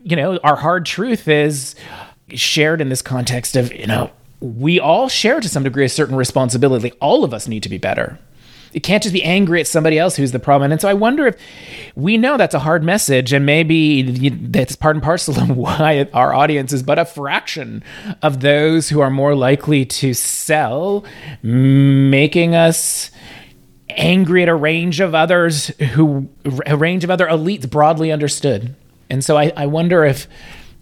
You 0.03 0.15
know 0.15 0.37
our 0.43 0.57
hard 0.57 0.85
truth 0.85 1.27
is 1.27 1.75
shared 2.29 2.81
in 2.81 2.89
this 2.89 3.01
context 3.01 3.55
of 3.55 3.73
you 3.73 3.87
know 3.87 4.11
we 4.41 4.79
all 4.79 5.07
share 5.07 5.39
to 5.39 5.47
some 5.47 5.63
degree 5.63 5.85
a 5.85 5.89
certain 5.89 6.15
responsibility. 6.15 6.91
All 6.99 7.23
of 7.23 7.33
us 7.33 7.47
need 7.47 7.63
to 7.63 7.69
be 7.69 7.77
better 7.77 8.19
it 8.73 8.81
can't 8.81 9.03
just 9.03 9.13
be 9.13 9.23
angry 9.23 9.59
at 9.59 9.67
somebody 9.67 9.99
else 9.99 10.15
who's 10.15 10.31
the 10.31 10.39
problem. 10.39 10.71
And 10.71 10.79
so 10.79 10.87
I 10.87 10.93
wonder 10.93 11.27
if 11.27 11.37
we 11.95 12.17
know 12.17 12.37
that's 12.37 12.53
a 12.53 12.59
hard 12.59 12.83
message, 12.83 13.33
and 13.33 13.45
maybe 13.45 14.29
that's 14.29 14.75
part 14.75 14.95
and 14.95 15.03
parcel 15.03 15.39
of 15.39 15.49
why 15.57 16.07
our 16.13 16.33
audience 16.33 16.73
is 16.73 16.83
but 16.83 16.99
a 16.99 17.05
fraction 17.05 17.83
of 18.21 18.41
those 18.41 18.89
who 18.89 19.01
are 19.01 19.09
more 19.09 19.35
likely 19.35 19.85
to 19.85 20.13
sell, 20.13 21.05
making 21.41 22.55
us 22.55 23.11
angry 23.89 24.43
at 24.43 24.49
a 24.49 24.55
range 24.55 24.99
of 24.99 25.13
others 25.13 25.67
who 25.93 26.29
a 26.65 26.77
range 26.77 27.03
of 27.03 27.09
other 27.09 27.27
elites 27.27 27.69
broadly 27.69 28.11
understood. 28.11 28.75
And 29.09 29.23
so 29.23 29.37
I, 29.37 29.51
I 29.57 29.65
wonder 29.65 30.05
if 30.05 30.27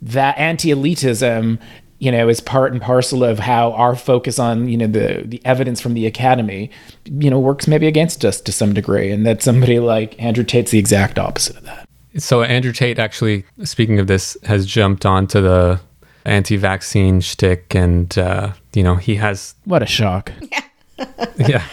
that 0.01 0.37
anti-elitism 0.37 1.59
you 1.99 2.11
know, 2.11 2.29
is 2.29 2.39
part 2.39 2.71
and 2.71 2.81
parcel 2.81 3.23
of 3.23 3.39
how 3.39 3.73
our 3.73 3.95
focus 3.95 4.39
on, 4.39 4.69
you 4.69 4.77
know, 4.77 4.87
the 4.87 5.23
the 5.25 5.41
evidence 5.45 5.81
from 5.81 5.93
the 5.93 6.07
academy, 6.07 6.71
you 7.05 7.29
know, 7.29 7.39
works 7.39 7.67
maybe 7.67 7.87
against 7.87 8.25
us 8.25 8.41
to 8.41 8.51
some 8.51 8.73
degree, 8.73 9.11
and 9.11 9.25
that 9.25 9.43
somebody 9.43 9.79
like 9.79 10.19
Andrew 10.21 10.43
Tate's 10.43 10.71
the 10.71 10.79
exact 10.79 11.19
opposite 11.19 11.57
of 11.57 11.63
that. 11.63 11.87
So 12.17 12.41
Andrew 12.41 12.71
Tate 12.71 12.99
actually, 12.99 13.45
speaking 13.63 13.99
of 13.99 14.07
this, 14.07 14.37
has 14.43 14.65
jumped 14.65 15.05
onto 15.05 15.41
the 15.41 15.79
anti-vaccine 16.25 17.21
shtick, 17.21 17.75
and 17.75 18.17
uh, 18.17 18.53
you 18.73 18.83
know, 18.83 18.95
he 18.95 19.15
has 19.15 19.55
what 19.65 19.83
a 19.83 19.85
shock. 19.85 20.31
yeah. 20.51 20.61
Yeah. 21.37 21.63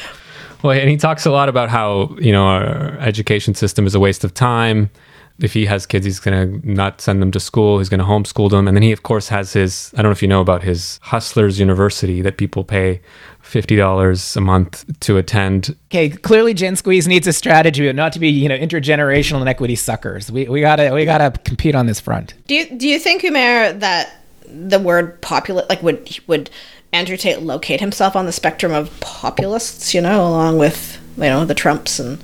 Well, 0.62 0.78
and 0.78 0.88
he 0.88 0.96
talks 0.96 1.26
a 1.26 1.30
lot 1.30 1.48
about 1.48 1.68
how 1.68 2.16
you 2.20 2.32
know 2.32 2.44
our 2.44 2.98
education 2.98 3.54
system 3.54 3.86
is 3.86 3.94
a 3.94 4.00
waste 4.00 4.24
of 4.24 4.34
time 4.34 4.90
if 5.38 5.52
he 5.52 5.66
has 5.66 5.86
kids, 5.86 6.06
he's 6.06 6.20
going 6.20 6.60
to 6.62 6.70
not 6.70 7.00
send 7.00 7.20
them 7.20 7.30
to 7.32 7.40
school. 7.40 7.78
He's 7.78 7.88
going 7.88 8.00
to 8.00 8.06
homeschool 8.06 8.50
them. 8.50 8.66
And 8.66 8.76
then 8.76 8.82
he, 8.82 8.92
of 8.92 9.02
course, 9.02 9.28
has 9.28 9.52
his, 9.52 9.92
I 9.94 9.98
don't 9.98 10.06
know 10.06 10.12
if 10.12 10.22
you 10.22 10.28
know 10.28 10.40
about 10.40 10.62
his 10.62 10.98
Hustlers 11.02 11.60
University 11.60 12.22
that 12.22 12.38
people 12.38 12.64
pay 12.64 13.00
$50 13.42 14.36
a 14.36 14.40
month 14.40 15.00
to 15.00 15.16
attend. 15.18 15.76
Okay, 15.90 16.08
clearly 16.08 16.54
Gen 16.54 16.76
Squeeze 16.76 17.06
needs 17.06 17.26
a 17.26 17.32
strategy, 17.32 17.86
but 17.86 17.94
not 17.94 18.12
to 18.14 18.18
be, 18.18 18.28
you 18.28 18.48
know, 18.48 18.56
intergenerational 18.56 19.42
inequity 19.42 19.76
suckers. 19.76 20.30
We, 20.32 20.48
we 20.48 20.60
gotta 20.60 20.92
we 20.92 21.04
gotta 21.04 21.38
compete 21.44 21.74
on 21.74 21.86
this 21.86 22.00
front. 22.00 22.34
Do 22.46 22.54
you 22.54 22.76
do 22.76 22.88
you 22.88 22.98
think, 22.98 23.22
Umair, 23.22 23.78
that 23.78 24.22
the 24.46 24.78
word 24.78 25.20
popular 25.22 25.64
like 25.68 25.82
would 25.82 26.18
would 26.26 26.50
Andrew 26.92 27.16
Tate 27.16 27.42
locate 27.42 27.80
himself 27.80 28.16
on 28.16 28.26
the 28.26 28.32
spectrum 28.32 28.72
of 28.72 28.98
populists, 29.00 29.94
you 29.94 30.00
know, 30.00 30.26
along 30.26 30.58
with, 30.58 30.98
you 31.16 31.24
know, 31.24 31.44
the 31.44 31.54
Trumps 31.54 31.98
and 31.98 32.18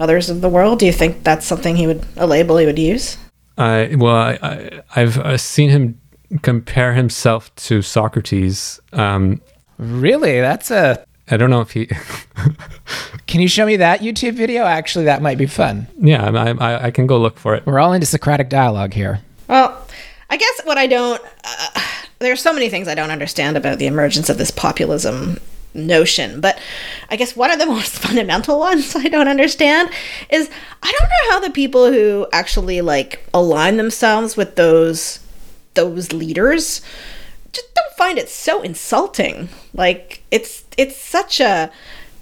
others 0.00 0.30
of 0.30 0.40
the 0.40 0.48
world? 0.48 0.78
Do 0.78 0.86
you 0.86 0.92
think 0.92 1.24
that's 1.24 1.46
something 1.46 1.76
he 1.76 1.86
would 1.86 2.04
a 2.16 2.26
label 2.26 2.56
he 2.56 2.66
would 2.66 2.78
use? 2.78 3.16
Uh, 3.56 3.86
well, 3.96 4.16
I, 4.42 4.82
have 4.88 5.18
uh, 5.18 5.36
seen 5.36 5.70
him 5.70 6.00
compare 6.42 6.94
himself 6.94 7.54
to 7.56 7.82
Socrates. 7.82 8.80
Um, 8.92 9.40
really, 9.78 10.40
that's 10.40 10.70
a. 10.70 11.04
I 11.30 11.36
don't 11.36 11.50
know 11.50 11.60
if 11.60 11.70
he. 11.70 11.86
can 13.26 13.40
you 13.40 13.48
show 13.48 13.64
me 13.64 13.76
that 13.76 14.00
YouTube 14.00 14.34
video? 14.34 14.64
Actually, 14.64 15.06
that 15.06 15.22
might 15.22 15.38
be 15.38 15.46
fun. 15.46 15.86
Yeah, 15.98 16.30
I, 16.30 16.50
I, 16.50 16.84
I 16.86 16.90
can 16.90 17.06
go 17.06 17.18
look 17.18 17.38
for 17.38 17.54
it. 17.54 17.64
We're 17.64 17.78
all 17.78 17.92
into 17.92 18.06
Socratic 18.06 18.48
dialogue 18.48 18.92
here. 18.92 19.20
Well, 19.48 19.86
I 20.30 20.36
guess 20.36 20.60
what 20.64 20.78
I 20.78 20.86
don't. 20.86 21.22
Uh, 21.44 21.80
there's 22.18 22.42
so 22.42 22.52
many 22.52 22.68
things 22.68 22.88
I 22.88 22.94
don't 22.94 23.10
understand 23.10 23.56
about 23.56 23.78
the 23.78 23.86
emergence 23.86 24.28
of 24.28 24.38
this 24.38 24.50
populism 24.50 25.38
notion. 25.74 26.40
But 26.40 26.58
I 27.10 27.16
guess 27.16 27.36
one 27.36 27.50
of 27.50 27.58
the 27.58 27.66
most 27.74 27.98
fundamental 27.98 28.58
ones 28.58 28.94
I 28.96 29.08
don't 29.08 29.28
understand 29.28 29.90
is 30.30 30.48
I 30.82 30.92
don't 30.92 31.08
know 31.08 31.32
how 31.32 31.40
the 31.40 31.50
people 31.50 31.92
who 31.92 32.26
actually 32.32 32.80
like 32.80 33.26
align 33.34 33.76
themselves 33.76 34.36
with 34.36 34.56
those 34.56 35.20
those 35.74 36.12
leaders 36.12 36.80
just 37.52 37.74
don't 37.74 37.96
find 37.96 38.18
it 38.18 38.28
so 38.28 38.62
insulting. 38.62 39.48
Like 39.72 40.22
it's 40.30 40.64
it's 40.76 40.96
such 40.96 41.40
a 41.40 41.70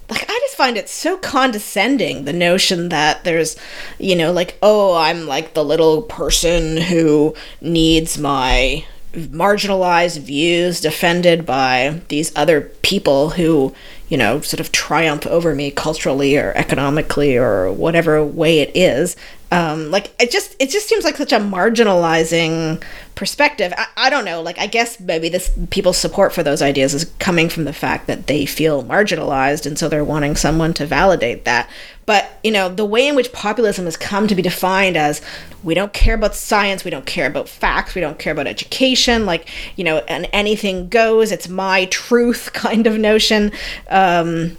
like 0.09 0.25
I 0.29 0.39
just 0.45 0.57
find 0.57 0.77
it 0.77 0.89
so 0.89 1.17
condescending 1.17 2.25
the 2.25 2.33
notion 2.33 2.91
that 2.91 3.25
there's 3.25 3.57
you 3.99 4.15
know 4.15 4.33
like 4.33 4.59
oh 4.63 4.95
I'm 4.95 5.27
like 5.27 5.55
the 5.55 5.65
little 5.65 6.03
person 6.03 6.77
who 6.77 7.35
needs 7.61 8.19
my 8.19 8.85
marginalized 9.13 10.19
views 10.21 10.81
defended 10.81 11.45
by 11.45 12.01
these 12.09 12.33
other 12.35 12.63
people 12.83 13.31
who, 13.31 13.75
you 14.09 14.17
know, 14.17 14.41
sort 14.41 14.61
of 14.61 14.73
triumph 14.73 15.27
over 15.27 15.55
me 15.55 15.71
culturally 15.71 16.37
or 16.37 16.53
economically 16.57 17.37
or 17.37 17.71
whatever 17.71 18.25
way 18.25 18.61
it 18.61 18.71
is. 18.75 19.17
Um, 19.53 19.91
like 19.91 20.15
it 20.19 20.31
just 20.31 20.57
it 20.59 20.71
just 20.71 20.89
seems 20.89 21.05
like 21.05 21.17
such 21.17 21.33
a 21.33 21.39
marginalizing 21.39 22.83
perspective. 23.15 23.73
I, 23.77 23.87
I 23.97 24.11
don't 24.11 24.25
know. 24.25 24.41
Like 24.41 24.59
I 24.59 24.67
guess 24.67 24.99
maybe 24.99 25.29
this 25.29 25.51
people's 25.71 25.99
support 25.99 26.33
for 26.33 26.43
those 26.43 26.63
ideas 26.63 26.95
is 26.95 27.05
coming 27.19 27.49
from 27.49 27.65
the 27.65 27.73
fact 27.73 28.07
that 28.07 28.27
they 28.29 28.47
feel 28.47 28.83
marginalized, 28.83 29.67
and 29.67 29.79
so 29.79 29.89
they're 29.89 30.05
wanting 30.05 30.37
someone 30.37 30.73
to 30.75 30.87
validate 30.87 31.45
that. 31.45 31.69
But, 32.05 32.39
you 32.43 32.51
know, 32.51 32.69
the 32.69 32.85
way 32.85 33.07
in 33.07 33.15
which 33.15 33.33
populism 33.33 33.85
has 33.85 33.97
come 33.97 34.27
to 34.27 34.35
be 34.35 34.43
defined 34.43 34.97
as 34.97 35.21
we 35.63 35.75
don't 35.75 35.93
care 35.93 36.15
about 36.15 36.35
science, 36.35 36.85
we 36.85 36.91
don't 36.91 37.07
care 37.07 37.29
about 37.29 37.49
facts, 37.49 37.95
we 37.95 38.01
don't 38.01 38.19
care 38.19 38.33
about 38.33 38.49
education, 38.49 39.25
like, 39.25 39.49
you 39.77 39.85
know, 39.85 39.99
and 40.09 40.29
anything 40.33 40.89
goes, 40.89 41.31
it's 41.31 41.49
my 41.49 41.85
truth 41.87 42.53
kind 42.55 42.87
of 42.87 42.99
notion. 42.99 43.53
Um, 43.89 44.57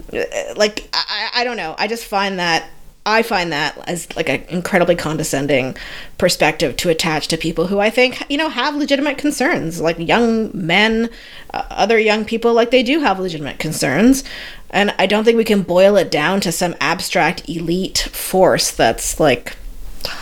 like, 0.56 0.88
I, 0.93 1.32
I 1.36 1.43
don't 1.43 1.58
know. 1.58 1.75
I 1.77 1.88
just 1.88 2.06
find 2.06 2.39
that 2.39 2.69
I 3.05 3.21
find 3.21 3.51
that 3.51 3.77
as 3.87 4.13
like 4.15 4.29
an 4.29 4.43
incredibly 4.47 4.95
condescending 4.95 5.75
perspective 6.17 6.77
to 6.77 6.89
attach 6.89 7.27
to 7.29 7.37
people 7.37 7.67
who 7.67 7.79
I 7.79 7.89
think 7.89 8.23
you 8.29 8.37
know 8.37 8.49
have 8.49 8.75
legitimate 8.75 9.17
concerns, 9.17 9.81
like 9.81 9.99
young 9.99 10.51
men, 10.53 11.09
uh, 11.53 11.63
other 11.69 11.99
young 11.99 12.23
people, 12.23 12.53
like 12.53 12.71
they 12.71 12.83
do 12.83 13.01
have 13.01 13.19
legitimate 13.19 13.59
concerns, 13.59 14.23
and 14.69 14.93
I 14.97 15.05
don't 15.05 15.25
think 15.25 15.37
we 15.37 15.43
can 15.43 15.63
boil 15.63 15.97
it 15.97 16.09
down 16.09 16.39
to 16.41 16.51
some 16.51 16.75
abstract 16.79 17.47
elite 17.49 17.99
force 17.99 18.71
that's 18.71 19.19
like 19.19 19.57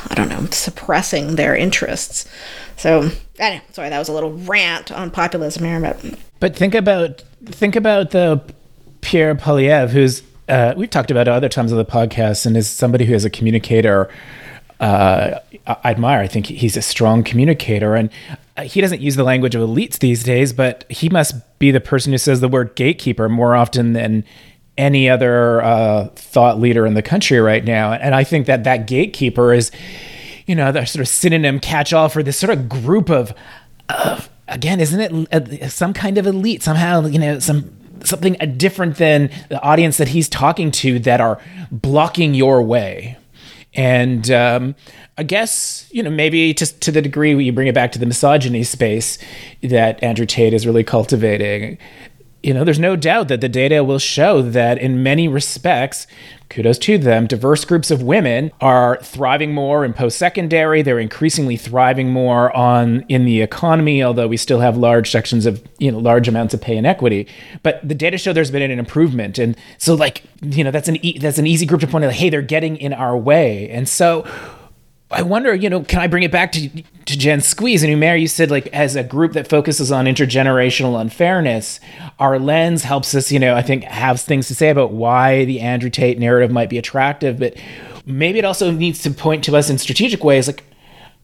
I 0.10 0.16
don't 0.16 0.30
know 0.30 0.46
suppressing 0.52 1.36
their 1.36 1.56
interests. 1.56 2.28
So 2.78 3.12
anyway, 3.38 3.64
sorry, 3.74 3.90
that 3.90 4.00
was 4.00 4.10
a 4.10 4.14
little 4.14 4.34
rant 4.34 4.92
on 4.92 5.12
populism 5.12 5.64
here, 5.66 5.80
but 5.80 6.04
but 6.40 6.56
think 6.56 6.74
about 6.74 7.24
think 7.46 7.76
about 7.76 8.10
the 8.10 8.42
Pierre 9.02 9.36
Poilievre, 9.36 9.90
who's 9.90 10.24
uh, 10.52 10.74
we've 10.78 10.90
talked 10.90 11.10
about 11.10 11.28
other 11.28 11.50
times 11.50 11.72
on 11.72 11.78
the 11.78 11.86
podcast, 11.86 12.46
and 12.46 12.56
as 12.58 12.70
somebody 12.70 13.06
who 13.06 13.14
is 13.14 13.26
a 13.26 13.30
communicator. 13.30 14.10
Uh, 14.80 15.40
I 15.68 15.92
admire. 15.92 16.22
I 16.22 16.28
think 16.28 16.48
he's 16.48 16.76
a 16.76 16.82
strong 16.82 17.24
communicator, 17.24 17.96
and 17.96 18.10
he 18.64 18.82
doesn't 18.82 19.00
use 19.00 19.16
the 19.16 19.24
language 19.24 19.54
of 19.54 19.62
elites 19.62 20.00
these 20.00 20.24
days, 20.24 20.54
but 20.54 20.86
he 20.90 21.08
must 21.08 21.36
be 21.60 21.70
the 21.70 21.80
person 21.80 22.12
who 22.12 22.18
says 22.18 22.42
the 22.42 22.48
word 22.48 22.74
gatekeeper 22.76 23.30
more 23.30 23.56
often 23.56 23.94
than 23.94 24.24
any 24.80 25.08
other 25.08 25.62
uh, 25.62 26.08
thought 26.16 26.60
leader 26.60 26.88
in 26.88 26.96
the 26.96 27.04
country 27.04 27.40
right 27.40 27.64
now. 27.64 27.94
And 27.94 28.16
I 28.16 28.24
think 28.24 28.48
that 28.48 28.64
that 28.64 28.88
gatekeeper 28.88 29.54
is, 29.54 29.72
you 30.48 30.56
know, 30.56 30.72
the 30.72 30.84
sort 30.86 31.02
of 31.02 31.08
synonym 31.08 31.60
catch-all 31.60 32.10
for 32.10 32.24
this 32.24 32.38
sort 32.38 32.50
of 32.50 32.68
group 32.68 33.12
of, 33.12 33.36
of 33.90 34.32
again, 34.48 34.80
isn't 34.80 35.30
it 35.32 35.70
some 35.70 35.94
kind 35.94 36.18
of 36.18 36.26
elite 36.26 36.64
somehow? 36.64 37.06
You 37.06 37.20
know, 37.20 37.38
some 37.38 37.72
something 38.04 38.34
different 38.58 38.98
than 38.98 39.30
the 39.50 39.62
audience 39.62 39.98
that 39.98 40.10
he's 40.10 40.30
talking 40.30 40.72
to 40.72 41.00
that 41.00 41.22
are 41.22 41.42
blocking 41.72 42.34
your 42.34 42.62
way. 42.62 43.18
And 43.74 44.30
um, 44.32 44.76
I 45.18 45.24
guess, 45.24 45.88
you 45.92 46.04
know, 46.04 46.10
maybe 46.10 46.54
just 46.54 46.82
to 46.82 46.92
the 46.92 47.02
degree 47.02 47.34
you 47.44 47.52
bring 47.54 47.68
it 47.68 47.76
back 47.76 47.92
to 47.94 48.00
the 48.00 48.06
misogyny 48.06 48.64
space 48.64 49.18
that 49.64 50.02
Andrew 50.04 50.26
Tate 50.26 50.54
is 50.54 50.66
really 50.66 50.84
cultivating, 50.84 51.78
you 52.44 52.54
know, 52.54 52.64
there's 52.64 52.80
no 52.80 52.96
doubt 52.96 53.28
that 53.28 53.42
the 53.42 53.50
data 53.50 53.84
will 53.84 54.00
show 54.00 54.42
that 54.42 54.78
in 54.78 55.04
many 55.04 55.28
respects, 55.28 56.08
kudos 56.50 56.78
to 56.80 56.98
them, 56.98 57.28
diverse 57.28 57.64
groups 57.66 57.92
of 57.92 58.02
women 58.02 58.52
are 58.60 58.98
thriving 59.04 59.54
more 59.54 59.86
in 59.86 59.94
post-secondary. 59.94 60.82
They're 60.82 61.00
increasingly 61.00 61.56
thriving 61.56 62.10
more 62.10 62.56
on 62.56 63.02
in 63.08 63.26
the 63.26 63.42
economy, 63.42 64.04
although 64.04 64.28
we 64.28 64.38
still 64.38 64.60
have 64.60 64.76
large 64.76 65.12
sections 65.12 65.46
of, 65.46 65.64
you 65.78 65.92
know, 65.92 66.00
large 66.00 66.28
amounts 66.28 66.54
of 66.54 66.62
pay 66.62 66.78
inequity. 66.78 67.28
But 67.64 67.88
the 67.88 67.96
data 67.96 68.18
show 68.18 68.34
there's 68.34 68.52
been 68.52 68.70
an 68.70 68.80
improvement. 68.80 69.38
And 69.38 69.56
so 69.78 69.94
like, 69.94 70.24
you 70.42 70.64
know, 70.64 70.72
that's 70.72 70.88
an 70.88 70.98
e- 71.06 71.20
that's 71.20 71.38
an 71.38 71.48
easy 71.48 71.66
group 71.66 71.82
to 71.82 71.88
point 71.88 72.04
out, 72.06 72.08
like, 72.08 72.18
hey, 72.18 72.30
they're 72.30 72.42
getting 72.42 72.76
in 72.78 72.92
our 72.92 73.16
way. 73.16 73.70
And 73.70 73.88
so 73.88 74.26
I 75.12 75.24
wonder, 75.24 75.54
you 75.54 75.70
know, 75.70 75.84
can 75.84 76.00
I 76.00 76.08
bring 76.08 76.24
it 76.24 76.32
back 76.32 76.52
to 76.54 76.70
to 76.70 77.18
Gen 77.18 77.42
Squeeze 77.42 77.84
and 77.84 77.94
Umair? 77.94 78.20
You 78.20 78.28
said 78.28 78.50
like 78.50 78.68
as 78.68 78.96
a 78.96 79.04
group 79.04 79.34
that 79.34 79.48
focuses 79.48 79.92
on 79.92 80.06
intergenerational 80.06 81.00
unfairness, 81.00 81.80
our 82.20 82.40
lens 82.40 82.84
helps 82.84 83.14
us, 83.14 83.32
you 83.32 83.40
know, 83.40 83.56
I 83.56 83.62
think 83.62 83.84
have 83.84 84.22
things 84.22 84.48
to 84.48 84.56
say 84.56 84.70
about 84.70 84.94
why 84.94 85.46
the 85.46 85.60
Andrew 85.60 85.90
Tate 85.90 86.18
narrative 86.18 86.52
might 86.52 86.70
be 86.70 86.78
attractive, 86.78 87.40
but 87.40 87.56
maybe 88.06 88.40
it 88.40 88.46
also 88.46 88.72
needs 88.72 89.02
to 89.04 89.12
point 89.12 89.44
to 89.46 89.56
us 89.58 89.70
in 89.70 89.78
strategic 89.78 90.24
ways. 90.24 90.48
Like, 90.48 90.64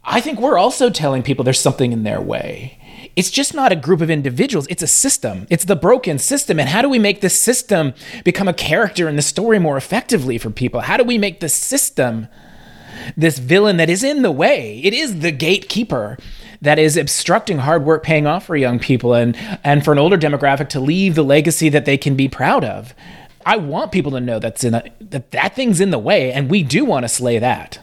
I 0.04 0.20
think 0.22 0.40
we're 0.40 0.58
also 0.58 0.90
telling 0.90 1.24
people 1.24 1.46
there's 1.46 1.60
something 1.60 1.92
in 1.92 2.04
their 2.04 2.22
way. 2.22 2.78
It's 3.16 3.32
just 3.32 3.54
not 3.54 3.72
a 3.72 3.76
group 3.76 4.02
of 4.02 4.10
individuals, 4.10 4.68
it's 4.70 4.84
a 4.84 4.88
system. 4.88 5.48
It's 5.50 5.66
the 5.66 5.76
broken 5.76 6.20
system. 6.20 6.60
And 6.60 6.70
how 6.70 6.82
do 6.82 6.90
we 6.90 7.00
make 7.00 7.22
the 7.22 7.30
system 7.30 7.94
become 8.24 8.48
a 8.48 8.54
character 8.54 9.08
in 9.08 9.16
the 9.16 9.22
story 9.22 9.60
more 9.60 9.78
effectively 9.78 10.38
for 10.38 10.50
people? 10.50 10.82
How 10.82 10.98
do 10.98 11.04
we 11.04 11.18
make 11.18 11.40
the 11.40 11.50
system 11.50 12.28
this 13.16 13.40
villain 13.40 13.78
that 13.78 13.90
is 13.90 14.04
in 14.04 14.22
the 14.22 14.32
way. 14.32 14.82
It 14.84 14.94
is 14.94 15.20
the 15.20 15.32
gatekeeper 15.32 16.18
that 16.62 16.80
is 16.80 16.98
obstructing 16.98 17.60
hard 17.60 17.86
work 17.86 18.04
paying 18.04 18.26
off 18.26 18.46
for 18.48 18.56
young 18.56 18.80
people 18.80 19.14
and 19.14 19.36
and 19.64 19.86
for 19.86 19.92
an 19.92 20.00
older 20.00 20.18
demographic 20.18 20.70
to 20.70 20.80
leave 20.80 21.16
the 21.16 21.24
legacy 21.24 21.70
that 21.70 21.86
they 21.86 21.98
can 21.98 22.16
be 22.16 22.28
proud 22.28 22.64
of. 22.64 22.94
I 23.46 23.58
want 23.58 23.92
people 23.92 24.12
to 24.12 24.20
know 24.20 24.40
that's 24.40 24.64
in 24.64 24.74
a, 24.74 24.84
that 25.00 25.32
that 25.32 25.56
thing's 25.56 25.80
in 25.80 25.92
the 25.92 26.00
way, 26.00 26.32
and 26.34 26.50
we 26.50 26.64
do 26.64 26.84
want 26.84 27.04
to 27.04 27.08
slay 27.10 27.40
that. 27.40 27.80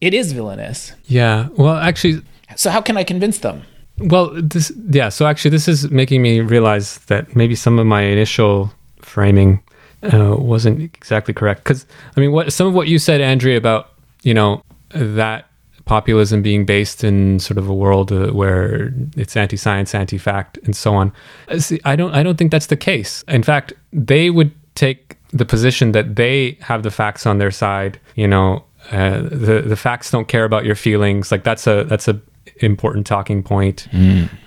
It 0.00 0.14
is 0.14 0.32
villainous. 0.32 0.92
Yeah. 1.06 1.48
Well, 1.56 1.76
actually, 1.76 2.22
So 2.56 2.70
how 2.70 2.80
can 2.80 2.96
I 2.96 3.04
convince 3.04 3.38
them? 3.38 3.62
well, 3.98 4.30
this 4.40 4.72
yeah. 4.90 5.08
So 5.08 5.26
actually, 5.26 5.50
this 5.50 5.68
is 5.68 5.90
making 5.90 6.22
me 6.22 6.40
realize 6.40 6.98
that 7.06 7.34
maybe 7.36 7.54
some 7.54 7.78
of 7.78 7.86
my 7.86 8.02
initial 8.02 8.72
framing 9.02 9.60
uh, 10.02 10.36
wasn't 10.38 10.80
exactly 10.80 11.34
correct. 11.34 11.64
Because 11.64 11.84
I 12.16 12.20
mean, 12.20 12.32
what 12.32 12.52
some 12.52 12.66
of 12.68 12.74
what 12.74 12.88
you 12.88 12.98
said, 12.98 13.20
Andrea, 13.20 13.56
about 13.56 13.90
you 14.22 14.34
know 14.34 14.62
that 14.90 15.46
populism 15.88 16.42
being 16.42 16.66
based 16.66 17.02
in 17.02 17.38
sort 17.38 17.58
of 17.58 17.68
a 17.68 17.74
world 17.74 18.12
uh, 18.12 18.28
where 18.28 18.92
it's 19.16 19.36
anti-science, 19.36 19.94
anti-fact, 19.94 20.58
and 20.64 20.76
so 20.76 20.94
on. 20.94 21.12
Uh, 21.48 21.58
See, 21.58 21.80
I 21.84 21.96
don't, 21.96 22.14
I 22.14 22.22
don't 22.22 22.36
think 22.36 22.50
that's 22.50 22.66
the 22.66 22.76
case. 22.76 23.24
In 23.26 23.42
fact, 23.42 23.72
they 23.92 24.28
would 24.28 24.52
take 24.74 25.16
the 25.32 25.46
position 25.46 25.92
that 25.92 26.16
they 26.16 26.58
have 26.60 26.82
the 26.82 26.90
facts 26.90 27.26
on 27.26 27.38
their 27.38 27.50
side. 27.50 27.98
You 28.14 28.28
know, 28.28 28.64
uh, 28.92 29.22
the 29.22 29.62
the 29.66 29.76
facts 29.76 30.10
don't 30.10 30.28
care 30.28 30.44
about 30.44 30.64
your 30.64 30.74
feelings. 30.74 31.32
Like 31.32 31.42
that's 31.42 31.66
a 31.66 31.84
that's 31.84 32.06
a 32.06 32.20
important 32.60 33.06
talking 33.06 33.42
point. 33.42 33.88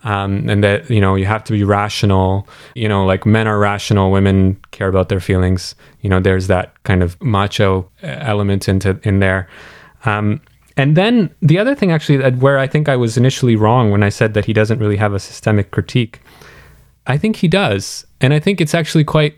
Um, 0.03 0.49
and 0.49 0.63
that 0.63 0.89
you 0.89 1.01
know 1.01 1.15
you 1.15 1.25
have 1.25 1.43
to 1.45 1.53
be 1.53 1.63
rational. 1.63 2.47
You 2.75 2.89
know, 2.89 3.05
like 3.05 3.25
men 3.25 3.47
are 3.47 3.59
rational, 3.59 4.11
women 4.11 4.57
care 4.71 4.87
about 4.87 5.09
their 5.09 5.19
feelings. 5.19 5.75
You 6.01 6.09
know, 6.09 6.19
there's 6.19 6.47
that 6.47 6.81
kind 6.83 7.03
of 7.03 7.21
macho 7.21 7.89
uh, 8.03 8.07
element 8.07 8.67
into 8.67 8.99
in 9.03 9.19
there. 9.19 9.47
Um, 10.05 10.41
and 10.77 10.95
then 10.95 11.29
the 11.41 11.59
other 11.59 11.75
thing, 11.75 11.91
actually, 11.91 12.17
that 12.17 12.37
where 12.37 12.57
I 12.57 12.67
think 12.67 12.87
I 12.89 12.95
was 12.95 13.17
initially 13.17 13.55
wrong 13.55 13.91
when 13.91 14.03
I 14.03 14.09
said 14.09 14.33
that 14.33 14.45
he 14.45 14.53
doesn't 14.53 14.79
really 14.79 14.97
have 14.97 15.13
a 15.13 15.19
systemic 15.19 15.71
critique, 15.71 16.21
I 17.07 17.17
think 17.17 17.37
he 17.37 17.47
does, 17.47 18.05
and 18.19 18.33
I 18.33 18.39
think 18.39 18.61
it's 18.61 18.73
actually 18.73 19.03
quite 19.03 19.35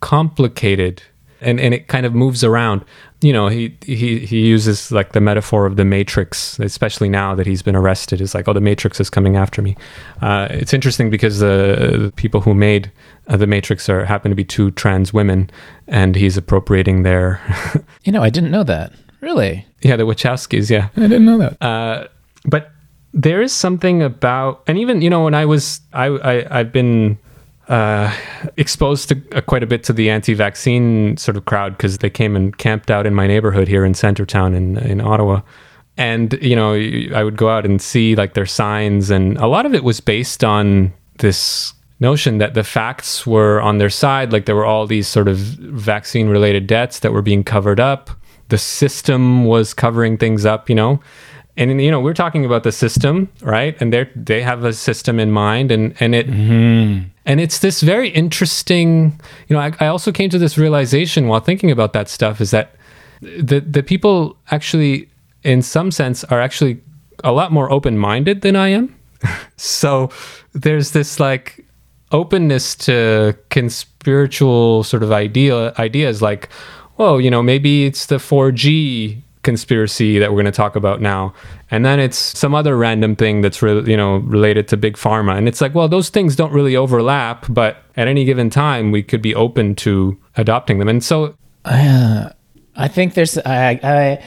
complicated, 0.00 1.02
and 1.40 1.60
and 1.60 1.74
it 1.74 1.88
kind 1.88 2.06
of 2.06 2.14
moves 2.14 2.44
around. 2.44 2.84
You 3.22 3.32
know, 3.32 3.48
he 3.48 3.76
he 3.84 4.20
he 4.20 4.40
uses 4.46 4.90
like 4.90 5.12
the 5.12 5.20
metaphor 5.20 5.66
of 5.66 5.76
the 5.76 5.84
Matrix, 5.84 6.58
especially 6.58 7.08
now 7.08 7.34
that 7.34 7.46
he's 7.46 7.62
been 7.62 7.76
arrested. 7.76 8.20
Is 8.20 8.34
like, 8.34 8.48
oh, 8.48 8.54
the 8.54 8.60
Matrix 8.60 8.98
is 8.98 9.10
coming 9.10 9.36
after 9.36 9.60
me. 9.60 9.76
Uh, 10.22 10.48
it's 10.50 10.72
interesting 10.72 11.10
because 11.10 11.40
the, 11.40 11.98
the 12.04 12.12
people 12.16 12.40
who 12.40 12.54
made 12.54 12.90
uh, 13.28 13.36
the 13.36 13.46
Matrix 13.46 13.88
are 13.88 14.04
happen 14.06 14.30
to 14.30 14.34
be 14.34 14.44
two 14.44 14.70
trans 14.70 15.12
women, 15.12 15.50
and 15.86 16.16
he's 16.16 16.36
appropriating 16.36 17.02
their 17.02 17.40
You 18.04 18.12
know, 18.12 18.22
I 18.22 18.30
didn't 18.30 18.50
know 18.50 18.64
that. 18.64 18.92
Really? 19.20 19.66
yeah 19.82 19.96
the 19.96 20.04
Wachowskis, 20.04 20.70
yeah. 20.70 20.88
I 20.96 21.00
didn't 21.02 21.26
know 21.26 21.38
that. 21.38 21.62
Uh, 21.62 22.08
but 22.46 22.72
there 23.12 23.42
is 23.42 23.52
something 23.52 24.02
about, 24.02 24.62
and 24.66 24.78
even 24.78 25.02
you 25.02 25.10
know, 25.10 25.24
when 25.24 25.34
I 25.34 25.44
was, 25.44 25.80
I, 25.92 26.06
I 26.06 26.58
I've 26.60 26.72
been 26.72 27.18
uh, 27.70 28.12
exposed 28.56 29.08
to 29.08 29.22
uh, 29.32 29.40
quite 29.40 29.62
a 29.62 29.66
bit 29.66 29.84
to 29.84 29.92
the 29.92 30.10
anti-vaccine 30.10 31.16
sort 31.16 31.36
of 31.36 31.44
crowd 31.44 31.76
because 31.76 31.98
they 31.98 32.10
came 32.10 32.34
and 32.34 32.58
camped 32.58 32.90
out 32.90 33.06
in 33.06 33.14
my 33.14 33.28
neighborhood 33.28 33.68
here 33.68 33.84
in 33.84 33.92
Centretown 33.92 34.56
in 34.56 34.76
in 34.78 35.00
Ottawa, 35.00 35.40
and 35.96 36.36
you 36.42 36.56
know, 36.56 36.74
I 37.14 37.22
would 37.22 37.36
go 37.36 37.48
out 37.48 37.64
and 37.64 37.80
see 37.80 38.16
like 38.16 38.34
their 38.34 38.44
signs, 38.44 39.08
and 39.08 39.38
a 39.38 39.46
lot 39.46 39.66
of 39.66 39.74
it 39.74 39.84
was 39.84 40.00
based 40.00 40.42
on 40.42 40.92
this 41.18 41.72
notion 42.00 42.38
that 42.38 42.54
the 42.54 42.64
facts 42.64 43.24
were 43.24 43.60
on 43.60 43.78
their 43.78 43.90
side 43.90 44.32
like 44.32 44.46
there 44.46 44.56
were 44.56 44.64
all 44.64 44.86
these 44.86 45.06
sort 45.06 45.28
of 45.28 45.36
vaccine 45.36 46.28
related 46.28 46.66
debts 46.66 47.00
that 47.00 47.12
were 47.12 47.22
being 47.22 47.44
covered 47.44 47.78
up. 47.78 48.10
The 48.48 48.58
system 48.58 49.44
was 49.44 49.74
covering 49.74 50.18
things 50.18 50.44
up 50.44 50.68
you 50.68 50.74
know 50.74 51.00
and 51.60 51.80
you 51.80 51.90
know 51.90 52.00
we're 52.00 52.14
talking 52.14 52.44
about 52.44 52.62
the 52.62 52.72
system 52.72 53.28
right? 53.42 53.76
And 53.80 53.92
they 53.92 54.08
they 54.16 54.42
have 54.42 54.64
a 54.64 54.72
system 54.72 55.20
in 55.20 55.30
mind 55.30 55.70
and 55.70 55.94
and 56.00 56.14
it 56.14 56.26
mm-hmm. 56.26 57.08
and 57.26 57.40
it's 57.40 57.58
this 57.58 57.82
very 57.82 58.08
interesting 58.08 59.20
you 59.48 59.54
know 59.54 59.60
I, 59.60 59.72
I 59.78 59.86
also 59.86 60.10
came 60.10 60.30
to 60.30 60.38
this 60.38 60.56
realization 60.56 61.28
while 61.28 61.40
thinking 61.40 61.70
about 61.70 61.92
that 61.92 62.08
stuff 62.08 62.40
is 62.40 62.50
that 62.50 62.74
the 63.20 63.60
the 63.60 63.82
people 63.82 64.36
actually 64.50 65.08
in 65.44 65.62
some 65.62 65.90
sense 65.90 66.24
are 66.24 66.40
actually 66.40 66.80
a 67.22 67.32
lot 67.32 67.52
more 67.52 67.70
open-minded 67.70 68.40
than 68.40 68.56
i 68.56 68.68
am. 68.68 68.96
So 69.56 70.08
there's 70.54 70.92
this 70.92 71.20
like 71.20 71.66
openness 72.12 72.74
to 72.76 73.36
conspiritual 73.50 74.84
sort 74.84 75.02
of 75.02 75.12
idea 75.12 75.74
ideas 75.78 76.22
like 76.22 76.48
well 76.96 77.20
you 77.20 77.30
know 77.30 77.42
maybe 77.42 77.84
it's 77.84 78.06
the 78.06 78.16
4g 78.16 79.22
conspiracy 79.42 80.18
that 80.18 80.30
we're 80.30 80.36
going 80.36 80.44
to 80.44 80.52
talk 80.52 80.76
about 80.76 81.00
now. 81.00 81.32
And 81.70 81.84
then 81.84 81.98
it's 81.98 82.18
some 82.18 82.54
other 82.54 82.76
random 82.76 83.16
thing 83.16 83.40
that's 83.40 83.62
re- 83.62 83.82
you 83.82 83.96
know 83.96 84.16
related 84.18 84.68
to 84.68 84.76
big 84.76 84.96
pharma. 84.96 85.36
And 85.36 85.48
it's 85.48 85.60
like 85.60 85.74
well 85.74 85.88
those 85.88 86.10
things 86.10 86.36
don't 86.36 86.52
really 86.52 86.76
overlap 86.76 87.46
but 87.48 87.82
at 87.96 88.08
any 88.08 88.24
given 88.24 88.50
time 88.50 88.90
we 88.90 89.02
could 89.02 89.22
be 89.22 89.34
open 89.34 89.74
to 89.76 90.18
adopting 90.36 90.78
them. 90.78 90.88
And 90.88 91.02
so 91.02 91.34
uh, 91.64 92.30
I 92.76 92.88
think 92.88 93.14
there's 93.14 93.38
I, 93.38 93.80
I 93.82 94.24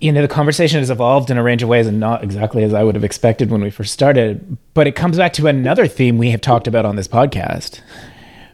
you 0.00 0.12
know 0.12 0.22
the 0.22 0.28
conversation 0.28 0.78
has 0.78 0.90
evolved 0.90 1.30
in 1.30 1.36
a 1.36 1.42
range 1.42 1.62
of 1.62 1.68
ways 1.68 1.86
and 1.86 2.00
not 2.00 2.22
exactly 2.24 2.62
as 2.62 2.72
I 2.72 2.84
would 2.84 2.94
have 2.94 3.04
expected 3.04 3.50
when 3.50 3.60
we 3.60 3.70
first 3.70 3.92
started. 3.92 4.56
But 4.72 4.86
it 4.86 4.92
comes 4.92 5.18
back 5.18 5.34
to 5.34 5.46
another 5.46 5.86
theme 5.86 6.16
we 6.16 6.30
have 6.30 6.40
talked 6.40 6.66
about 6.66 6.86
on 6.86 6.96
this 6.96 7.08
podcast 7.08 7.80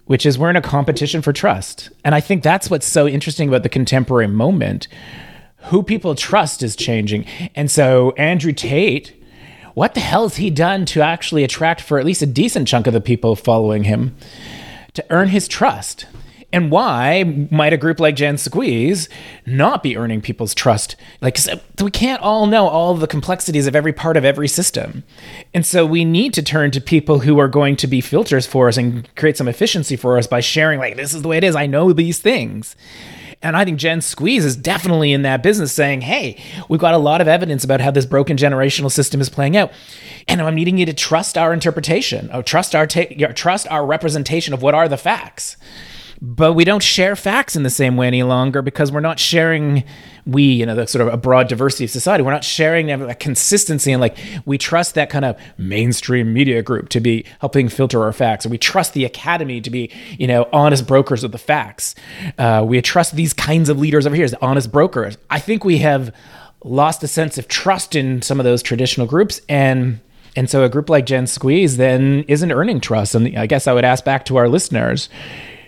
which 0.07 0.27
is 0.27 0.39
we're 0.39 0.51
in 0.51 0.57
a 0.57 0.61
competition 0.61 1.23
for 1.23 1.33
trust. 1.33 1.91
And 2.05 2.15
I 2.15 2.21
think 2.21 2.43
that's 2.43 2.69
what's 2.69 2.87
so 2.87 3.09
interesting 3.09 3.49
about 3.49 3.63
the 3.63 3.69
contemporary 3.69 4.27
moment 4.27 4.87
who 5.67 5.83
people 5.83 6.15
trust 6.15 6.63
is 6.63 6.77
changing 6.77 7.27
and 7.55 7.71
so 7.71 8.13
Andrew 8.13 8.53
Tate 8.53 9.15
what 9.75 9.95
the 9.95 10.01
hell 10.01 10.23
has 10.23 10.37
he 10.37 10.51
done 10.51 10.85
to 10.87 11.03
actually 11.03 11.43
attract 11.43 11.81
for 11.81 11.99
at 11.99 12.07
least 12.07 12.23
a 12.23 12.27
decent 12.27 12.69
chunk 12.69 12.87
of 12.87 12.93
the 12.93 13.01
people 13.01 13.35
following 13.35 13.85
him 13.85 14.17
to 14.95 15.05
earn 15.11 15.29
his 15.29 15.49
trust? 15.49 16.07
And 16.53 16.71
why 16.71 17.49
might 17.51 17.73
a 17.73 17.77
group 17.77 17.99
like 17.99 18.15
Gen 18.15 18.39
Squeeze 18.39 19.09
not 19.45 19.83
be 19.83 19.97
earning 19.97 20.21
people's 20.21 20.55
trust? 20.55 20.95
Like, 21.21 21.37
we 21.83 21.91
can't 21.91 22.23
all 22.23 22.47
know 22.47 22.69
all 22.69 22.95
the 22.95 23.09
complexities 23.09 23.67
of 23.67 23.75
every 23.75 23.93
part 23.93 24.17
of 24.17 24.25
every 24.25 24.47
system. 24.47 25.03
And 25.53 25.67
so 25.67 25.85
we 25.85 26.05
need 26.05 26.33
to 26.35 26.45
turn 26.45 26.71
to 26.71 26.81
people 26.81 27.19
who 27.19 27.41
are 27.41 27.49
going 27.49 27.75
to 27.75 27.89
be 27.89 28.01
filters 28.01 28.47
for 28.47 28.69
us 28.69 28.77
and 28.77 29.13
create 29.17 29.37
some 29.37 29.49
efficiency 29.49 29.97
for 29.97 30.17
us 30.17 30.29
by 30.29 30.39
sharing, 30.39 30.79
like, 30.79 30.95
this 30.95 31.13
is 31.13 31.23
the 31.23 31.29
way 31.29 31.39
it 31.39 31.45
is. 31.45 31.57
I 31.57 31.67
know 31.67 31.93
these 31.93 32.21
things. 32.21 32.77
And 33.45 33.59
I 33.59 33.65
think 33.67 33.79
Gen 33.79 34.01
Squeeze 34.01 34.43
is 34.45 34.57
definitely 34.57 35.13
in 35.13 35.21
that 35.23 35.43
business 35.43 35.71
saying, 35.71 36.01
hey, 36.01 36.43
we've 36.71 36.81
got 36.81 36.95
a 36.95 36.99
lot 36.99 37.21
of 37.21 37.29
evidence 37.29 37.63
about 37.63 37.83
how 37.83 37.91
this 37.91 38.07
broken 38.07 38.39
generational 38.39 38.91
system 38.91 39.21
is 39.21 39.29
playing 39.29 39.55
out. 39.55 39.71
And 40.27 40.41
I'm 40.41 40.55
needing 40.55 40.79
you 40.79 40.87
to 40.87 40.95
trust 40.95 41.37
our 41.37 41.53
interpretation, 41.53 42.31
or 42.33 42.43
trust 42.43 42.75
our, 42.75 42.87
ta- 42.87 43.33
trust 43.35 43.69
our 43.69 43.85
representation 43.85 44.55
of 44.55 44.63
what 44.63 44.75
are 44.75 44.89
the 44.89 44.97
facts. 44.97 45.59
But 46.25 46.55
we 46.55 46.65
don't 46.65 46.83
share 46.83 47.15
facts 47.15 47.55
in 47.55 47.65
the 47.65 47.71
same 47.71 47.97
way 47.97 48.07
any 48.07 48.23
longer 48.23 48.63
because 48.63 48.91
we're 48.91 49.01
not 49.01 49.19
sharing 49.19 49.85
we 50.25 50.43
you 50.43 50.65
know 50.65 50.75
the 50.75 50.87
sort 50.87 51.07
of 51.07 51.13
a 51.13 51.19
broad 51.19 51.49
diversity 51.49 51.85
of 51.85 51.91
society 51.91 52.25
we're 52.25 52.31
not 52.31 52.45
sharing 52.45 52.87
that 52.87 53.21
consistency 53.21 53.93
and 53.93 54.01
like 54.01 54.17
we 54.47 54.57
trust 54.57 54.95
that 54.95 55.11
kind 55.11 55.25
of 55.25 55.39
mainstream 55.59 56.33
media 56.33 56.63
group 56.63 56.89
to 56.89 56.99
be 56.99 57.27
helping 57.41 57.69
filter 57.69 58.03
our 58.03 58.13
facts 58.13 58.47
or 58.47 58.49
we 58.49 58.57
trust 58.57 58.95
the 58.95 59.05
academy 59.05 59.61
to 59.61 59.69
be 59.69 59.91
you 60.19 60.27
know 60.27 60.49
honest 60.51 60.87
brokers 60.87 61.25
of 61.25 61.33
the 61.33 61.39
facts 61.39 61.95
uh, 62.39 62.65
we 62.67 62.81
trust 62.81 63.15
these 63.17 63.35
kinds 63.35 63.69
of 63.69 63.79
leaders 63.79 64.07
over 64.07 64.17
here 64.17 64.25
as 64.25 64.35
honest 64.41 64.73
brokers 64.73 65.19
i 65.29 65.39
think 65.39 65.63
we 65.63 65.79
have 65.79 66.15
lost 66.65 67.03
a 67.03 67.09
sense 67.09 67.37
of 67.37 67.49
trust 67.49 67.95
in 67.95 68.23
some 68.23 68.41
of 68.41 68.45
those 68.45 68.63
traditional 68.63 69.07
groups 69.07 69.43
and 69.49 70.01
and 70.37 70.51
so 70.51 70.65
a 70.65 70.69
group 70.69 70.91
like 70.91 71.07
Gen 71.07 71.29
Squeeze 71.29 71.77
then 71.77 72.25
isn't 72.27 72.51
earning 72.51 72.81
trust. 72.81 73.15
And 73.15 73.39
I 73.39 73.47
guess 73.47 73.69
I 73.69 73.73
would 73.73 73.85
ask 73.85 74.05
back 74.05 74.25
to 74.25 74.37
our 74.37 74.49
listeners, 74.49 75.09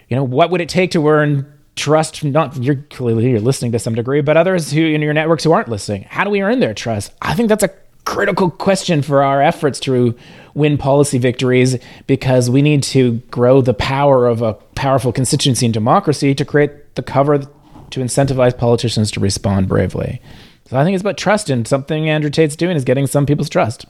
you 0.09 0.16
know, 0.16 0.24
what 0.24 0.50
would 0.50 0.61
it 0.61 0.68
take 0.68 0.90
to 0.92 1.07
earn 1.09 1.52
trust? 1.74 2.24
Not 2.24 2.57
you're 2.62 2.76
clearly 2.90 3.30
you're 3.30 3.40
listening 3.40 3.72
to 3.72 3.78
some 3.78 3.94
degree, 3.94 4.20
but 4.20 4.36
others 4.36 4.72
who 4.72 4.84
in 4.84 5.02
your 5.02 5.12
networks 5.12 5.44
who 5.44 5.52
aren't 5.52 5.68
listening. 5.68 6.07
How 6.09 6.24
do 6.24 6.30
we 6.30 6.42
earn 6.42 6.61
their 6.61 6.74
trust? 6.74 7.12
I 7.22 7.34
think 7.34 7.48
that's 7.48 7.64
a 7.64 7.70
critical 8.04 8.50
question 8.50 9.02
for 9.02 9.22
our 9.22 9.42
efforts 9.42 9.80
to 9.80 10.16
win 10.54 10.78
policy 10.78 11.18
victories 11.18 11.76
because 12.07 12.48
we 12.48 12.62
need 12.62 12.82
to 12.82 13.16
grow 13.30 13.61
the 13.61 13.74
power 13.74 14.26
of 14.26 14.42
a 14.42 14.54
powerful 14.74 15.12
constituency 15.12 15.66
in 15.66 15.72
democracy 15.72 16.34
to 16.34 16.44
create 16.44 16.94
the 16.94 17.02
cover 17.02 17.38
to 17.38 18.00
incentivize 18.00 18.57
politicians 18.57 19.11
to 19.11 19.20
respond 19.20 19.68
bravely. 19.68 20.20
So 20.68 20.76
I 20.76 20.84
think 20.84 20.94
it's 20.94 21.02
about 21.02 21.16
trust, 21.16 21.50
and 21.50 21.66
something 21.66 22.09
Andrew 22.09 22.30
Tate's 22.30 22.57
doing 22.57 22.76
is 22.76 22.84
getting 22.84 23.07
some 23.07 23.26
people's 23.26 23.48
trust. 23.48 23.86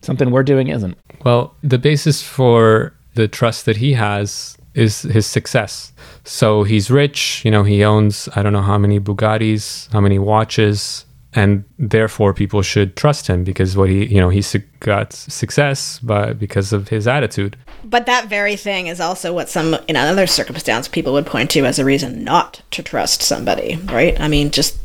Something 0.00 0.30
we're 0.30 0.42
doing 0.42 0.68
isn't. 0.68 0.96
Well, 1.24 1.54
the 1.62 1.78
basis 1.78 2.22
for 2.22 2.94
the 3.14 3.28
trust 3.28 3.64
that 3.66 3.76
he 3.76 3.92
has 3.94 4.56
is 4.76 5.02
his 5.02 5.26
success. 5.26 5.92
So 6.24 6.62
he's 6.62 6.90
rich, 6.90 7.42
you 7.44 7.50
know, 7.50 7.64
he 7.64 7.82
owns 7.82 8.28
I 8.36 8.42
don't 8.42 8.52
know 8.52 8.62
how 8.62 8.78
many 8.78 9.00
Bugattis, 9.00 9.90
how 9.92 10.00
many 10.00 10.18
watches, 10.18 11.04
and 11.32 11.64
therefore 11.78 12.34
people 12.34 12.62
should 12.62 12.94
trust 12.96 13.26
him 13.26 13.42
because 13.42 13.76
what 13.76 13.88
he, 13.88 14.06
you 14.06 14.20
know, 14.20 14.28
he's 14.28 14.54
got 14.80 15.12
success 15.12 15.98
but 16.00 16.38
because 16.38 16.72
of 16.72 16.88
his 16.88 17.08
attitude. 17.08 17.56
But 17.84 18.06
that 18.06 18.28
very 18.28 18.56
thing 18.56 18.86
is 18.86 19.00
also 19.00 19.32
what 19.32 19.48
some 19.48 19.74
in 19.88 19.96
another 19.96 20.26
circumstance 20.26 20.88
people 20.88 21.12
would 21.14 21.26
point 21.26 21.50
to 21.52 21.64
as 21.64 21.78
a 21.78 21.84
reason 21.84 22.22
not 22.22 22.62
to 22.72 22.82
trust 22.82 23.22
somebody, 23.22 23.76
right? 23.84 24.18
I 24.20 24.28
mean, 24.28 24.50
just 24.50 24.78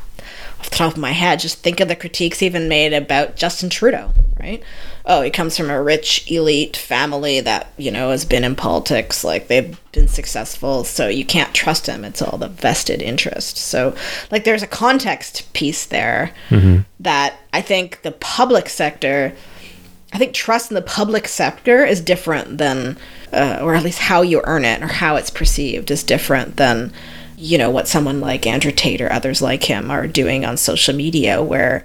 off 0.62 0.70
the 0.70 0.76
top 0.76 0.94
of 0.94 1.00
my 1.00 1.12
head, 1.12 1.40
just 1.40 1.58
think 1.60 1.80
of 1.80 1.88
the 1.88 1.96
critiques 1.96 2.44
even 2.44 2.70
made 2.70 2.94
about 2.94 3.36
Justin 3.36 3.68
Trudeau, 3.68 4.14
right? 4.40 4.62
Oh, 5.08 5.24
he 5.24 5.32
comes 5.32 5.58
from 5.58 5.72
a 5.72 5.82
rich 5.82 6.30
elite 6.32 6.78
family 6.78 7.40
that, 7.40 7.74
you 7.78 7.90
know, 7.90 8.12
has 8.12 8.26
been 8.26 8.44
in 8.44 8.56
politics, 8.56 9.24
like 9.24 9.48
they've 9.48 9.76
been 9.92 10.08
successful, 10.08 10.84
so 10.84 11.08
you 11.08 11.26
can't 11.26 11.56
trust 11.56 11.88
him. 11.88 12.06
It's 12.06 12.22
all 12.22 12.38
the 12.38 12.48
vested 12.48 13.02
interest. 13.02 13.58
So, 13.58 13.96
like, 14.30 14.44
there's 14.44 14.62
a 14.62 14.68
context 14.68 15.52
piece 15.54 15.88
there 15.88 16.32
mm-hmm. 16.50 16.82
that 17.00 17.40
I 17.52 17.62
think 17.62 18.04
the 18.04 18.12
public 18.12 18.70
sector, 18.70 19.34
I 20.14 20.20
think 20.20 20.36
trust 20.36 20.70
in 20.70 20.76
the 20.76 20.84
public 20.84 21.28
sector 21.28 21.84
is 21.84 22.02
different 22.02 22.60
than, 22.60 23.00
uh, 23.34 23.58
or 23.64 23.74
at 23.74 23.84
least 23.84 23.98
how 23.98 24.22
you 24.22 24.42
earn 24.44 24.66
it 24.66 24.84
or 24.84 24.88
how 24.88 25.16
it's 25.16 25.32
perceived 25.32 25.90
is 25.90 26.04
different 26.04 26.58
than 26.58 26.94
you 27.42 27.58
know, 27.58 27.72
what 27.72 27.88
someone 27.88 28.22
like 28.22 28.46
Andrew 28.46 28.72
Tate 28.72 29.02
or 29.02 29.12
others 29.12 29.42
like 29.42 29.64
him 29.64 29.90
are 29.90 30.06
doing 30.06 30.46
on 30.46 30.58
social 30.58 30.96
media, 30.96 31.42
where 31.42 31.84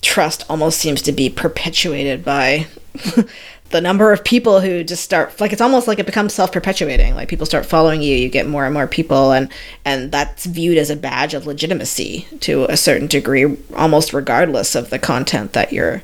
trust 0.00 0.44
almost 0.48 0.78
seems 0.78 1.02
to 1.02 1.12
be 1.12 1.28
perpetuated 1.28 2.24
by 2.24 2.66
the 3.70 3.80
number 3.82 4.10
of 4.10 4.24
people 4.24 4.60
who 4.62 4.82
just 4.82 5.04
start 5.04 5.38
like 5.38 5.52
it's 5.52 5.60
almost 5.60 5.86
like 5.86 5.98
it 5.98 6.06
becomes 6.06 6.32
self-perpetuating. 6.32 7.14
Like 7.14 7.28
people 7.28 7.44
start 7.44 7.66
following 7.66 8.00
you 8.00 8.16
you 8.16 8.30
get 8.30 8.48
more 8.48 8.64
and 8.64 8.72
more 8.72 8.86
people 8.86 9.32
and 9.32 9.52
and 9.84 10.10
that's 10.10 10.46
viewed 10.46 10.78
as 10.78 10.88
a 10.88 10.96
badge 10.96 11.34
of 11.34 11.46
legitimacy 11.46 12.26
to 12.40 12.64
a 12.64 12.76
certain 12.76 13.06
degree 13.06 13.54
almost 13.74 14.14
regardless 14.14 14.74
of 14.74 14.88
the 14.88 14.98
content 14.98 15.52
that 15.52 15.74
you're 15.74 16.02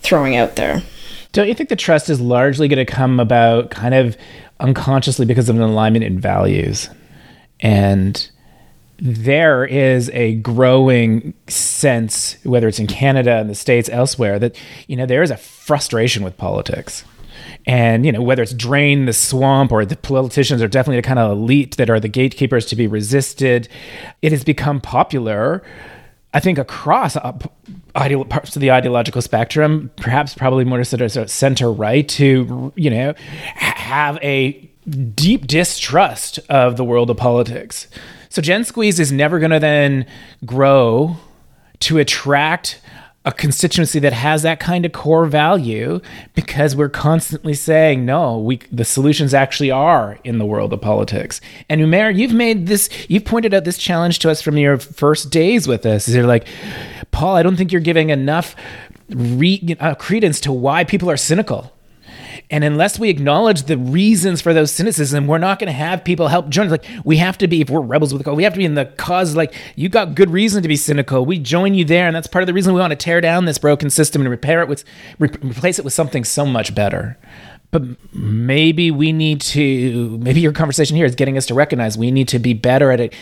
throwing 0.00 0.34
out 0.34 0.56
there. 0.56 0.82
Don't 1.30 1.46
you 1.46 1.54
think 1.54 1.68
the 1.68 1.76
trust 1.76 2.10
is 2.10 2.20
largely 2.20 2.66
going 2.66 2.84
to 2.84 2.92
come 2.92 3.20
about 3.20 3.70
kind 3.70 3.94
of 3.94 4.16
unconsciously 4.58 5.26
because 5.26 5.48
of 5.48 5.54
an 5.54 5.62
alignment 5.62 6.04
in 6.04 6.18
values 6.18 6.88
and 7.60 8.30
there 8.98 9.64
is 9.64 10.10
a 10.10 10.36
growing 10.36 11.34
sense, 11.48 12.38
whether 12.44 12.66
it's 12.68 12.78
in 12.78 12.86
Canada 12.86 13.36
and 13.36 13.50
the 13.50 13.54
States, 13.54 13.90
elsewhere, 13.90 14.38
that, 14.38 14.56
you 14.86 14.96
know, 14.96 15.06
there 15.06 15.22
is 15.22 15.30
a 15.30 15.36
frustration 15.36 16.22
with 16.22 16.36
politics. 16.36 17.04
And, 17.66 18.06
you 18.06 18.12
know, 18.12 18.22
whether 18.22 18.42
it's 18.42 18.54
drain 18.54 19.04
the 19.04 19.12
swamp 19.12 19.72
or 19.72 19.84
the 19.84 19.96
politicians 19.96 20.62
are 20.62 20.68
definitely 20.68 20.96
the 20.96 21.06
kind 21.06 21.18
of 21.18 21.32
elite 21.32 21.76
that 21.76 21.90
are 21.90 22.00
the 22.00 22.08
gatekeepers 22.08 22.64
to 22.66 22.76
be 22.76 22.86
resisted, 22.86 23.68
it 24.22 24.32
has 24.32 24.44
become 24.44 24.80
popular, 24.80 25.62
I 26.32 26.40
think, 26.40 26.58
across 26.58 27.16
parts 27.16 28.56
of 28.56 28.60
the 28.60 28.70
ideological 28.70 29.20
spectrum, 29.20 29.90
perhaps 29.96 30.34
probably 30.34 30.64
more 30.64 30.82
sort 30.84 31.02
of 31.02 31.30
center 31.30 31.70
right, 31.70 32.08
to, 32.10 32.72
you 32.76 32.90
know, 32.90 33.14
have 33.56 34.18
a 34.22 34.70
deep 35.14 35.46
distrust 35.46 36.38
of 36.48 36.76
the 36.76 36.84
world 36.84 37.10
of 37.10 37.16
politics. 37.16 37.88
So 38.28 38.42
Gen 38.42 38.64
Squeeze 38.64 39.00
is 39.00 39.10
never 39.10 39.38
going 39.38 39.50
to 39.50 39.58
then 39.58 40.06
grow 40.44 41.16
to 41.80 41.98
attract 41.98 42.80
a 43.26 43.32
constituency 43.32 43.98
that 43.98 44.12
has 44.12 44.42
that 44.42 44.60
kind 44.60 44.86
of 44.86 44.92
core 44.92 45.26
value 45.26 46.00
because 46.34 46.76
we're 46.76 46.88
constantly 46.88 47.54
saying 47.54 48.06
no 48.06 48.38
we 48.38 48.60
the 48.70 48.84
solutions 48.84 49.34
actually 49.34 49.70
are 49.70 50.16
in 50.22 50.38
the 50.38 50.46
world 50.46 50.72
of 50.72 50.80
politics. 50.80 51.40
And 51.68 51.80
Umair 51.80 52.16
you've 52.16 52.32
made 52.32 52.68
this 52.68 52.88
you've 53.08 53.24
pointed 53.24 53.52
out 53.52 53.64
this 53.64 53.78
challenge 53.78 54.20
to 54.20 54.30
us 54.30 54.40
from 54.40 54.56
your 54.56 54.78
first 54.78 55.30
days 55.30 55.66
with 55.66 55.84
us. 55.84 56.06
Is 56.06 56.14
you're 56.14 56.24
like 56.24 56.46
Paul 57.10 57.34
I 57.34 57.42
don't 57.42 57.56
think 57.56 57.72
you're 57.72 57.80
giving 57.80 58.10
enough 58.10 58.54
re- 59.10 59.76
uh, 59.80 59.96
credence 59.96 60.38
to 60.42 60.52
why 60.52 60.84
people 60.84 61.10
are 61.10 61.16
cynical 61.16 61.72
and 62.48 62.62
unless 62.62 62.98
we 62.98 63.08
acknowledge 63.08 63.64
the 63.64 63.76
reasons 63.76 64.40
for 64.40 64.54
those 64.54 64.70
cynicism, 64.70 65.26
we're 65.26 65.38
not 65.38 65.58
going 65.58 65.66
to 65.66 65.72
have 65.72 66.04
people 66.04 66.28
help 66.28 66.48
join. 66.48 66.68
Like 66.68 66.84
we 67.04 67.16
have 67.16 67.36
to 67.38 67.48
be, 67.48 67.60
if 67.60 67.70
we're 67.70 67.80
rebels 67.80 68.12
with 68.12 68.20
the 68.20 68.24
cause, 68.24 68.36
we 68.36 68.44
have 68.44 68.52
to 68.52 68.58
be 68.58 68.64
in 68.64 68.74
the 68.74 68.84
cause. 68.84 69.34
Like 69.34 69.52
you 69.74 69.88
got 69.88 70.14
good 70.14 70.30
reason 70.30 70.62
to 70.62 70.68
be 70.68 70.76
cynical. 70.76 71.26
We 71.26 71.40
join 71.40 71.74
you 71.74 71.84
there, 71.84 72.06
and 72.06 72.14
that's 72.14 72.28
part 72.28 72.42
of 72.42 72.46
the 72.46 72.52
reason 72.52 72.72
we 72.72 72.80
want 72.80 72.92
to 72.92 72.96
tear 72.96 73.20
down 73.20 73.46
this 73.46 73.58
broken 73.58 73.90
system 73.90 74.22
and 74.22 74.30
repair 74.30 74.62
it 74.62 74.68
with, 74.68 74.84
re- 75.18 75.28
replace 75.42 75.80
it 75.80 75.84
with 75.84 75.94
something 75.94 76.22
so 76.22 76.46
much 76.46 76.72
better. 76.72 77.18
But 77.72 77.82
maybe 78.14 78.92
we 78.92 79.10
need 79.10 79.40
to. 79.40 80.16
Maybe 80.18 80.40
your 80.40 80.52
conversation 80.52 80.96
here 80.96 81.04
is 81.04 81.16
getting 81.16 81.36
us 81.36 81.46
to 81.46 81.54
recognize 81.54 81.98
we 81.98 82.12
need 82.12 82.28
to 82.28 82.38
be 82.38 82.54
better 82.54 82.92
at 82.92 83.12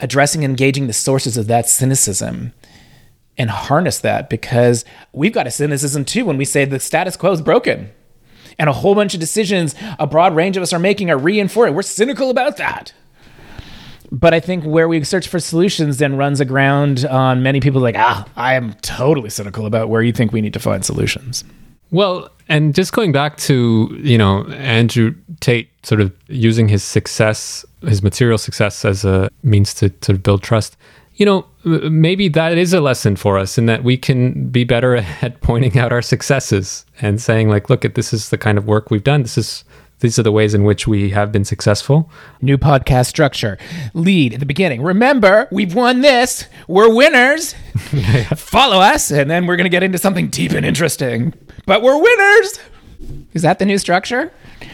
addressing 0.00 0.44
and 0.44 0.52
engaging 0.52 0.88
the 0.88 0.92
sources 0.92 1.38
of 1.38 1.46
that 1.46 1.68
cynicism 1.68 2.52
and 3.38 3.50
harness 3.50 3.98
that 4.00 4.28
because 4.28 4.84
we've 5.12 5.32
got 5.32 5.46
a 5.46 5.50
cynicism 5.50 6.04
too 6.04 6.26
when 6.26 6.36
we 6.36 6.44
say 6.44 6.64
the 6.66 6.78
status 6.78 7.16
quo 7.16 7.32
is 7.32 7.40
broken 7.40 7.90
and 8.58 8.68
a 8.68 8.72
whole 8.72 8.94
bunch 8.94 9.14
of 9.14 9.20
decisions 9.20 9.74
a 9.98 10.06
broad 10.06 10.34
range 10.34 10.56
of 10.56 10.62
us 10.62 10.72
are 10.72 10.78
making 10.78 11.10
are 11.10 11.18
reinforcing. 11.18 11.74
We're 11.74 11.82
cynical 11.82 12.30
about 12.30 12.56
that. 12.56 12.92
But 14.12 14.32
I 14.32 14.40
think 14.40 14.64
where 14.64 14.86
we 14.86 15.02
search 15.02 15.26
for 15.26 15.40
solutions 15.40 15.98
then 15.98 16.16
runs 16.16 16.40
aground 16.40 17.04
on 17.06 17.42
many 17.42 17.60
people 17.60 17.80
like, 17.80 17.96
ah, 17.98 18.26
I 18.36 18.54
am 18.54 18.74
totally 18.74 19.30
cynical 19.30 19.66
about 19.66 19.88
where 19.88 20.02
you 20.02 20.12
think 20.12 20.32
we 20.32 20.40
need 20.40 20.52
to 20.52 20.60
find 20.60 20.84
solutions. 20.84 21.42
Well, 21.90 22.30
and 22.48 22.74
just 22.74 22.92
going 22.92 23.12
back 23.12 23.36
to, 23.38 23.96
you 24.00 24.18
know, 24.18 24.46
Andrew 24.50 25.14
Tate 25.40 25.70
sort 25.84 26.00
of 26.00 26.12
using 26.28 26.68
his 26.68 26.84
success, 26.84 27.64
his 27.82 28.02
material 28.02 28.38
success 28.38 28.84
as 28.84 29.04
a 29.04 29.30
means 29.42 29.74
to, 29.74 29.88
to 29.88 30.14
build 30.14 30.42
trust 30.42 30.76
you 31.16 31.26
know, 31.26 31.46
maybe 31.64 32.28
that 32.28 32.58
is 32.58 32.72
a 32.72 32.80
lesson 32.80 33.16
for 33.16 33.38
us 33.38 33.58
in 33.58 33.66
that 33.66 33.84
we 33.84 33.96
can 33.96 34.48
be 34.48 34.64
better 34.64 34.96
at 35.22 35.40
pointing 35.40 35.78
out 35.78 35.92
our 35.92 36.02
successes 36.02 36.84
and 37.00 37.20
saying, 37.20 37.48
like, 37.48 37.70
look, 37.70 37.84
at 37.84 37.94
this 37.94 38.12
is 38.12 38.30
the 38.30 38.38
kind 38.38 38.58
of 38.58 38.66
work 38.66 38.90
we've 38.90 39.04
done. 39.04 39.22
This 39.22 39.38
is 39.38 39.64
these 40.00 40.18
are 40.18 40.22
the 40.22 40.32
ways 40.32 40.52
in 40.52 40.64
which 40.64 40.86
we 40.86 41.10
have 41.10 41.32
been 41.32 41.44
successful. 41.44 42.10
New 42.42 42.58
podcast 42.58 43.06
structure. 43.06 43.56
Lead 43.94 44.34
at 44.34 44.40
the 44.40 44.44
beginning. 44.44 44.82
Remember, 44.82 45.48
we've 45.50 45.74
won 45.74 46.02
this. 46.02 46.46
We're 46.68 46.94
winners. 46.94 47.54
Follow 48.36 48.80
us, 48.80 49.10
and 49.10 49.30
then 49.30 49.46
we're 49.46 49.56
going 49.56 49.64
to 49.64 49.70
get 49.70 49.82
into 49.82 49.96
something 49.96 50.28
deep 50.28 50.52
and 50.52 50.66
interesting. 50.66 51.32
But 51.64 51.80
we're 51.80 51.96
winners. 51.96 52.58
Is 53.32 53.42
that 53.42 53.58
the 53.58 53.64
new 53.64 53.78
structure? 53.78 54.32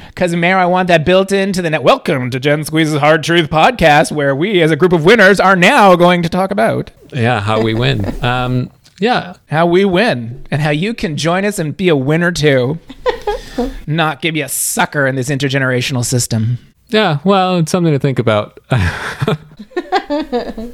Because, 0.08 0.34
Umair, 0.34 0.56
I 0.56 0.66
want 0.66 0.88
that 0.88 1.04
built 1.04 1.32
into 1.32 1.62
the 1.62 1.70
net. 1.70 1.82
Welcome 1.82 2.30
to 2.30 2.40
Gen 2.40 2.64
Squeeze's 2.64 3.00
Hard 3.00 3.22
Truth 3.22 3.48
podcast, 3.48 4.12
where 4.12 4.34
we, 4.34 4.60
as 4.60 4.70
a 4.70 4.76
group 4.76 4.92
of 4.92 5.04
winners, 5.04 5.40
are 5.40 5.56
now 5.56 5.96
going 5.96 6.22
to 6.22 6.28
talk 6.28 6.50
about. 6.50 6.90
Yeah, 7.12 7.40
how 7.40 7.62
we 7.62 7.74
win. 7.74 8.04
um, 8.24 8.70
yeah. 9.00 9.34
How 9.48 9.66
we 9.66 9.84
win, 9.84 10.46
and 10.50 10.60
how 10.60 10.70
you 10.70 10.92
can 10.92 11.16
join 11.16 11.44
us 11.44 11.58
and 11.58 11.76
be 11.76 11.88
a 11.88 11.96
winner 11.96 12.32
too. 12.32 12.78
Not 13.86 14.20
give 14.20 14.36
you 14.36 14.44
a 14.44 14.48
sucker 14.48 15.06
in 15.06 15.16
this 15.16 15.30
intergenerational 15.30 16.04
system. 16.04 16.58
Yeah, 16.88 17.18
well, 17.24 17.58
it's 17.58 17.72
something 17.72 17.92
to 17.92 17.98
think 17.98 18.18
about. 18.18 18.60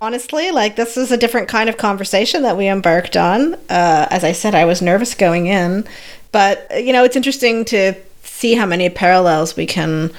Honestly, 0.00 0.50
like 0.50 0.74
this 0.74 0.96
is 0.96 1.12
a 1.12 1.16
different 1.16 1.48
kind 1.48 1.68
of 1.68 1.76
conversation 1.76 2.42
that 2.42 2.56
we 2.56 2.66
embarked 2.66 3.16
on. 3.16 3.54
Uh, 3.68 4.08
as 4.10 4.24
I 4.24 4.32
said, 4.32 4.54
I 4.54 4.64
was 4.64 4.82
nervous 4.82 5.14
going 5.14 5.46
in, 5.46 5.84
but 6.32 6.66
you 6.84 6.92
know, 6.92 7.04
it's 7.04 7.16
interesting 7.16 7.64
to 7.66 7.94
see 8.22 8.54
how 8.54 8.66
many 8.66 8.88
parallels 8.90 9.56
we 9.56 9.66
can 9.66 10.10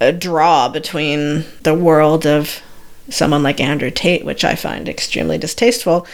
a 0.00 0.12
draw 0.12 0.68
between 0.68 1.44
the 1.62 1.74
world 1.74 2.26
of 2.26 2.62
someone 3.10 3.42
like 3.42 3.60
Andrew 3.60 3.90
Tate, 3.90 4.24
which 4.24 4.44
I 4.44 4.54
find 4.54 4.88
extremely 4.88 5.38
distasteful, 5.38 6.06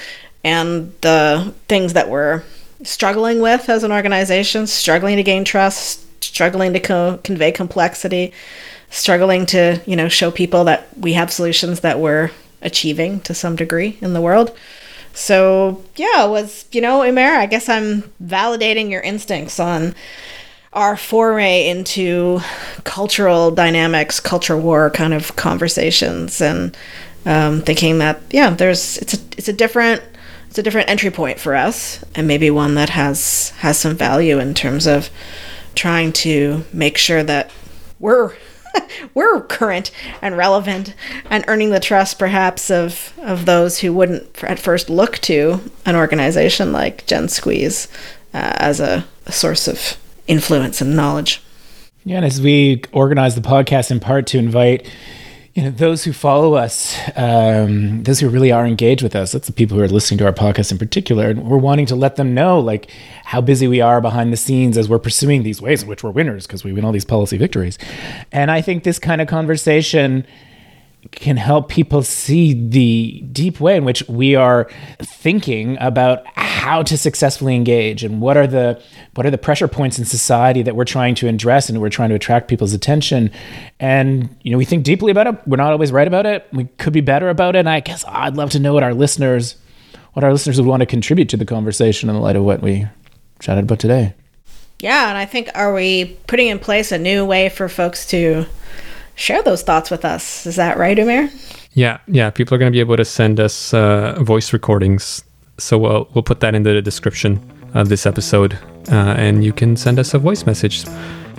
and 0.42 0.92
the 1.00 1.54
things 1.68 1.92
that 1.92 2.08
we're 2.08 2.42
struggling 2.82 3.40
with 3.40 3.68
as 3.68 3.84
an 3.84 3.92
organization, 3.92 4.66
struggling 4.66 5.16
to 5.16 5.22
gain 5.22 5.44
trust, 5.44 6.00
struggling 6.22 6.72
to 6.72 6.80
co- 6.80 7.20
convey 7.24 7.52
complexity, 7.52 8.32
struggling 8.90 9.46
to, 9.46 9.80
you 9.86 9.96
know, 9.96 10.08
show 10.08 10.30
people 10.30 10.64
that 10.64 10.86
we 10.98 11.14
have 11.14 11.32
solutions 11.32 11.80
that 11.80 11.98
we're 11.98 12.30
achieving 12.62 13.20
to 13.20 13.34
some 13.34 13.56
degree 13.56 13.98
in 14.00 14.14
the 14.14 14.20
world. 14.20 14.56
So, 15.14 15.82
yeah, 15.94 16.26
it 16.26 16.28
was, 16.28 16.66
you 16.72 16.80
know, 16.80 17.00
Umair, 17.00 17.36
I 17.36 17.46
guess 17.46 17.68
I'm 17.68 18.02
validating 18.22 18.90
your 18.90 19.00
instincts 19.00 19.60
on 19.60 19.94
our 20.72 20.96
foray 20.96 21.68
into 21.68 22.40
cultural 22.82 23.52
dynamics, 23.52 24.18
culture 24.18 24.56
war 24.56 24.90
kind 24.90 25.14
of 25.14 25.36
conversations, 25.36 26.40
and 26.40 26.76
um, 27.26 27.62
thinking 27.62 27.98
that 28.00 28.20
yeah, 28.30 28.50
there's 28.50 28.98
it's 28.98 29.14
a 29.14 29.18
it's 29.38 29.48
a 29.48 29.52
different 29.52 30.02
it's 30.48 30.58
a 30.58 30.62
different 30.62 30.90
entry 30.90 31.10
point 31.10 31.38
for 31.38 31.54
us, 31.54 32.04
and 32.16 32.26
maybe 32.26 32.50
one 32.50 32.74
that 32.74 32.90
has 32.90 33.50
has 33.58 33.78
some 33.78 33.96
value 33.96 34.38
in 34.40 34.52
terms 34.52 34.86
of 34.86 35.10
trying 35.76 36.12
to 36.12 36.64
make 36.72 36.98
sure 36.98 37.22
that 37.22 37.50
we're 38.00 38.34
we're 39.14 39.40
current 39.42 39.90
and 40.22 40.36
relevant 40.36 40.94
and 41.30 41.44
earning 41.48 41.70
the 41.70 41.80
trust 41.80 42.18
perhaps 42.18 42.70
of 42.70 43.12
of 43.18 43.46
those 43.46 43.78
who 43.78 43.92
wouldn't 43.92 44.42
at 44.44 44.58
first 44.58 44.90
look 44.90 45.18
to 45.18 45.60
an 45.86 45.96
organization 45.96 46.72
like 46.72 47.06
Gen 47.06 47.28
Squeeze 47.28 47.88
uh, 48.32 48.54
as 48.56 48.80
a, 48.80 49.04
a 49.26 49.32
source 49.32 49.68
of 49.68 49.96
influence 50.26 50.80
and 50.80 50.96
knowledge. 50.96 51.42
Yeah, 52.04 52.16
and 52.16 52.24
as 52.24 52.40
we 52.40 52.82
organize 52.92 53.34
the 53.34 53.40
podcast 53.40 53.90
in 53.90 54.00
part 54.00 54.26
to 54.28 54.38
invite 54.38 54.90
you 55.54 55.62
know 55.62 55.70
those 55.70 56.02
who 56.02 56.12
follow 56.12 56.54
us 56.54 56.98
um, 57.16 58.02
those 58.02 58.18
who 58.18 58.28
really 58.28 58.50
are 58.50 58.66
engaged 58.66 59.02
with 59.02 59.14
us 59.14 59.32
that's 59.32 59.46
the 59.46 59.52
people 59.52 59.76
who 59.76 59.82
are 59.82 59.88
listening 59.88 60.18
to 60.18 60.26
our 60.26 60.32
podcast 60.32 60.72
in 60.72 60.78
particular 60.78 61.30
and 61.30 61.44
we're 61.48 61.56
wanting 61.56 61.86
to 61.86 61.94
let 61.94 62.16
them 62.16 62.34
know 62.34 62.58
like 62.58 62.90
how 63.24 63.40
busy 63.40 63.68
we 63.68 63.80
are 63.80 64.00
behind 64.00 64.32
the 64.32 64.36
scenes 64.36 64.76
as 64.76 64.88
we're 64.88 64.98
pursuing 64.98 65.44
these 65.44 65.62
ways 65.62 65.82
in 65.82 65.88
which 65.88 66.02
we're 66.02 66.10
winners 66.10 66.46
because 66.46 66.64
we 66.64 66.72
win 66.72 66.84
all 66.84 66.92
these 66.92 67.04
policy 67.04 67.36
victories. 67.36 67.78
And 68.32 68.50
i 68.50 68.60
think 68.60 68.82
this 68.82 68.98
kind 68.98 69.20
of 69.20 69.28
conversation 69.28 70.26
can 71.14 71.36
help 71.36 71.68
people 71.68 72.02
see 72.02 72.68
the 72.68 73.22
deep 73.32 73.60
way 73.60 73.76
in 73.76 73.84
which 73.84 74.06
we 74.08 74.34
are 74.34 74.68
thinking 74.98 75.76
about 75.80 76.26
how 76.36 76.82
to 76.82 76.96
successfully 76.96 77.54
engage 77.54 78.02
and 78.02 78.20
what 78.20 78.36
are 78.36 78.46
the 78.46 78.80
what 79.14 79.26
are 79.26 79.30
the 79.30 79.38
pressure 79.38 79.68
points 79.68 79.98
in 79.98 80.04
society 80.04 80.62
that 80.62 80.74
we're 80.74 80.84
trying 80.84 81.14
to 81.14 81.28
address 81.28 81.68
and 81.68 81.80
we're 81.80 81.88
trying 81.88 82.08
to 82.08 82.14
attract 82.14 82.48
people's 82.48 82.72
attention. 82.72 83.30
And 83.78 84.34
you 84.42 84.50
know 84.50 84.58
we 84.58 84.64
think 84.64 84.84
deeply 84.84 85.10
about 85.10 85.26
it. 85.26 85.36
We're 85.46 85.56
not 85.56 85.72
always 85.72 85.92
right 85.92 86.08
about 86.08 86.26
it. 86.26 86.46
We 86.52 86.64
could 86.78 86.92
be 86.92 87.00
better 87.00 87.28
about 87.28 87.54
it. 87.56 87.60
And 87.60 87.68
i 87.68 87.80
guess 87.80 88.04
i'd 88.06 88.36
love 88.36 88.50
to 88.50 88.58
know 88.58 88.74
what 88.74 88.82
our 88.82 88.94
listeners 88.94 89.56
what 90.14 90.24
our 90.24 90.32
listeners 90.32 90.60
would 90.60 90.66
want 90.66 90.80
to 90.80 90.86
contribute 90.86 91.28
to 91.30 91.36
the 91.36 91.44
conversation 91.44 92.08
in 92.08 92.14
the 92.14 92.20
light 92.20 92.36
of 92.36 92.44
what 92.44 92.62
we 92.62 92.86
chatted 93.40 93.64
about 93.64 93.80
today. 93.80 94.14
Yeah 94.80 95.08
and 95.08 95.18
i 95.18 95.24
think 95.24 95.50
are 95.54 95.74
we 95.74 96.16
putting 96.26 96.48
in 96.48 96.58
place 96.58 96.92
a 96.92 96.98
new 96.98 97.24
way 97.24 97.48
for 97.48 97.68
folks 97.68 98.06
to 98.08 98.46
share 99.14 99.42
those 99.42 99.62
thoughts 99.62 99.90
with 99.90 100.04
us. 100.04 100.46
Is 100.46 100.56
that 100.56 100.76
right, 100.76 100.96
Umair? 100.96 101.30
Yeah, 101.72 101.98
yeah. 102.06 102.30
People 102.30 102.54
are 102.54 102.58
going 102.58 102.70
to 102.70 102.74
be 102.74 102.80
able 102.80 102.96
to 102.96 103.04
send 103.04 103.40
us 103.40 103.74
uh, 103.74 104.16
voice 104.20 104.52
recordings. 104.52 105.24
So 105.58 105.78
we'll, 105.78 106.08
we'll 106.14 106.22
put 106.22 106.40
that 106.40 106.54
in 106.54 106.62
the 106.62 106.80
description 106.82 107.40
of 107.74 107.88
this 107.88 108.06
episode. 108.06 108.58
Uh, 108.90 109.14
and 109.16 109.44
you 109.44 109.52
can 109.52 109.76
send 109.76 109.98
us 109.98 110.14
a 110.14 110.18
voice 110.18 110.46
message. 110.46 110.84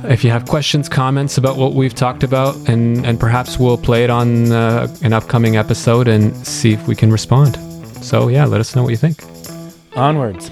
If 0.03 0.23
you 0.23 0.29
have 0.31 0.45
questions, 0.45 0.89
comments 0.89 1.37
about 1.37 1.57
what 1.57 1.73
we've 1.73 1.95
talked 1.95 2.23
about, 2.23 2.55
and, 2.67 3.05
and 3.05 3.19
perhaps 3.19 3.57
we'll 3.57 3.77
play 3.77 4.03
it 4.03 4.09
on 4.09 4.51
uh, 4.51 4.93
an 5.01 5.13
upcoming 5.13 5.57
episode 5.57 6.07
and 6.07 6.35
see 6.45 6.73
if 6.73 6.87
we 6.87 6.95
can 6.95 7.11
respond. 7.11 7.57
So, 8.03 8.27
yeah, 8.27 8.45
let 8.45 8.59
us 8.59 8.75
know 8.75 8.83
what 8.83 8.89
you 8.89 8.97
think. 8.97 9.23
Onwards. 9.95 10.51